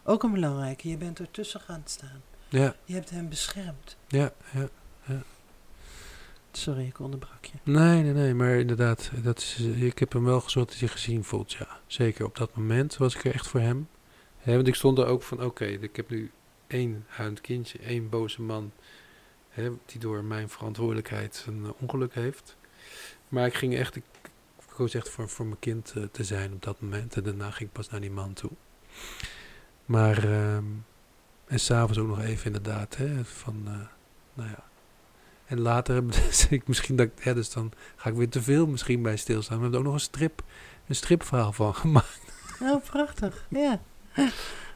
Ook 0.05 0.23
een 0.23 0.33
belangrijke. 0.33 0.89
Je 0.89 0.97
bent 0.97 1.19
ertussen 1.21 1.61
gaan 1.61 1.83
staan. 1.85 2.23
Ja, 2.49 2.75
Je 2.85 2.95
hebt 2.95 3.11
hem 3.11 3.29
beschermd. 3.29 3.97
ja, 4.09 4.33
ja. 4.53 4.69
Sorry, 6.53 6.87
ik 6.87 7.01
onderbrak 7.01 7.45
je. 7.45 7.53
Nee, 7.63 8.03
nee, 8.03 8.13
nee, 8.13 8.35
maar 8.35 8.51
inderdaad, 8.57 9.11
dat 9.23 9.39
is, 9.39 9.57
eh, 9.61 9.83
ik 9.83 9.99
heb 9.99 10.13
hem 10.13 10.25
wel 10.25 10.41
gezorgd 10.41 10.69
dat 10.71 10.79
hij 10.79 10.89
gezien 10.89 11.25
voelt, 11.25 11.53
ja. 11.53 11.67
Zeker 11.87 12.25
op 12.25 12.37
dat 12.37 12.57
moment 12.57 12.97
was 12.97 13.15
ik 13.15 13.25
er 13.25 13.35
echt 13.35 13.47
voor 13.47 13.61
hem. 13.61 13.89
Want 14.43 14.67
ik 14.67 14.75
stond 14.75 14.99
er 14.99 15.07
ook 15.07 15.23
van, 15.23 15.45
oké, 15.45 15.65
ik 15.65 15.97
heb 15.97 16.11
nu 16.11 16.31
één 16.67 17.05
huilend 17.09 17.41
kindje, 17.41 17.79
één 17.79 18.09
boze 18.09 18.43
man, 18.43 18.73
die 19.87 20.01
door 20.01 20.25
mijn 20.25 20.49
verantwoordelijkheid 20.49 21.45
een 21.49 21.65
eh, 21.65 21.71
ongeluk 21.79 22.15
heeft. 22.15 22.57
Maar 23.29 23.47
ik 23.47 23.55
ging 23.55 23.77
echt, 23.77 23.97
ik, 23.97 24.05
koos 24.69 24.95
echt 24.95 25.09
voor, 25.09 25.29
voor 25.29 25.47
mijn 25.47 25.59
kind 25.59 25.93
eh, 25.97 26.03
te 26.03 26.25
zijn 26.25 26.53
op 26.53 26.63
dat 26.63 26.81
moment. 26.81 27.17
En 27.17 27.23
daarna 27.23 27.51
ging 27.51 27.69
ik 27.69 27.75
pas 27.75 27.91
naar 27.91 28.01
die 28.01 28.11
man 28.11 28.33
toe. 28.33 28.51
Maar, 29.85 30.25
ehm 30.25 30.65
en 31.47 31.61
s'avonds 31.61 31.99
ook 31.99 32.09
nog 32.09 32.21
even 32.21 32.47
inderdaad, 32.47 32.97
hè, 32.97 33.25
van, 33.25 33.63
eh, 33.67 33.73
nou 34.35 34.49
ja, 34.49 34.65
En 35.45 35.61
later 35.61 35.95
heb 35.95 36.13
dus 36.27 36.47
ik 36.49 36.69
misschien 36.69 36.97
dat 36.97 37.09
ja, 37.23 37.35
dus 37.35 37.53
dan 37.53 37.73
ga 37.97 38.09
ik 38.09 38.17
weer 38.17 38.29
te 38.29 38.43
veel 38.43 38.67
misschien 38.67 39.03
bij 39.03 39.17
stilstaan. 39.17 39.57
We 39.57 39.63
hebben 39.63 39.81
er 39.81 39.87
ook 39.87 39.93
nog 39.93 40.01
een 40.01 40.09
strip, 40.09 40.43
een 40.87 40.95
stripverhaal 40.95 41.53
van 41.53 41.75
gemaakt. 41.85 42.21
Oh, 42.63 42.85
prachtig. 42.85 43.47
Ja. 43.49 43.81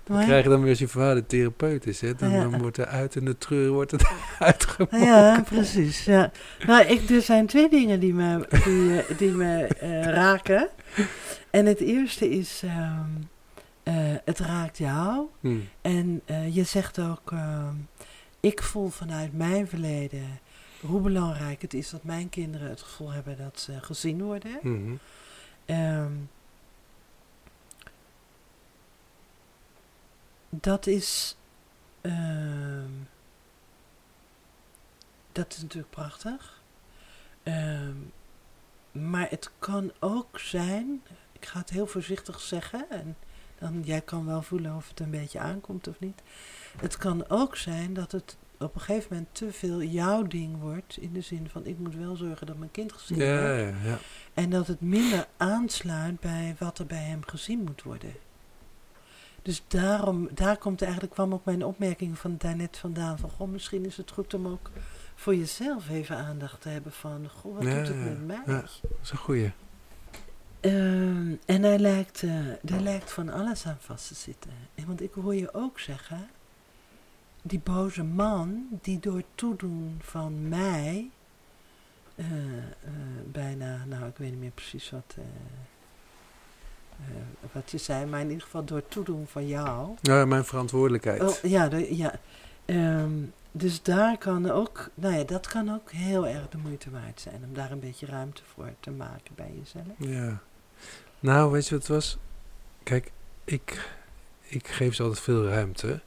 Dan 0.09 0.25
krijg 0.25 0.43
je 0.43 0.51
dan 0.51 0.61
weer 0.61 0.71
als 0.71 0.79
je 0.79 0.89
vader 0.89 1.27
therapeut 1.27 1.87
is. 1.87 2.01
Hè? 2.01 2.15
Dan, 2.15 2.59
wordt 2.59 2.77
er 2.77 2.87
uit 2.87 3.15
in 3.15 3.25
de 3.25 3.39
treur 3.39 3.71
wordt 3.71 3.91
het 3.91 4.11
uitgemokt. 4.39 5.05
Ja, 5.05 5.45
precies. 5.49 6.05
Ja. 6.05 6.31
Nou, 6.67 6.85
ik, 6.87 7.11
er 7.11 7.23
zijn 7.23 7.47
twee 7.47 7.69
dingen 7.69 8.01
die 8.01 8.15
me, 8.15 8.47
die, 8.65 9.03
eh, 9.03 9.19
die 9.19 9.31
me 9.31 9.65
eh, 9.65 10.03
raken. 10.03 10.69
En 11.51 11.67
het 11.67 11.81
eerste 11.81 12.31
is, 12.31 12.63
ehm, 12.65 13.11
eh, 13.83 13.95
het 14.25 14.39
raakt 14.39 14.79
jou. 14.79 15.27
Hm. 15.41 15.57
En 15.81 16.23
je 16.51 16.65
zegt 16.65 17.01
ook, 17.01 17.33
ehm, 17.33 17.75
ik 18.41 18.63
voel 18.63 18.89
vanuit 18.89 19.33
mijn 19.33 19.69
verleden 19.69 20.41
hoe 20.81 21.01
belangrijk 21.01 21.63
het 21.63 21.75
is 21.75 21.91
dat 21.91 22.05
mijn 22.05 22.29
kinderen 22.29 22.69
het 22.69 22.83
gevoel 22.83 23.11
hebben 23.11 23.37
dat 23.37 23.61
ze 23.61 23.73
gezien 23.81 24.23
worden. 24.23 24.59
Mhm. 24.63 24.95
Ehm, 25.65 26.13
dat 30.49 30.87
is. 30.87 31.37
ehm, 32.01 32.91
dat 35.33 35.53
is 35.53 35.63
natuurlijk 35.63 35.91
prachtig. 35.93 36.63
Ehm, 37.43 37.95
maar 38.93 39.27
het 39.31 39.51
kan 39.59 39.93
ook 39.99 40.39
zijn. 40.39 41.03
Ik 41.33 41.47
ga 41.47 41.59
het 41.59 41.71
heel 41.71 41.87
voorzichtig 41.87 42.41
zeggen. 42.41 42.91
En 42.91 43.17
dan 43.59 43.83
jij 43.85 44.01
kan 44.01 44.27
wel 44.27 44.43
voelen 44.43 44.77
of 44.77 44.89
het 44.89 45.01
een 45.01 45.11
beetje 45.11 45.39
aankomt 45.39 45.89
of 45.89 46.01
niet. 46.01 46.23
Het 46.81 46.97
kan 46.97 47.29
ook 47.29 47.57
zijn 47.57 47.95
dat 47.95 48.13
het 48.13 48.37
op 48.59 48.75
een 48.75 48.81
gegeven 48.81 49.09
moment 49.11 49.35
te 49.35 49.53
veel 49.53 49.83
jouw 49.83 50.23
ding 50.23 50.61
wordt. 50.61 50.97
In 50.97 51.13
de 51.13 51.21
zin 51.21 51.49
van 51.51 51.67
ik 51.67 51.79
moet 51.79 51.95
wel 51.95 52.17
zorgen 52.17 52.47
dat 52.47 52.57
mijn 52.59 52.71
kind 52.71 52.93
gezien 52.93 53.19
wordt. 53.19 53.33
Ja, 53.33 53.55
ja, 53.57 53.75
ja. 53.85 53.99
En 54.35 54.51
dat 54.51 54.67
het 54.67 54.81
minder 54.81 55.27
aansluit 55.37 56.21
bij 56.21 56.57
wat 56.59 56.79
er 56.79 56.87
bij 56.87 57.03
hem 57.03 57.23
gezien 57.27 57.65
moet 57.65 57.83
worden. 57.83 58.13
Dus 59.49 59.63
daarom, 59.69 60.29
daar 60.35 60.57
komt 60.57 60.83
eigenlijk, 60.83 61.13
kwam 61.13 61.33
ook 61.33 61.45
mijn 61.45 61.65
opmerking 61.65 62.19
van 62.19 62.35
daarnet 62.39 62.77
vandaan. 62.77 63.19
Van, 63.19 63.31
goh, 63.31 63.49
misschien 63.49 63.85
is 63.85 63.97
het 63.97 64.11
goed 64.11 64.35
om 64.35 64.47
ook 64.47 64.71
voor 65.15 65.35
jezelf 65.35 65.89
even 65.89 66.17
aandacht 66.17 66.61
te 66.61 66.69
hebben 66.69 66.93
van, 66.93 67.29
goh, 67.29 67.55
wat 67.55 67.65
Ja, 67.65 67.75
doet 67.75 67.89
het 67.89 67.97
met 68.05 68.27
mij? 68.27 68.43
ja. 68.47 68.61
Dat 68.61 68.81
is 69.03 69.11
een 69.11 69.17
goeie. 69.19 69.53
Ehm, 70.61 71.35
en 71.47 71.63
daar 71.63 71.79
lijkt, 71.79 72.23
eh, 72.23 72.47
daar 72.63 72.81
lijkt 72.81 73.13
van 73.13 73.29
alles 73.29 73.67
aan 73.67 73.77
vast 73.81 74.09
te 74.09 74.15
zitten. 74.15 74.51
En 74.75 74.87
want 74.87 75.03
ik 75.03 75.13
hoor 75.13 75.35
je 75.35 75.55
ook 75.55 75.79
zeggen, 75.81 76.29
die 77.43 77.61
boze 77.65 78.05
man 78.05 78.67
die 78.83 78.99
door 79.01 79.23
toedoen 79.35 79.99
van 80.03 80.49
mij, 80.49 81.11
eh, 82.15 82.57
eh, 82.59 82.65
bijna, 83.27 83.85
nou 83.85 84.07
ik 84.07 84.17
weet 84.17 84.31
niet 84.31 84.41
meer 84.41 84.51
precies 84.51 84.91
wat, 84.91 85.15
eh, 85.17 85.25
eh, 85.25 85.31
wat 87.53 87.71
je 87.71 87.79
zei, 87.79 88.07
maar 88.07 88.21
in 88.21 88.27
ieder 88.29 88.43
geval 88.43 88.65
door 88.65 88.83
toedoen 88.89 89.27
van 89.27 89.47
jou. 89.49 89.95
Ja, 90.01 90.25
mijn 90.25 90.45
verantwoordelijkheid. 90.45 91.23
Oh, 91.23 91.51
ja, 91.51 91.69
de, 91.69 91.97
ja. 91.97 92.15
Ehm, 92.65 93.13
dus 93.53 93.83
daar 93.83 94.19
kan 94.19 94.51
ook, 94.51 94.89
nou 94.95 95.15
ja, 95.15 95.25
dat 95.25 95.47
kan 95.47 95.71
ook 95.75 95.91
heel 95.93 96.27
erg 96.27 96.49
de 96.49 96.59
moeite 96.59 96.91
waard 96.91 97.21
zijn 97.21 97.43
om 97.45 97.55
daar 97.55 97.71
een 97.71 97.81
beetje 97.81 98.07
ruimte 98.07 98.43
voor 98.55 98.73
te 98.81 98.91
maken 98.91 99.35
bij 99.35 99.53
jezelf. 99.59 99.87
Ja. 99.97 100.39
Nou, 101.21 101.51
weet 101.53 101.65
je 101.69 101.71
wat 101.75 101.87
het 101.87 101.97
was? 101.97 102.19
Kijk, 102.83 103.11
ik, 103.45 103.91
ik 104.43 104.69
geef 104.69 104.95
ze 104.95 105.03
altijd 105.03 105.21
veel 105.21 105.47
ruimte. 105.49 106.01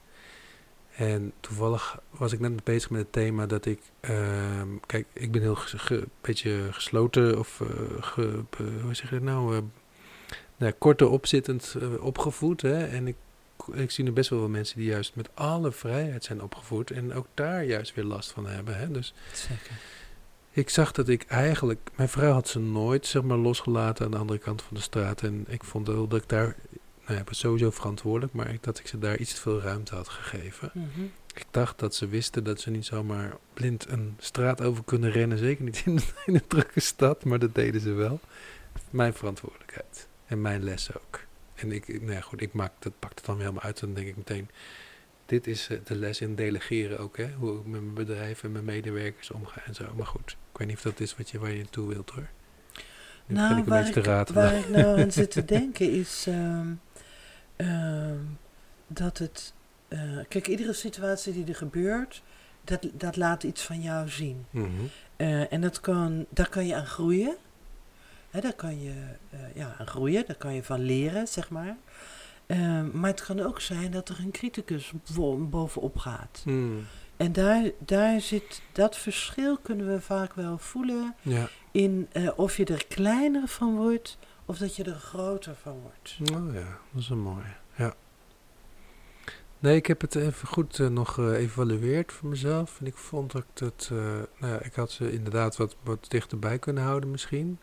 En 0.95 1.31
toevallig 1.39 1.99
was 2.09 2.31
ik 2.33 2.39
net 2.39 2.63
bezig 2.63 2.89
met 2.89 3.01
het 3.01 3.11
thema 3.11 3.45
dat 3.45 3.65
ik... 3.65 3.81
ehm, 3.99 4.67
kijk, 4.85 5.05
ik 5.13 5.31
ben 5.31 5.41
heel 5.41 5.55
ges- 5.55 5.81
ge- 5.81 5.95
een 6.01 6.09
beetje 6.21 6.67
gesloten 6.71 7.39
of... 7.39 7.61
eh, 7.61 7.67
ge- 8.03 8.43
hoe 8.81 8.93
zeg 8.93 9.09
je 9.09 9.15
dat 9.15 9.23
nou? 9.23 9.63
Nou, 10.61 10.73
korter 10.77 11.09
opzittend 11.09 11.75
eh, 11.81 12.03
opgevoed. 12.03 12.61
Hè? 12.61 12.85
En 12.85 13.07
ik, 13.07 13.15
ik 13.73 13.91
zie 13.91 14.03
nu 14.03 14.11
best 14.11 14.29
wel 14.29 14.39
wel 14.39 14.49
mensen 14.49 14.77
die 14.77 14.89
juist 14.89 15.15
met 15.15 15.29
alle 15.33 15.71
vrijheid 15.71 16.23
zijn 16.23 16.41
opgevoed. 16.41 16.91
En 16.91 17.13
ook 17.13 17.27
daar 17.33 17.63
juist 17.63 17.93
weer 17.95 18.03
last 18.03 18.31
van 18.31 18.47
hebben. 18.47 18.77
Hè? 18.77 18.91
Dus 18.91 19.13
Zeker. 19.33 19.71
ik 20.51 20.69
zag 20.69 20.91
dat 20.91 21.07
ik 21.07 21.23
eigenlijk... 21.23 21.89
Mijn 21.95 22.09
vrouw 22.09 22.33
had 22.33 22.47
ze 22.47 22.59
nooit 22.59 23.05
zeg 23.05 23.21
maar, 23.21 23.37
losgelaten 23.37 24.05
aan 24.05 24.11
de 24.11 24.17
andere 24.17 24.39
kant 24.39 24.61
van 24.61 24.75
de 24.75 24.81
straat. 24.83 25.21
En 25.21 25.45
ik 25.47 25.63
vond 25.63 25.87
wel 25.87 26.07
dat 26.07 26.21
ik 26.21 26.29
daar... 26.29 26.55
Nou 27.01 27.13
ja, 27.13 27.19
ik 27.19 27.27
was 27.27 27.39
sowieso 27.39 27.71
verantwoordelijk, 27.71 28.33
maar 28.33 28.53
ik, 28.53 28.63
dat 28.63 28.79
ik 28.79 28.87
ze 28.87 28.99
daar 28.99 29.17
iets 29.17 29.33
te 29.33 29.41
veel 29.41 29.61
ruimte 29.61 29.95
had 29.95 30.09
gegeven. 30.09 30.71
Mhm. 30.73 31.01
Ik 31.33 31.45
dacht 31.51 31.79
dat 31.79 31.95
ze 31.95 32.07
wisten 32.07 32.43
dat 32.43 32.59
ze 32.59 32.69
niet 32.69 32.85
zomaar 32.85 33.37
blind 33.53 33.85
een 33.89 34.15
straat 34.19 34.61
over 34.61 34.83
kunnen 34.83 35.11
rennen. 35.11 35.37
Zeker 35.37 35.63
niet 35.63 35.81
in, 35.85 35.99
in 36.25 36.35
een 36.35 36.47
drukke 36.47 36.79
stad, 36.79 37.23
maar 37.23 37.39
dat 37.39 37.55
deden 37.55 37.81
ze 37.81 37.91
wel. 37.91 38.19
Mijn 38.89 39.13
verantwoordelijkheid. 39.13 40.09
En 40.31 40.41
mijn 40.41 40.63
les 40.63 40.95
ook. 40.95 41.19
En 41.55 41.71
ik, 41.71 41.87
nou 42.01 42.11
ja, 42.11 42.21
goed, 42.21 42.41
ik 42.41 42.53
maak, 42.53 42.71
dat 42.79 42.99
pakt 42.99 43.15
het 43.15 43.25
dan 43.25 43.35
weer 43.35 43.45
helemaal 43.45 43.65
uit. 43.65 43.79
Dan 43.79 43.93
denk 43.93 44.07
ik 44.07 44.17
meteen, 44.17 44.49
dit 45.25 45.47
is 45.47 45.67
eh, 45.69 45.77
de 45.83 45.95
les 45.95 46.21
in 46.21 46.35
delegeren 46.35 46.99
ook. 46.99 47.17
Hè? 47.17 47.31
Hoe 47.31 47.59
ik 47.59 47.65
met 47.65 47.81
mijn 47.81 47.93
bedrijf 47.93 48.43
en 48.43 48.51
mijn 48.51 48.65
medewerkers 48.65 49.31
omga 49.31 49.61
en 49.65 49.75
zo. 49.75 49.93
Maar 49.95 50.05
goed, 50.05 50.37
ik 50.51 50.57
weet 50.57 50.67
niet 50.67 50.77
of 50.77 50.83
dat 50.83 50.99
is 50.99 51.15
wat 51.15 51.29
je, 51.29 51.39
waar 51.39 51.51
je 51.51 51.57
naartoe 51.57 51.87
wilt 51.87 52.09
hoor. 52.09 52.27
Nu 53.25 53.35
begin 53.35 53.57
ik 53.57 53.65
Nou, 53.65 53.65
waar 53.65 53.87
ik, 53.87 54.27
waar 54.33 54.55
ik 54.55 54.69
nou 54.69 55.01
aan 55.01 55.11
zit 55.21 55.31
te 55.31 55.45
denken 55.45 55.91
is 55.91 56.25
ehm, 56.27 56.67
ehm, 57.55 58.19
dat 58.87 59.17
het... 59.17 59.53
eh, 59.87 60.17
kijk, 60.27 60.47
iedere 60.47 60.73
situatie 60.73 61.33
die 61.33 61.45
er 61.45 61.55
gebeurt, 61.55 62.23
dat, 62.63 62.87
dat 62.93 63.15
laat 63.15 63.43
iets 63.43 63.61
van 63.63 63.81
jou 63.81 64.09
zien. 64.09 64.45
Mhm. 64.49 64.69
Eh, 65.15 65.53
en 65.53 65.61
dat 65.61 65.79
kan, 65.79 66.25
daar 66.29 66.49
kan 66.49 66.67
je 66.67 66.75
aan 66.75 66.85
groeien. 66.87 67.35
Hè, 68.31 68.39
daar 68.41 68.53
kan 68.55 68.81
je 68.81 68.93
eh, 69.29 69.39
ja, 69.55 69.75
aan 69.79 69.87
groeien, 69.87 70.23
daar 70.27 70.35
kan 70.35 70.53
je 70.53 70.63
van 70.63 70.79
leren, 70.79 71.27
zeg 71.27 71.49
maar. 71.49 71.77
Ehm, 72.45 72.99
maar 72.99 73.09
het 73.09 73.23
kan 73.25 73.39
ook 73.39 73.61
zijn 73.61 73.91
dat 73.91 74.09
er 74.09 74.19
een 74.19 74.31
criticus 74.31 74.91
bo- 75.15 75.37
bovenop 75.37 75.97
gaat. 75.97 76.41
Mm. 76.45 76.85
En 77.17 77.31
daar, 77.33 77.71
daar 77.79 78.21
zit 78.21 78.61
dat 78.71 78.97
verschil 78.97 79.57
kunnen 79.57 79.87
we 79.93 80.01
vaak 80.01 80.33
wel 80.33 80.57
voelen 80.57 81.15
Ja, 81.21 81.49
in 81.71 82.07
eh, 82.11 82.29
of 82.35 82.57
je 82.57 82.65
er 82.65 82.85
kleiner 82.87 83.47
van 83.47 83.75
wordt 83.75 84.17
of 84.45 84.57
dat 84.57 84.75
je 84.75 84.83
er 84.83 84.95
groter 84.95 85.55
van 85.61 85.79
wordt. 85.81 86.17
oh 86.33 86.53
ja, 86.53 86.77
dat 86.91 87.01
is 87.01 87.09
een 87.09 87.19
mooie. 87.19 87.53
Ja. 87.75 87.93
Nee, 89.59 89.75
ik 89.75 89.85
heb 89.85 90.01
het 90.01 90.15
even 90.15 90.47
goed 90.47 90.79
eh, 90.79 90.87
nog 90.87 91.13
geëvalueerd 91.13 92.11
voor 92.11 92.29
mezelf. 92.29 92.79
En 92.79 92.85
ik 92.85 92.95
vond 92.95 93.31
dat 93.31 93.41
ik 93.53 93.59
het... 93.59 93.89
nou 94.39 94.53
ja, 94.53 94.59
ik 94.61 94.73
had 94.73 94.91
ze 94.91 95.11
inderdaad 95.11 95.57
wat, 95.57 95.75
wat 95.83 96.05
dichterbij 96.09 96.59
kunnen 96.59 96.83
houden 96.83 97.11
misschien. 97.11 97.59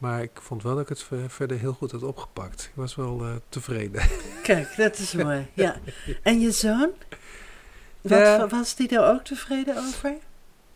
Maar 0.00 0.22
ik 0.22 0.30
vond 0.34 0.62
wel 0.62 0.72
dat 0.72 0.82
ik 0.82 0.88
het 0.88 1.02
ver- 1.02 1.30
verder 1.30 1.58
heel 1.58 1.72
goed 1.72 1.90
had 1.92 2.02
opgepakt. 2.02 2.62
Ik 2.64 2.70
was 2.74 2.94
wel 2.94 3.20
eh, 3.24 3.34
tevreden. 3.48 4.02
Kijk, 4.42 4.76
dat 4.76 4.98
is 4.98 5.12
mooi. 5.14 5.46
Ja. 5.54 5.76
En 6.22 6.40
je 6.40 6.50
zoon? 6.50 6.90
Wat, 8.00 8.18
Ja. 8.18 8.46
Was 8.48 8.74
die 8.76 8.88
daar 8.88 9.12
ook 9.12 9.24
tevreden 9.24 9.76
over? 9.76 10.14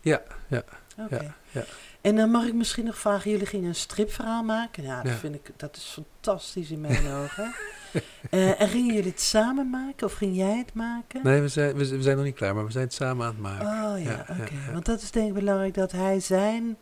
Ja, 0.01 0.21
ja, 0.47 0.63
Oké. 0.99 1.15
ja, 1.15 1.35
ja. 1.51 1.63
En 2.01 2.15
dan 2.15 2.31
mag 2.31 2.45
ik 2.45 2.53
misschien 2.53 2.85
nog 2.85 2.97
vragen, 2.97 3.31
jullie 3.31 3.45
gingen 3.45 3.67
een 3.67 3.75
stripverhaal 3.75 4.43
maken? 4.43 4.83
Ja, 4.83 5.01
dat 5.01 5.11
Ja. 5.11 5.17
vind 5.17 5.35
ik, 5.35 5.51
dat 5.57 5.75
is 5.75 5.97
fantastisch 6.21 6.71
in 6.71 6.81
mijn 6.81 7.07
ogen. 7.07 7.53
Eh, 8.29 8.61
en 8.61 8.67
gingen 8.69 8.93
jullie 8.95 9.09
het 9.11 9.21
samen 9.21 9.69
maken 9.69 10.07
of 10.07 10.13
ging 10.13 10.35
jij 10.35 10.57
het 10.57 10.73
maken? 10.73 11.19
Nee, 11.23 11.41
we 11.41 11.47
zijn, 11.47 11.75
we, 11.75 12.01
zijn 12.01 12.15
nog 12.15 12.25
niet 12.25 12.35
klaar, 12.35 12.55
maar 12.55 12.65
we 12.65 12.71
zijn 12.71 12.83
het 12.83 12.93
samen 12.93 13.25
aan 13.25 13.31
het 13.33 13.41
maken. 13.41 13.67
Oh 13.67 14.03
ja, 14.03 14.09
Ja, 14.11 14.25
ja, 14.27 14.41
oké. 14.41 14.53
ja. 14.65 14.71
Want 14.73 14.85
dat 14.85 15.01
is 15.01 15.11
denk 15.11 15.27
ik 15.27 15.33
belangrijk 15.33 15.73
dat 15.73 15.91
hij 15.91 16.19
zijn, 16.19 16.77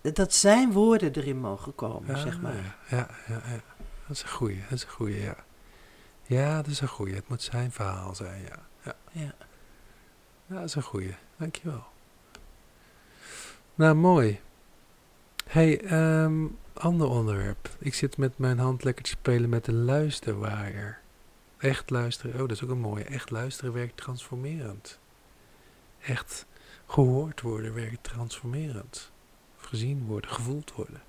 dat 0.00 0.34
zijn 0.34 0.72
woorden 0.72 1.14
erin 1.14 1.38
mogen 1.40 1.74
komen, 1.74 2.14
Ah, 2.14 2.22
zeg 2.22 2.40
maar. 2.40 2.54
Ja, 2.88 3.08
ja, 3.26 3.42
ja. 3.46 3.60
Dat 4.06 4.16
is 4.16 4.22
een 4.22 4.28
goeie, 4.28 4.60
dat 4.62 4.72
is 4.72 4.82
een 4.82 4.90
goeie, 4.90 5.20
ja. 5.20 5.36
Ja, 6.22 6.56
dat 6.56 6.66
is 6.66 6.80
een 6.80 6.88
goeie. 6.88 7.14
Het 7.14 7.28
moet 7.28 7.42
zijn 7.42 7.72
verhaal 7.72 8.14
zijn, 8.14 8.42
ja. 8.42 8.58
Ja, 8.82 8.94
Ja. 9.12 9.34
ja 10.46 10.54
dat 10.54 10.64
is 10.64 10.74
een 10.74 10.82
goeie. 10.82 11.14
Dankjewel. 11.36 11.84
Nou, 13.74 13.94
mooi. 13.94 14.40
hey, 15.46 15.80
ehm, 15.80 16.46
ander 16.72 17.08
onderwerp. 17.08 17.68
Ik 17.78 17.94
zit 17.94 18.16
met 18.16 18.38
mijn 18.38 18.58
hand 18.58 18.84
lekker 18.84 19.04
te 19.04 19.10
spelen 19.10 19.48
met 19.48 19.64
de 19.64 19.72
luisterwaaier. 19.72 20.98
Echt 21.58 21.90
luisteren, 21.90 22.32
oh, 22.32 22.38
dat 22.40 22.50
is 22.50 22.64
ook 22.64 22.70
een 22.70 22.78
mooie. 22.80 23.04
Echt 23.04 23.30
luisteren 23.30 23.72
werkt 23.72 23.96
transformerend. 23.96 24.98
Echt 26.00 26.46
gehoord 26.86 27.40
worden 27.40 27.74
werkt 27.74 28.02
transformerend. 28.02 29.10
Gezien 29.68 30.04
worden, 30.06 30.30
gevoeld 30.30 30.72
worden. 30.72 31.00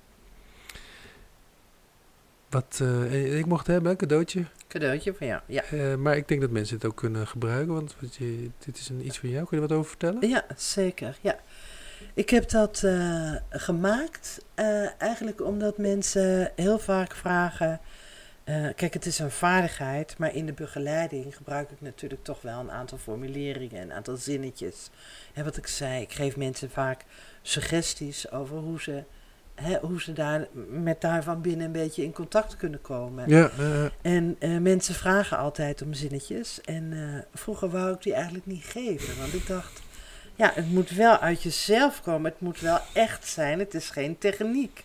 Wat 2.48 2.78
eh, 2.82 3.38
ik 3.38 3.46
mocht 3.46 3.66
hebben, 3.66 3.90
een 3.90 3.96
cadeautje. 3.96 4.44
Cadeautje 4.68 5.14
van 5.14 5.26
jou, 5.26 5.40
ja. 5.46 5.62
Eh, 5.62 5.94
maar 5.94 6.16
ik 6.16 6.28
denk 6.28 6.40
dat 6.40 6.50
mensen 6.50 6.76
het 6.76 6.84
ook 6.84 6.96
kunnen 6.96 7.26
gebruiken, 7.26 7.74
want 7.74 7.96
je, 8.16 8.50
dit 8.58 8.78
is 8.78 8.88
een, 8.88 9.06
iets 9.06 9.18
van 9.18 9.28
jou. 9.28 9.46
Kun 9.46 9.56
je 9.56 9.62
er 9.62 9.68
wat 9.68 9.78
over 9.78 9.90
vertellen? 9.90 10.28
Ja, 10.28 10.44
zeker. 10.56 11.18
Ja. 11.20 11.38
Ik 12.14 12.30
heb 12.30 12.48
dat 12.48 12.82
eh, 12.82 13.34
gemaakt 13.50 14.44
eh, 14.54 15.00
eigenlijk 15.00 15.44
omdat 15.44 15.78
mensen 15.78 16.52
heel 16.56 16.78
vaak 16.78 17.14
vragen: 17.14 17.80
Eh, 18.44 18.66
kijk, 18.76 18.94
het 18.94 19.06
is 19.06 19.18
een 19.18 19.30
vaardigheid, 19.30 20.18
maar 20.18 20.34
in 20.34 20.46
de 20.46 20.52
begeleiding 20.52 21.36
gebruik 21.36 21.70
ik 21.70 21.80
natuurlijk 21.80 22.24
toch 22.24 22.42
wel 22.42 22.60
een 22.60 22.70
aantal 22.70 22.98
formuleringen, 22.98 23.82
een 23.82 23.92
aantal 23.92 24.16
zinnetjes. 24.16 24.90
En 25.32 25.44
wat 25.44 25.56
ik 25.56 25.66
zei, 25.66 26.02
ik 26.02 26.12
geef 26.12 26.36
mensen 26.36 26.70
vaak 26.70 27.04
suggesties 27.42 28.30
over 28.30 28.56
hoe 28.56 28.80
ze, 28.80 29.02
hè, 29.54 29.78
hoe 29.78 30.02
ze 30.02 30.12
daar 30.12 30.46
met 30.68 31.00
daar 31.00 31.22
van 31.22 31.40
binnen 31.40 31.66
een 31.66 31.72
beetje 31.72 32.02
in 32.02 32.12
contact 32.12 32.56
kunnen 32.56 32.80
komen. 32.80 33.28
Ja, 33.28 33.50
En 34.02 34.36
eh, 34.38 34.56
mensen 34.56 34.94
vragen 34.94 35.38
altijd 35.38 35.82
om 35.82 35.94
zinnetjes. 35.94 36.60
En 36.60 36.92
eh, 36.92 37.38
vroeger 37.40 37.68
wou 37.68 37.94
ik 37.94 38.02
die 38.02 38.14
eigenlijk 38.14 38.46
niet 38.46 38.64
geven. 38.64 39.18
Want 39.18 39.34
ik 39.34 39.46
dacht, 39.46 39.82
ja, 40.34 40.52
het 40.54 40.70
moet 40.70 40.90
wel 40.90 41.18
uit 41.18 41.42
jezelf 41.42 42.02
komen. 42.02 42.30
Het 42.30 42.40
moet 42.40 42.60
wel 42.60 42.78
echt 42.92 43.28
zijn. 43.28 43.58
Het 43.58 43.74
is 43.74 43.90
geen 43.90 44.18
techniek. 44.18 44.84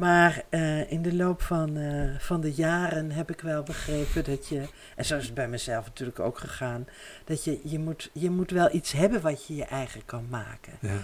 Maar 0.00 0.42
eh, 0.48 0.90
in 0.90 1.02
de 1.02 1.14
loop 1.14 1.42
van, 1.42 1.76
eh, 1.76 2.18
van 2.18 2.40
de 2.40 2.52
jaren 2.52 3.10
heb 3.10 3.30
ik 3.30 3.40
wel 3.40 3.62
begrepen 3.62 4.24
dat 4.24 4.48
je, 4.48 4.68
en 4.96 5.04
zo 5.04 5.16
is 5.16 5.24
het 5.24 5.34
bij 5.34 5.48
mezelf 5.48 5.84
natuurlijk 5.84 6.20
ook 6.20 6.38
gegaan, 6.38 6.86
dat 7.24 7.44
je, 7.44 7.60
je, 7.64 7.78
moet, 7.78 8.10
je 8.12 8.30
moet 8.30 8.50
wel 8.50 8.74
iets 8.74 8.92
hebben 8.92 9.20
wat 9.20 9.46
je 9.46 9.54
je 9.54 9.64
eigen 9.64 10.04
kan 10.04 10.26
maken. 10.30 10.72
ja, 10.80 10.96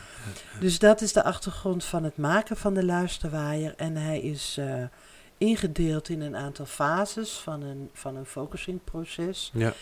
Dus 0.60 0.78
dat 0.78 1.00
is 1.00 1.12
de 1.12 1.22
achtergrond 1.22 1.84
van 1.84 2.04
het 2.04 2.16
maken 2.16 2.56
van 2.56 2.74
de 2.74 2.84
luisterwaaier. 2.84 3.74
En 3.76 3.96
hij 3.96 4.20
is 4.20 4.56
eh, 4.58 4.84
ingedeeld 5.38 6.08
in 6.08 6.20
een 6.20 6.36
aantal 6.36 6.66
fases 6.66 7.32
van 7.32 7.62
een, 7.62 7.90
van 7.92 8.16
een 8.16 8.26
focusingproces. 8.26 9.50
ja. 9.54 9.72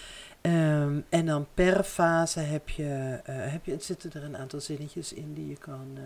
Ehm, 0.40 1.00
en 1.08 1.26
dan 1.26 1.46
per 1.54 1.84
fase 1.84 2.40
heb 2.40 2.68
je, 2.68 3.20
heb 3.24 3.64
je, 3.64 3.76
zitten 3.78 4.12
er 4.12 4.24
een 4.24 4.36
aantal 4.36 4.60
zinnetjes 4.60 5.12
in 5.12 5.34
die 5.34 5.48
je 5.48 5.56
kan, 5.56 5.98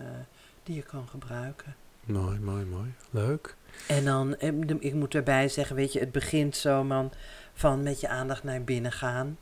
die 0.63 0.75
je 0.75 0.83
kan 0.83 1.07
gebruiken. 1.07 1.75
Mooi, 2.09 2.39
mooi, 2.39 2.65
mooi. 2.65 2.93
Leuk. 3.09 3.55
En 3.87 4.05
dan, 4.05 4.35
eh, 4.37 4.51
ik 4.79 4.93
moet 4.93 5.15
erbij 5.15 5.49
zeggen, 5.49 5.75
weet 5.75 5.93
je, 5.93 5.99
het 5.99 6.11
begint 6.11 6.55
zo 6.55 6.83
man, 6.83 7.11
van 7.53 7.83
met 7.83 7.99
je 7.99 8.07
aandacht 8.07 8.43
naar 8.43 8.63
binnen 8.63 8.91
gaan. 8.91 9.37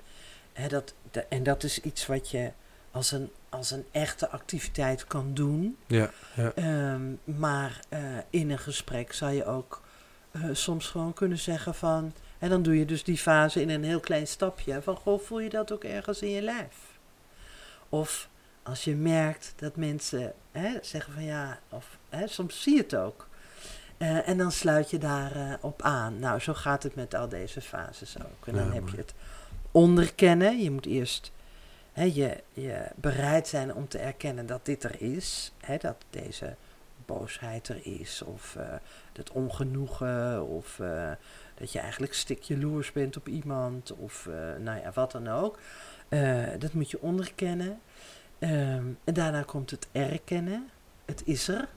Dat, 0.68 0.94
de- 1.12 1.26
en 1.30 1.44
dat 1.44 1.64
is 1.64 1.82
iets 1.82 2.06
wat 2.06 2.30
je 2.30 2.52
als 2.92 3.12
een, 3.12 3.32
als 3.50 3.72
een 3.72 3.86
echte 3.92 4.30
activiteit 4.30 5.06
kan 5.06 5.34
doen. 5.34 5.78
Ja, 5.88 6.12
ja. 6.36 6.52
Ehm, 6.56 7.02
maar 7.24 7.80
eh, 7.90 8.00
in 8.30 8.50
een 8.52 8.60
gesprek 8.60 9.14
zou 9.14 9.32
je 9.34 9.46
ook 9.46 9.82
eh, 10.32 10.42
soms 10.52 10.88
gewoon 10.88 11.14
kunnen 11.14 11.38
zeggen 11.38 11.76
van... 11.76 12.14
En 12.40 12.50
dan 12.50 12.62
doe 12.62 12.78
je 12.80 12.86
dus 12.86 13.04
die 13.04 13.18
fase 13.18 13.62
in 13.62 13.70
een 13.70 13.84
heel 13.84 14.00
klein 14.00 14.28
stapje. 14.28 14.82
Van, 14.82 14.96
goh, 14.96 15.20
voel 15.22 15.40
je 15.40 15.50
dat 15.50 15.72
ook 15.72 15.84
ergens 15.84 16.22
in 16.22 16.30
je 16.30 16.42
lijf? 16.42 16.76
Of 17.90 18.30
als 18.64 18.84
je 18.84 18.96
merkt 18.96 19.54
dat 19.56 19.76
mensen 19.76 20.34
hè, 20.52 20.78
zeggen 20.82 21.14
van 21.14 21.24
ja, 21.24 21.60
of 21.70 21.97
hè, 22.10 22.28
soms 22.28 22.62
zie 22.62 22.76
je 22.76 22.82
het 22.82 22.96
ook. 22.96 23.28
Eh, 23.98 24.28
en 24.30 24.38
dan 24.38 24.52
sluit 24.52 24.90
je 24.90 24.98
daarop 24.98 25.64
op 25.64 25.82
aan. 25.82 26.20
Nou, 26.20 26.40
zo 26.40 26.54
gaat 26.54 26.84
het 26.84 26.96
met 26.96 27.16
al 27.16 27.30
deze 27.30 27.62
fases 27.62 28.18
ook. 28.20 28.48
En 28.48 28.54
dan 28.54 28.68
Ja, 28.68 28.74
heb 28.74 28.90
je 28.90 28.98
het 28.98 29.14
onderkennen. 29.72 30.60
Je 30.60 30.72
moet 30.72 30.86
eerst 30.86 31.32
hè, 31.94 32.04
je, 32.04 32.44
je 32.54 32.86
bereid 32.96 33.48
zijn 33.48 33.74
om 33.74 33.88
te 33.88 33.98
erkennen 33.98 34.46
dat 34.46 34.66
dit 34.66 34.84
er 34.84 35.02
is. 35.02 35.54
Hè, 35.58 35.78
dat 35.78 35.96
deze 36.10 36.56
boosheid 37.06 37.68
er 37.68 37.80
is. 37.84 38.22
Of 38.22 38.56
eh, 38.56 38.66
het 39.14 39.32
ongenoegen. 39.32 40.48
Of 40.48 40.80
eh, 40.80 41.12
dat 41.56 41.72
je 41.72 41.80
eigenlijk 41.80 42.14
stik 42.14 42.42
jaloers 42.42 42.92
bent 42.92 43.18
op 43.18 43.28
iemand. 43.28 43.92
Of 43.92 44.28
eh, 44.28 44.34
nou 44.64 44.80
ja, 44.82 44.92
wat 44.94 45.12
dan 45.12 45.28
ook. 45.28 45.60
Eh, 46.10 46.44
dat 46.60 46.74
moet 46.74 46.92
je 46.92 47.02
onderkennen. 47.02 47.80
Ehm, 48.40 48.86
en 49.04 49.14
daarna 49.14 49.42
komt 49.42 49.72
het 49.72 49.88
erkennen. 49.92 50.70
Het 51.06 51.22
is 51.26 51.48
er. 51.48 51.68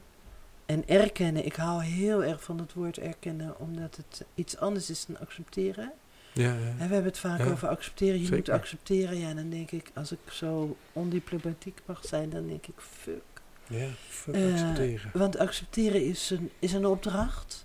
En 0.71 0.89
erkennen, 0.89 1.45
ik 1.45 1.55
hou 1.55 1.85
heel 1.85 2.25
erg 2.25 2.43
van 2.43 2.59
het 2.59 2.73
woord 2.73 2.99
erkennen, 2.99 3.59
omdat 3.59 3.97
het 3.97 4.25
iets 4.35 4.57
anders 4.59 4.91
is 4.91 5.07
dan 5.07 5.19
accepteren. 5.19 5.93
Ja, 6.33 6.45
ja. 6.55 6.67
En 6.69 6.77
we 6.77 6.83
hebben 6.83 7.05
het 7.05 7.19
vaak 7.19 7.39
Ja, 7.39 7.51
over 7.51 7.69
accepteren. 7.69 8.23
Je 8.23 8.31
moet 8.31 8.49
accepteren. 8.49 9.19
Ja, 9.19 9.35
dan 9.35 9.51
denk 9.51 9.71
ik, 9.71 9.91
als 9.95 10.13
ik 10.13 10.19
zo 10.31 10.77
ondiplomatiek 10.93 11.81
mag 11.85 12.05
zijn, 12.07 12.31
dan 12.31 12.47
denk 12.47 12.67
ik, 12.67 12.75
fuck. 13.03 13.23
Ja, 13.67 13.89
fuck 14.09 14.35
Eh, 14.35 14.53
accepteren. 14.53 15.11
Want 15.13 15.39
accepteren 15.39 16.05
is 16.05 16.31
een, 16.31 16.51
is 16.59 16.73
een 16.73 16.87
opdracht. 16.87 17.65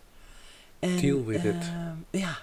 En, 0.80 0.98
Deal 0.98 1.26
with 1.26 1.44
it. 1.44 1.72
Ja. 2.10 2.38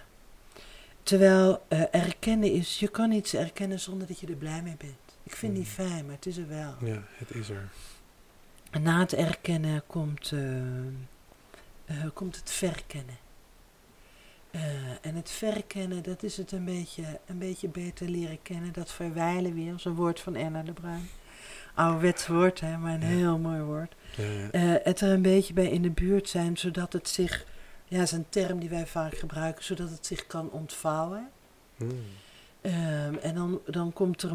Terwijl 1.02 1.62
eh, 1.68 1.82
erkennen 1.90 2.52
is, 2.52 2.78
je 2.78 2.88
kan 2.88 3.12
iets 3.12 3.34
erkennen 3.34 3.80
zonder 3.80 4.06
dat 4.06 4.20
je 4.20 4.26
er 4.26 4.34
blij 4.34 4.62
mee 4.62 4.76
bent. 4.78 4.92
Ik 5.22 5.36
vind 5.36 5.52
die 5.54 5.62
Mm. 5.62 5.68
fijn, 5.68 6.04
maar 6.06 6.14
het 6.14 6.26
is 6.26 6.36
er 6.36 6.48
wel. 6.48 6.74
Ja, 6.80 7.02
het 7.16 7.34
is 7.34 7.48
er. 7.50 7.68
En 8.72 8.82
na 8.82 8.98
het 8.98 9.12
erkennen 9.12 9.82
komt, 9.86 10.32
eh, 10.32 10.58
eh, 11.84 12.10
komt 12.14 12.36
het 12.36 12.50
verkennen. 12.50 13.16
Eh, 14.50 14.60
en 15.00 15.14
het 15.14 15.30
verkennen, 15.30 16.02
dat 16.02 16.22
is 16.22 16.36
het 16.36 16.52
een 16.52 16.64
beetje, 16.64 17.20
een 17.26 17.38
beetje 17.38 17.68
beter 17.68 18.08
leren 18.08 18.42
kennen. 18.42 18.72
Dat 18.72 18.92
verwijlen 18.92 19.54
weer, 19.54 19.74
zo'n 19.78 19.94
woord 19.94 20.20
van 20.20 20.34
Erna 20.36 20.62
de 20.62 20.72
Bruin. 20.72 21.08
Ouderwets 21.74 22.26
woord, 22.26 22.60
hè, 22.60 22.76
maar 22.78 22.94
een 22.94 23.00
Ja. 23.00 23.06
heel 23.06 23.38
mooi 23.38 23.60
woord. 23.60 23.94
Ja, 24.16 24.80
het 24.82 25.00
er 25.00 25.10
een 25.10 25.22
beetje 25.22 25.52
bij 25.52 25.68
in 25.70 25.82
de 25.82 25.90
buurt 25.90 26.28
zijn, 26.28 26.56
zodat 26.56 26.92
het 26.92 27.08
zich, 27.08 27.46
ja, 27.84 28.02
is 28.02 28.12
een 28.12 28.26
term 28.28 28.58
die 28.60 28.68
wij 28.68 28.86
vaak 28.86 29.14
gebruiken, 29.18 29.64
zodat 29.64 29.90
het 29.90 30.06
zich 30.06 30.26
kan 30.26 30.50
ontvouwen. 30.50 31.30
Mm. 31.76 32.02
Ehm, 32.62 33.14
en 33.14 33.34
dan, 33.34 33.60
dan 33.66 33.92
komt 33.92 34.22
er 34.22 34.32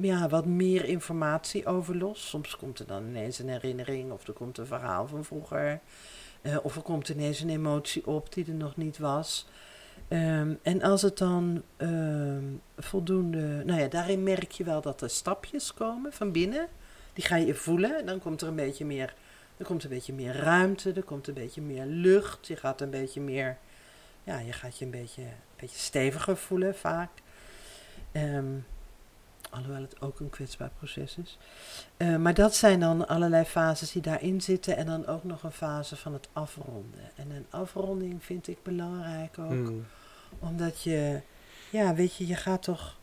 ja, 0.00 0.28
wat 0.28 0.46
meer 0.46 0.84
informatie 0.84 1.66
over 1.66 1.96
los. 1.96 2.28
Soms 2.28 2.56
komt 2.56 2.78
er 2.78 2.86
dan 2.86 3.06
ineens 3.06 3.38
een 3.38 3.48
herinnering 3.48 4.12
of 4.12 4.26
er 4.26 4.32
komt 4.32 4.58
een 4.58 4.66
verhaal 4.66 5.08
van 5.08 5.24
vroeger. 5.24 5.80
Eh, 6.40 6.56
of 6.62 6.76
er 6.76 6.82
komt 6.82 7.08
ineens 7.08 7.40
een 7.40 7.50
emotie 7.50 8.06
op 8.06 8.32
die 8.32 8.46
er 8.46 8.54
nog 8.54 8.76
niet 8.76 8.98
was. 8.98 9.46
Ehm, 10.08 10.54
en 10.62 10.82
als 10.82 11.02
het 11.02 11.18
dan 11.18 11.62
ehm, 11.76 12.44
voldoende... 12.78 13.62
Nou 13.64 13.80
ja, 13.80 13.88
daarin 13.88 14.22
merk 14.22 14.50
je 14.50 14.64
wel 14.64 14.80
dat 14.80 15.00
er 15.00 15.10
stapjes 15.10 15.74
komen 15.74 16.12
van 16.12 16.32
binnen. 16.32 16.68
Die 17.12 17.24
ga 17.24 17.36
je 17.36 17.54
voelen. 17.54 18.06
Dan 18.06 18.18
komt 18.18 18.40
er 18.40 18.48
een 18.48 18.56
beetje 18.56 18.84
meer, 18.84 19.14
er 19.56 19.64
komt 19.64 19.84
een 19.84 19.90
beetje 19.90 20.12
meer 20.12 20.36
ruimte. 20.36 20.92
Er 20.92 21.02
komt 21.02 21.26
een 21.26 21.34
beetje 21.34 21.62
meer 21.62 21.86
lucht. 21.86 22.46
Je 22.46 22.56
gaat 22.56 22.80
een 22.80 22.90
beetje 22.90 23.20
meer... 23.20 23.56
Ja, 24.24 24.38
je 24.38 24.52
gaat 24.52 24.78
je 24.78 24.84
een 24.84 24.90
beetje, 24.90 25.22
een 25.22 25.56
beetje 25.56 25.78
steviger 25.78 26.36
voelen 26.36 26.74
vaak. 26.74 27.10
Ehm, 28.12 28.44
alhoewel 29.50 29.80
het 29.82 30.00
ook 30.00 30.20
een 30.20 30.30
kwetsbaar 30.30 30.70
proces 30.78 31.16
is. 31.16 31.38
Eh, 31.96 32.16
maar 32.16 32.34
dat 32.34 32.54
zijn 32.54 32.80
dan 32.80 33.08
allerlei 33.08 33.44
fases 33.44 33.92
die 33.92 34.02
daarin 34.02 34.40
zitten. 34.40 34.76
En 34.76 34.86
dan 34.86 35.06
ook 35.06 35.24
nog 35.24 35.42
een 35.42 35.52
fase 35.52 35.96
van 35.96 36.12
het 36.12 36.28
afronden. 36.32 37.00
En 37.16 37.30
een 37.30 37.46
afronding 37.50 38.24
vind 38.24 38.48
ik 38.48 38.62
belangrijk 38.62 39.38
ook. 39.38 39.50
Mm. 39.50 39.86
Omdat 40.38 40.82
je, 40.82 41.20
ja, 41.70 41.94
weet 41.94 42.16
je, 42.16 42.26
je 42.26 42.34
gaat 42.34 42.62
toch. 42.62 42.96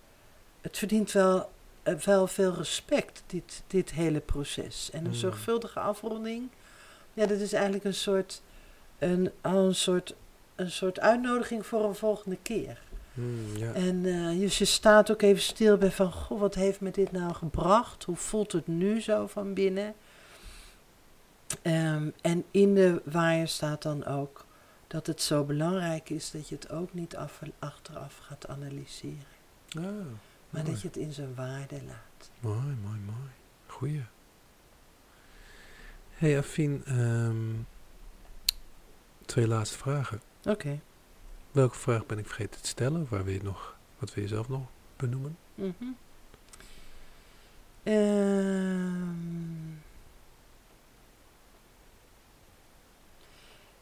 Het 0.62 0.78
verdient 0.78 1.12
wel, 1.12 1.50
eh, 1.84 1.94
wel 1.96 2.28
veel 2.28 2.54
respect, 2.54 3.24
dit, 3.28 3.64
dit 3.68 3.92
hele 3.92 4.20
proces. 4.20 4.90
En 4.92 5.00
een 5.06 5.12
Mm. 5.12 5.14
zorgvuldige 5.18 5.80
afronding, 5.80 6.50
ja, 7.14 7.26
dat 7.26 7.40
is 7.40 7.54
eigenlijk 7.54 7.84
een 7.84 7.94
soort, 7.94 8.42
een, 8.98 9.32
een 9.42 9.76
soort, 9.76 10.16
een 10.56 10.72
soort 10.72 11.00
uitnodiging 11.00 11.66
voor 11.66 11.84
een 11.86 11.96
volgende 11.96 12.38
keer. 12.42 12.82
Mm, 13.20 13.56
ja. 13.58 13.74
En 13.74 14.06
eh, 14.06 14.40
dus 14.40 14.58
je 14.58 14.66
staat 14.66 15.12
ook 15.12 15.22
even 15.22 15.42
stil 15.42 15.78
bij 15.78 15.92
van, 15.92 16.12
goh, 16.12 16.40
wat 16.40 16.56
heeft 16.56 16.82
me 16.82 16.92
dit 16.92 17.12
nou 17.12 17.34
gebracht? 17.34 18.04
Hoe 18.04 18.16
voelt 18.16 18.52
het 18.52 18.68
nu 18.68 19.02
zo 19.02 19.28
van 19.28 19.54
binnen? 19.54 19.94
Ehm, 21.62 22.10
en 22.22 22.44
in 22.52 22.76
de 22.76 23.02
waaier 23.06 23.48
staat 23.48 23.82
dan 23.82 24.06
ook 24.06 24.46
dat 24.88 25.08
het 25.08 25.22
zo 25.22 25.44
belangrijk 25.44 26.10
is 26.10 26.32
dat 26.32 26.50
je 26.50 26.56
het 26.56 26.70
ook 26.70 26.94
niet 26.94 27.16
af, 27.16 27.42
achteraf 27.60 28.18
gaat 28.18 28.48
analyseren. 28.48 29.18
Ah, 29.70 29.84
Maar 29.84 29.94
mooi. 30.50 30.64
dat 30.66 30.82
je 30.82 30.88
het 30.88 30.98
in 30.98 31.14
zijn 31.14 31.36
waarde 31.36 31.80
laat. 31.86 32.30
Mooi, 32.40 32.76
mooi, 32.84 33.00
mooi. 33.06 33.30
Goeie. 33.68 34.04
hey, 36.10 36.38
Afien, 36.38 36.82
ehm, 36.86 37.54
twee 39.26 39.48
laatste 39.48 39.78
vragen. 39.78 40.22
Oké. 40.46 40.80
Welke 41.60 41.76
vraag 41.76 42.06
ben 42.06 42.18
ik 42.18 42.26
vergeten 42.26 42.62
te 42.62 42.68
stellen? 42.68 43.08
Waar 43.10 43.24
wil 43.24 43.34
je 43.34 43.44
nog, 43.44 43.76
wat 43.98 44.14
wil 44.14 44.24
je 44.24 44.30
zelf 44.30 44.50
nog 44.50 44.62
benoemen? 44.96 45.38
Mhm. 45.56 45.74
Ehm. 47.84 49.20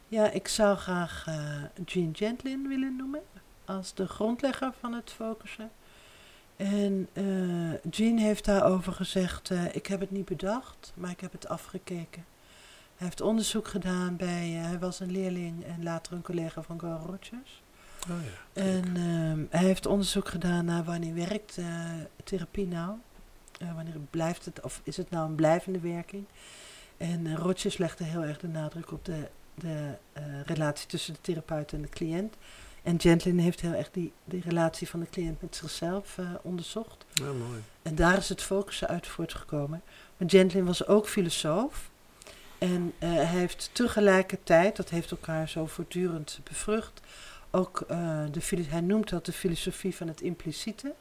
ja, 0.08 0.30
ik 0.30 0.48
zou 0.48 0.76
graag 0.76 1.24
eh 1.26 1.62
Jean 1.84 2.16
Gentlin 2.16 2.68
willen 2.68 2.96
noemen 2.96 3.22
als 3.64 3.94
de 3.94 4.08
grondlegger 4.08 4.72
van 4.80 4.92
het 4.92 5.10
focussen. 5.10 5.70
En 6.56 7.08
eh 7.12 7.90
Jean 7.90 8.16
heeft 8.16 8.44
daarover 8.44 8.92
gezegd, 8.92 9.50
eh, 9.50 9.74
ik 9.74 9.86
heb 9.86 10.00
het 10.00 10.10
niet 10.10 10.26
bedacht, 10.26 10.92
maar 10.94 11.10
ik 11.10 11.20
heb 11.20 11.32
het 11.32 11.48
afgekeken. 11.48 12.24
Hij 12.96 13.06
heeft 13.06 13.20
onderzoek 13.20 13.68
gedaan 13.68 14.16
bij, 14.16 14.48
hij 14.48 14.78
was 14.78 15.00
een 15.00 15.12
leerling 15.12 15.64
en 15.64 15.82
later 15.82 16.12
een 16.12 16.22
collega 16.22 16.62
van 16.62 16.76
Carl 16.76 17.06
Rogers. 17.06 17.62
Oh 18.10 18.16
ja. 18.24 18.62
En 18.62 18.96
ehm, 18.96 19.44
hij 19.50 19.64
heeft 19.64 19.86
onderzoek 19.86 20.28
gedaan 20.28 20.64
naar 20.64 20.84
wanneer 20.84 21.14
werkt 21.14 21.56
eh, 21.56 21.66
therapie 22.24 22.66
nou. 22.66 22.96
Eh, 23.58 23.74
wanneer 23.74 23.94
blijft 24.10 24.44
het, 24.44 24.60
of 24.60 24.80
is 24.84 24.96
het 24.96 25.10
nou 25.10 25.28
een 25.28 25.34
blijvende 25.34 25.80
werking? 25.80 26.24
En 26.96 27.26
uh, 27.26 27.34
Rogers 27.34 27.78
legde 27.78 28.04
heel 28.04 28.22
erg 28.22 28.38
de 28.38 28.48
nadruk 28.48 28.92
op 28.92 29.04
de 29.04 29.28
de 29.58 29.94
eh, 30.12 30.22
relatie 30.44 30.86
tussen 30.86 31.12
de 31.12 31.20
therapeut 31.20 31.72
en 31.72 31.82
de 31.82 31.88
cliënt. 31.88 32.34
En 32.82 33.00
Gentlin 33.00 33.38
heeft 33.38 33.60
heel 33.60 33.72
erg 33.72 33.90
die, 33.90 34.12
die 34.24 34.42
relatie 34.44 34.88
van 34.88 35.00
de 35.00 35.06
cliënt 35.10 35.42
met 35.42 35.56
zichzelf 35.56 36.18
eh, 36.18 36.30
onderzocht. 36.42 37.06
Ja, 37.12 37.32
mooi. 37.32 37.62
En 37.82 37.94
daar 37.94 38.16
is 38.16 38.28
het 38.28 38.42
focussen 38.42 38.88
uit 38.88 39.06
voortgekomen. 39.06 39.82
Maar 40.16 40.30
Gentlin 40.30 40.64
was 40.64 40.86
ook 40.86 41.08
filosoof. 41.08 41.90
En 42.58 42.92
eh, 42.98 43.12
hij 43.12 43.24
heeft 43.24 43.70
tegelijkertijd, 43.72 44.76
dat 44.76 44.90
heeft 44.90 45.10
elkaar 45.10 45.48
zo 45.48 45.66
voortdurend 45.66 46.40
bevrucht, 46.44 47.00
ook 47.50 47.84
uh, 47.90 48.24
de, 48.30 48.40
hij 48.68 48.80
noemt 48.80 49.08
dat 49.08 49.26
de 49.26 49.32
filosofie 49.32 49.96
van 49.96 50.08
het 50.08 50.20
impliciete. 50.20 50.94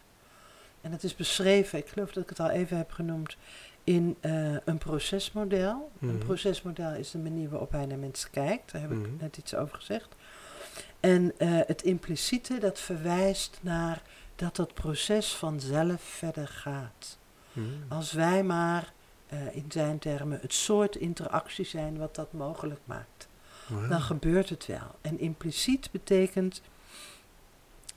En 0.81 0.91
dat 0.91 1.03
is 1.03 1.15
beschreven, 1.15 1.79
ik 1.79 1.87
geloof 1.87 2.11
dat 2.11 2.23
ik 2.23 2.29
het 2.29 2.39
al 2.39 2.49
even 2.49 2.77
heb 2.77 2.91
genoemd, 2.91 3.37
in 3.83 4.17
uh, 4.21 4.55
een 4.65 4.77
procesmodel. 4.77 5.91
Mm. 5.99 6.09
Een 6.09 6.15
Mhm. 6.15 6.25
procesmodel 6.25 6.93
is 6.93 7.11
de 7.11 7.17
manier 7.17 7.49
waarop 7.49 7.71
hij 7.71 7.85
naar 7.85 7.97
mensen 7.97 8.29
kijkt. 8.29 8.71
Daar 8.71 8.81
heb 8.81 8.91
ik 8.91 8.97
Mhm. 8.97 9.09
net 9.19 9.37
iets 9.37 9.55
over 9.55 9.75
gezegd. 9.75 10.15
En 10.99 11.33
uh, 11.37 11.59
het 11.65 11.81
impliciete, 11.83 12.57
dat 12.59 12.79
verwijst 12.79 13.59
naar 13.61 14.01
dat 14.35 14.55
dat 14.55 14.73
proces 14.73 15.33
vanzelf 15.35 16.01
verder 16.01 16.47
gaat. 16.47 17.17
Mm. 17.53 17.83
Als 17.87 18.11
wij 18.11 18.43
maar, 18.43 18.93
uh, 19.33 19.55
in 19.55 19.65
zijn 19.69 19.99
termen, 19.99 20.39
het 20.41 20.53
soort 20.53 20.95
interactie 20.95 21.65
zijn 21.65 21.97
wat 21.97 22.15
dat 22.15 22.33
mogelijk 22.33 22.79
maakt. 22.85 23.26
Wow. 23.67 23.89
Dan 23.89 24.01
gebeurt 24.01 24.49
het 24.49 24.65
wel. 24.65 24.95
En 25.01 25.19
impliciet 25.19 25.91
betekent 25.91 26.61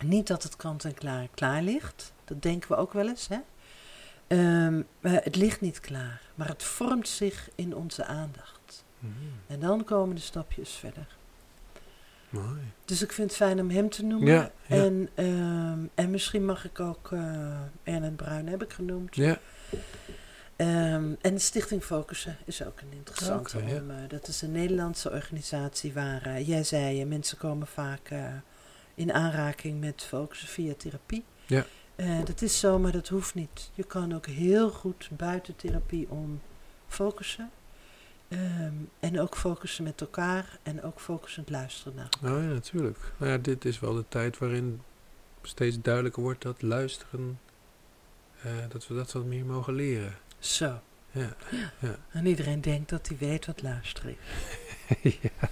niet 0.05 0.27
dat 0.27 0.43
het 0.43 0.57
kant 0.57 0.85
en 0.85 0.95
klaar 0.95 1.29
klaar 1.35 1.63
ligt. 1.63 2.13
Dat 2.25 2.43
denken 2.43 2.69
we 2.69 2.77
ook 2.77 2.93
wel 2.93 3.09
eens. 3.09 3.29
Hè? 3.29 3.39
Um, 4.67 4.87
maar 5.01 5.13
het 5.13 5.37
ligt 5.37 5.61
niet 5.61 5.81
klaar, 5.81 6.21
maar 6.35 6.49
het 6.49 6.63
vormt 6.63 7.09
zich 7.09 7.49
in 7.55 7.75
onze 7.75 8.05
aandacht. 8.05 8.85
Mm. 8.99 9.13
En 9.47 9.61
dan 9.61 9.85
komen 9.85 10.15
de 10.15 10.21
stapjes 10.21 10.71
verder. 10.71 11.07
Mooi. 12.29 12.61
Dus 12.85 13.03
ik 13.03 13.13
vind 13.13 13.29
het 13.29 13.37
fijn 13.37 13.61
om 13.61 13.71
hem 13.71 13.91
te 13.91 14.05
noemen. 14.05 14.33
Ja, 14.33 14.51
ja. 14.67 14.77
En, 14.77 15.09
um, 15.25 15.91
en 15.95 16.11
misschien 16.11 16.45
mag 16.45 16.65
ik 16.65 16.81
ook 16.81 17.11
uh, 17.11 17.21
Ernest 17.83 18.17
Bruin 18.17 18.49
heb 18.49 18.63
ik 18.63 18.73
genoemd. 18.73 19.17
Ja. 19.17 19.39
Um, 20.61 21.17
en 21.21 21.35
de 21.35 21.39
Stichting 21.39 21.85
Focussen 21.85 22.37
is 22.45 22.65
ook 22.65 22.81
een 22.81 22.93
interessante. 22.93 23.59
Om, 23.59 23.91
uh, 23.91 23.97
dat 24.09 24.29
is 24.29 24.43
een 24.43 24.53
Nederlandse 24.53 25.11
organisatie 25.11 25.93
waar, 25.93 26.27
uh, 26.27 26.49
jij 26.49 26.65
zei, 26.65 27.05
mensen 27.05 27.39
komen 27.39 27.67
vaak 27.67 28.11
uh, 28.11 28.27
in 28.95 29.13
aanraking 29.13 29.81
met 29.81 30.03
focussen 30.03 30.49
via 30.49 30.75
therapie. 30.75 31.25
Ja. 31.47 31.65
Dat 32.25 32.43
is 32.43 32.59
zo, 32.59 32.79
maar 32.79 32.93
dat 32.93 33.09
hoeft 33.09 33.35
niet. 33.35 33.71
Je 33.75 33.85
kan 33.85 34.15
ook 34.15 34.27
heel 34.27 34.71
goed 34.71 35.09
buiten 35.13 35.57
therapie 35.57 36.09
om 36.09 36.41
focussen. 36.89 37.51
Um, 38.29 38.91
en 39.01 39.21
ook 39.21 39.37
focussen 39.37 39.85
met 39.85 40.01
elkaar 40.01 40.59
en 40.63 40.83
ook 40.83 41.01
focussend 41.01 41.51
luisteren 41.51 41.95
naar 41.95 42.09
elkaar. 42.11 42.37
Oh 42.37 42.43
ja, 42.43 42.49
natuurlijk. 42.49 42.99
Nou 43.17 43.33
ja, 43.33 43.39
dit 43.39 43.65
is 43.65 43.81
wel 43.81 43.95
de 43.95 44.05
tijd 44.09 44.39
waarin 44.39 44.81
steeds 45.43 45.81
duidelijker 45.81 46.23
wordt 46.23 46.43
dat 46.43 46.63
luisteren, 46.63 47.39
dat 48.69 48.87
we 48.87 48.95
dat 48.95 49.13
wat 49.13 49.25
meer 49.25 49.45
mogen 49.45 49.75
leren. 49.75 50.15
Zo. 50.41 50.81
Ja. 51.11 51.35
ja. 51.79 51.97
En 52.11 52.27
iedereen 52.27 52.61
denkt 52.61 52.91
dat 52.91 53.09
hij 53.09 53.17
weet 53.21 53.47
wat 53.47 53.63
luisteren 53.63 54.17
is. 55.03 55.19
ja. 55.23 55.49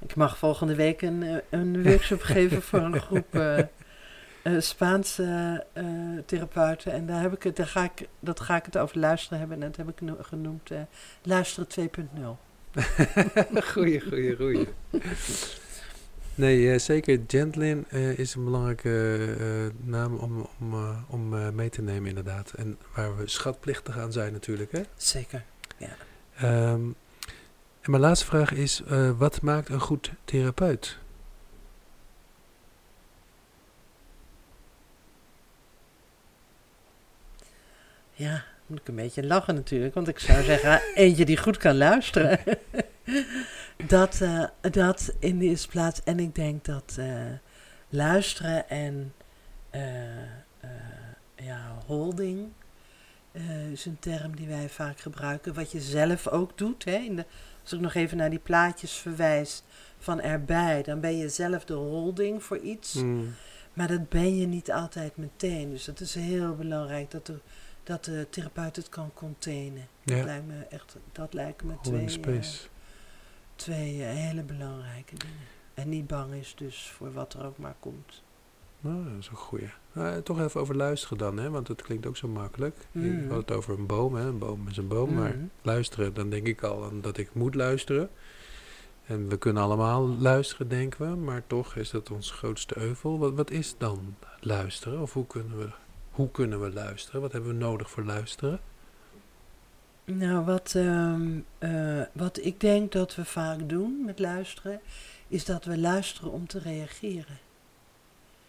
Ik 0.00 0.14
mag 0.14 0.38
volgende 0.38 0.74
week 0.74 1.02
een, 1.02 1.22
eh, 1.22 1.36
een 1.50 1.82
workshop 1.82 2.22
geven 2.34 2.62
voor 2.62 2.80
een 2.80 3.00
groep 3.00 3.34
uh, 3.34 3.58
uh, 3.58 4.60
Spaanse 4.60 5.64
uh, 5.74 6.18
therapeuten. 6.26 6.92
En 6.92 7.06
daar, 7.06 7.22
heb 7.22 7.32
ik 7.32 7.42
het, 7.42 7.56
daar 7.56 7.66
ga 7.66 7.84
ik, 7.84 8.08
dat 8.20 8.40
ga 8.40 8.56
ik 8.56 8.64
het 8.64 8.78
over 8.78 8.98
luisteren 8.98 9.38
hebben. 9.38 9.62
En 9.62 9.66
dat 9.68 9.76
heb 9.76 9.88
ik 9.88 10.00
no 10.00 10.16
genoemd 10.20 10.70
Luisteren 11.22 11.90
2.0. 11.90 12.20
goeie, 13.72 14.00
goeie, 14.00 14.36
goeie. 14.36 14.68
Nee, 16.34 16.58
uh, 16.58 16.78
zeker. 16.78 17.20
Gentlin 17.26 17.86
uh, 17.92 18.18
is 18.18 18.34
een 18.34 18.44
belangrijke 18.44 19.18
uh, 19.40 19.88
naam 19.88 20.16
om, 20.16 20.48
om, 20.58 20.74
om 21.08 21.54
mee 21.54 21.70
te 21.70 21.82
nemen, 21.82 22.08
inderdaad. 22.08 22.52
En 22.52 22.78
waar 22.94 23.16
we 23.16 23.28
schatplichtig 23.28 23.98
aan 23.98 24.12
zijn, 24.12 24.32
natuurlijk. 24.32 24.72
Hè? 24.72 24.82
Zeker, 24.96 25.44
ja. 25.76 25.96
Um, 26.70 26.94
en 27.80 27.90
mijn 27.90 28.02
laatste 28.02 28.26
vraag 28.26 28.52
is: 28.52 28.82
wat 29.16 29.40
maakt 29.40 29.68
een 29.68 29.80
goed 29.80 30.10
therapeut? 30.24 30.98
Ja, 38.12 38.44
moet 38.66 38.80
ik 38.80 38.88
een 38.88 38.94
beetje 38.94 39.26
lachen 39.26 39.54
natuurlijk, 39.54 39.94
want 39.94 40.08
ik 40.08 40.18
zou 40.18 40.44
zeggen, 40.44 40.82
eentje 40.94 41.24
die 41.24 41.36
goed 41.36 41.56
kan 41.56 41.76
luisteren. 41.76 42.40
dat, 43.76 44.20
uh, 44.20 44.44
dat 44.60 45.14
in 45.18 45.38
de 45.38 45.44
eerste 45.44 45.68
plaats. 45.68 46.02
En 46.04 46.18
ik 46.18 46.34
denk 46.34 46.64
dat 46.64 46.96
uh, 46.98 47.06
luisteren 47.88 48.68
en 48.68 49.14
uh, 49.74 49.80
ja, 51.36 51.78
holding 51.86 52.48
is 53.72 53.84
een 53.84 53.98
term 53.98 54.36
die 54.36 54.46
wij 54.46 54.68
vaak 54.68 55.00
gebruiken. 55.00 55.54
Wat 55.54 55.72
je 55.72 55.80
zelf 55.80 56.28
ook 56.28 56.58
doet. 56.58 56.84
Hè, 56.84 56.96
in 56.96 57.16
de, 57.16 57.24
als 57.62 57.72
ik 57.72 57.80
nog 57.80 57.94
even 57.94 58.16
naar 58.16 58.30
die 58.30 58.38
plaatjes 58.38 58.92
verwijs 58.92 59.62
van 59.98 60.20
erbij, 60.20 60.82
dan 60.82 61.00
ben 61.00 61.16
je 61.16 61.28
zelf 61.28 61.64
de 61.64 61.74
holding 61.74 62.42
voor 62.42 62.58
iets. 62.58 62.94
Mm. 62.94 63.34
Maar 63.72 63.88
dat 63.88 64.08
ben 64.08 64.36
je 64.36 64.46
niet 64.46 64.72
altijd 64.72 65.16
meteen. 65.16 65.70
Dus 65.70 65.84
dat 65.84 66.00
is 66.00 66.14
heel 66.14 66.54
belangrijk 66.54 67.10
dat 67.10 67.28
er 67.28 67.40
dat 67.84 68.04
de 68.04 68.26
therapeut 68.30 68.76
het 68.76 68.88
kan 68.88 69.10
containen. 69.14 69.86
Ja. 70.02 70.16
Dat 70.16 70.24
lijkt 70.24 70.46
me 70.46 70.66
echt, 70.70 70.96
dat 71.12 71.34
lijkt 71.34 71.62
me 71.62 71.72
Holding 71.72 72.10
twee, 72.10 72.40
space. 72.40 72.68
Twee 73.56 73.96
uh, 73.96 74.06
hele 74.06 74.42
belangrijke 74.42 75.14
dingen. 75.16 75.36
En 75.74 75.88
niet 75.88 76.06
bang 76.06 76.32
is 76.32 76.54
dus 76.56 76.90
voor 76.90 77.12
wat 77.12 77.34
er 77.34 77.44
ook 77.44 77.58
maar 77.58 77.74
komt. 77.80 78.22
Nou, 78.80 79.04
dat 79.04 79.18
is 79.18 79.28
een 79.28 79.36
goeie. 79.36 79.68
Nou, 79.92 80.22
toch 80.22 80.40
even 80.40 80.60
over 80.60 80.76
luisteren 80.76 81.18
dan, 81.18 81.36
hè? 81.36 81.50
want 81.50 81.68
het 81.68 81.82
klinkt 81.82 82.06
ook 82.06 82.16
zo 82.16 82.28
makkelijk. 82.28 82.76
Mm. 82.92 83.24
Ik 83.24 83.30
had 83.30 83.38
het 83.38 83.50
over 83.50 83.78
een 83.78 83.86
boom, 83.86 84.14
hè? 84.14 84.22
een 84.22 84.38
boom 84.38 84.68
is 84.68 84.76
een 84.76 84.88
boom, 84.88 85.10
mm. 85.10 85.14
maar 85.14 85.36
luisteren, 85.62 86.14
dan 86.14 86.30
denk 86.30 86.46
ik 86.46 86.62
al 86.62 86.84
aan 86.84 87.00
dat 87.00 87.16
ik 87.16 87.34
moet 87.34 87.54
luisteren. 87.54 88.10
En 89.06 89.28
we 89.28 89.38
kunnen 89.38 89.62
allemaal 89.62 90.08
luisteren, 90.08 90.68
denken 90.68 91.10
we, 91.10 91.16
maar 91.16 91.46
toch 91.46 91.76
is 91.76 91.90
dat 91.90 92.10
ons 92.10 92.30
grootste 92.30 92.78
euvel. 92.78 93.18
Wat, 93.18 93.34
wat 93.34 93.50
is 93.50 93.74
dan 93.78 94.16
luisteren? 94.40 95.00
Of 95.00 95.12
hoe 95.12 95.26
kunnen 95.26 95.58
we 95.58 95.68
hoe 96.14 96.30
kunnen 96.30 96.60
we 96.60 96.72
luisteren? 96.72 97.20
Wat 97.20 97.32
hebben 97.32 97.50
we 97.50 97.56
nodig 97.56 97.90
voor 97.90 98.04
luisteren? 98.04 98.60
Nou, 100.04 100.44
wat, 100.44 100.74
um, 100.76 101.44
uh, 101.58 102.02
wat 102.12 102.44
ik 102.44 102.60
denk 102.60 102.92
dat 102.92 103.14
we 103.14 103.24
vaak 103.24 103.68
doen 103.68 104.04
met 104.04 104.18
luisteren, 104.18 104.80
is 105.28 105.44
dat 105.44 105.64
we 105.64 105.78
luisteren 105.78 106.32
om 106.32 106.46
te 106.46 106.58
reageren. 106.58 107.38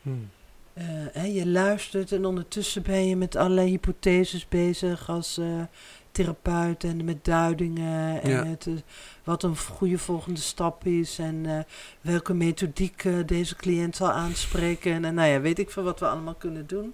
Hmm. 0.01 0.29
Uh, 0.73 0.83
hè, 1.11 1.25
je 1.25 1.47
luistert 1.47 2.11
en 2.11 2.25
ondertussen 2.25 2.81
ben 2.83 3.07
je 3.07 3.15
met 3.15 3.35
allerlei 3.35 3.69
hypotheses 3.69 4.47
bezig 4.47 5.09
als 5.09 5.37
uh, 5.37 5.63
therapeut 6.11 6.83
en 6.83 7.05
met 7.05 7.25
duidingen 7.25 8.21
en 8.21 8.29
ja. 8.29 8.43
met 8.43 8.65
uh, 8.65 8.75
wat 9.23 9.43
een 9.43 9.57
goede 9.57 9.97
volgende 9.97 10.39
stap 10.39 10.85
is 10.85 11.19
en 11.19 11.65
welke 12.01 12.33
methodiek 12.33 13.07
deze 13.25 13.55
cliënt 13.55 13.95
zal 13.95 14.11
aanspreken. 14.11 15.05
En 15.05 15.13
nou 15.13 15.29
ja, 15.29 15.41
weet 15.41 15.59
ik 15.59 15.71
veel 15.71 15.83
wat 15.83 15.99
we 15.99 16.07
allemaal 16.07 16.35
kunnen 16.35 16.67
doen. 16.67 16.93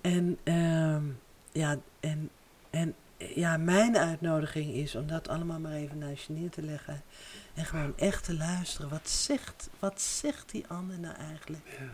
En, 0.00 0.38
uh, 0.44 0.96
ja, 1.52 1.76
en, 2.00 2.30
en 2.70 2.94
ja, 3.18 3.56
mijn 3.56 3.96
uitnodiging 3.96 4.72
is 4.72 4.94
om 4.94 5.06
dat 5.06 5.28
allemaal 5.28 5.58
maar 5.58 5.72
even 5.72 5.98
naast 5.98 6.26
je 6.26 6.32
neer 6.32 6.50
te 6.50 6.62
leggen. 6.62 7.02
En 7.54 7.64
gewoon 7.64 7.96
echt 7.96 8.24
te 8.24 8.34
luisteren. 8.34 8.90
Wat 8.90 9.08
zegt, 9.08 9.68
wat 9.78 10.00
zegt 10.00 10.50
die 10.50 10.66
ander 10.66 10.98
nou 10.98 11.14
eigenlijk? 11.14 11.66
Ja. 11.78 11.86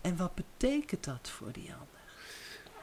En 0.00 0.16
wat 0.16 0.34
betekent 0.34 1.04
dat 1.04 1.30
voor 1.30 1.52
die 1.52 1.72
ander? 1.72 1.86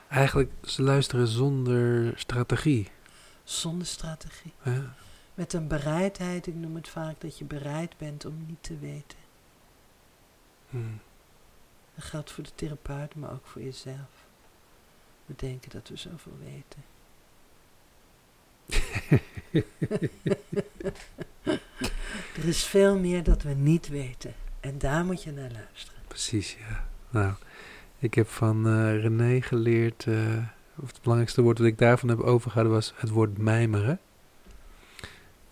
Eigenlijk, 0.07 0.51
ze 0.63 0.81
luisteren 0.81 1.27
zonder 1.27 2.13
strategie. 2.19 2.91
Zonder 3.43 3.87
strategie. 3.87 4.53
Ja. 4.63 4.95
Met 5.33 5.53
een 5.53 5.67
bereidheid, 5.67 6.47
ik 6.47 6.55
noem 6.55 6.75
het 6.75 6.89
vaak 6.89 7.21
dat 7.21 7.37
je 7.37 7.45
bereid 7.45 7.97
bent 7.97 8.25
om 8.25 8.45
niet 8.47 8.63
te 8.63 8.77
weten. 8.77 9.17
Hmm. 10.69 10.99
Dat 11.95 12.05
geldt 12.05 12.31
voor 12.31 12.43
de 12.43 12.55
therapeut, 12.55 13.15
maar 13.15 13.31
ook 13.31 13.47
voor 13.47 13.61
jezelf. 13.61 14.25
We 15.25 15.33
denken 15.35 15.69
dat 15.69 15.87
we 15.87 15.95
zoveel 15.95 16.37
weten. 16.43 16.83
er 22.35 22.47
is 22.47 22.63
veel 22.63 22.99
meer 22.99 23.23
dat 23.23 23.43
we 23.43 23.53
niet 23.53 23.87
weten. 23.87 24.33
En 24.59 24.77
daar 24.77 25.05
moet 25.05 25.23
je 25.23 25.31
naar 25.31 25.51
luisteren. 25.51 26.01
Precies, 26.07 26.57
ja. 26.69 26.87
Nou, 27.09 27.33
ik 27.99 28.13
heb 28.13 28.27
van 28.27 28.67
uh, 28.67 29.01
René 29.01 29.41
geleerd, 29.41 30.05
uh, 30.05 30.37
of 30.75 30.87
het 30.87 31.01
belangrijkste 31.01 31.41
woord 31.41 31.57
dat 31.57 31.65
ik 31.65 31.77
daarvan 31.77 32.09
heb 32.09 32.19
overgehouden 32.19 32.73
was 32.73 32.93
het 32.95 33.09
woord 33.09 33.37
mijmeren. 33.37 33.99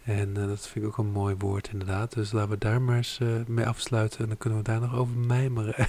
En 0.04 0.30
uh, 0.38 0.48
dat 0.48 0.68
vind 0.68 0.86
ik 0.86 0.92
ook 0.92 0.98
een 0.98 1.12
mooi 1.12 1.36
woord 1.38 1.70
inderdaad. 1.72 2.14
Dus 2.14 2.32
laten 2.32 2.50
we 2.50 2.58
daar 2.58 2.82
maar 2.82 2.98
eens 2.98 3.20
mee 3.48 3.66
afsluiten 3.66 4.20
en 4.20 4.28
dan 4.28 4.38
kunnen 4.38 4.60
we 4.60 4.66
daar 4.66 4.80
nog 4.80 4.96
over 4.96 5.16
mijmeren. 5.16 5.88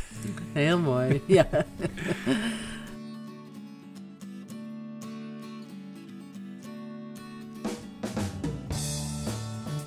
Heel 0.52 0.78
mooi, 0.78 1.22
ja. 1.26 1.48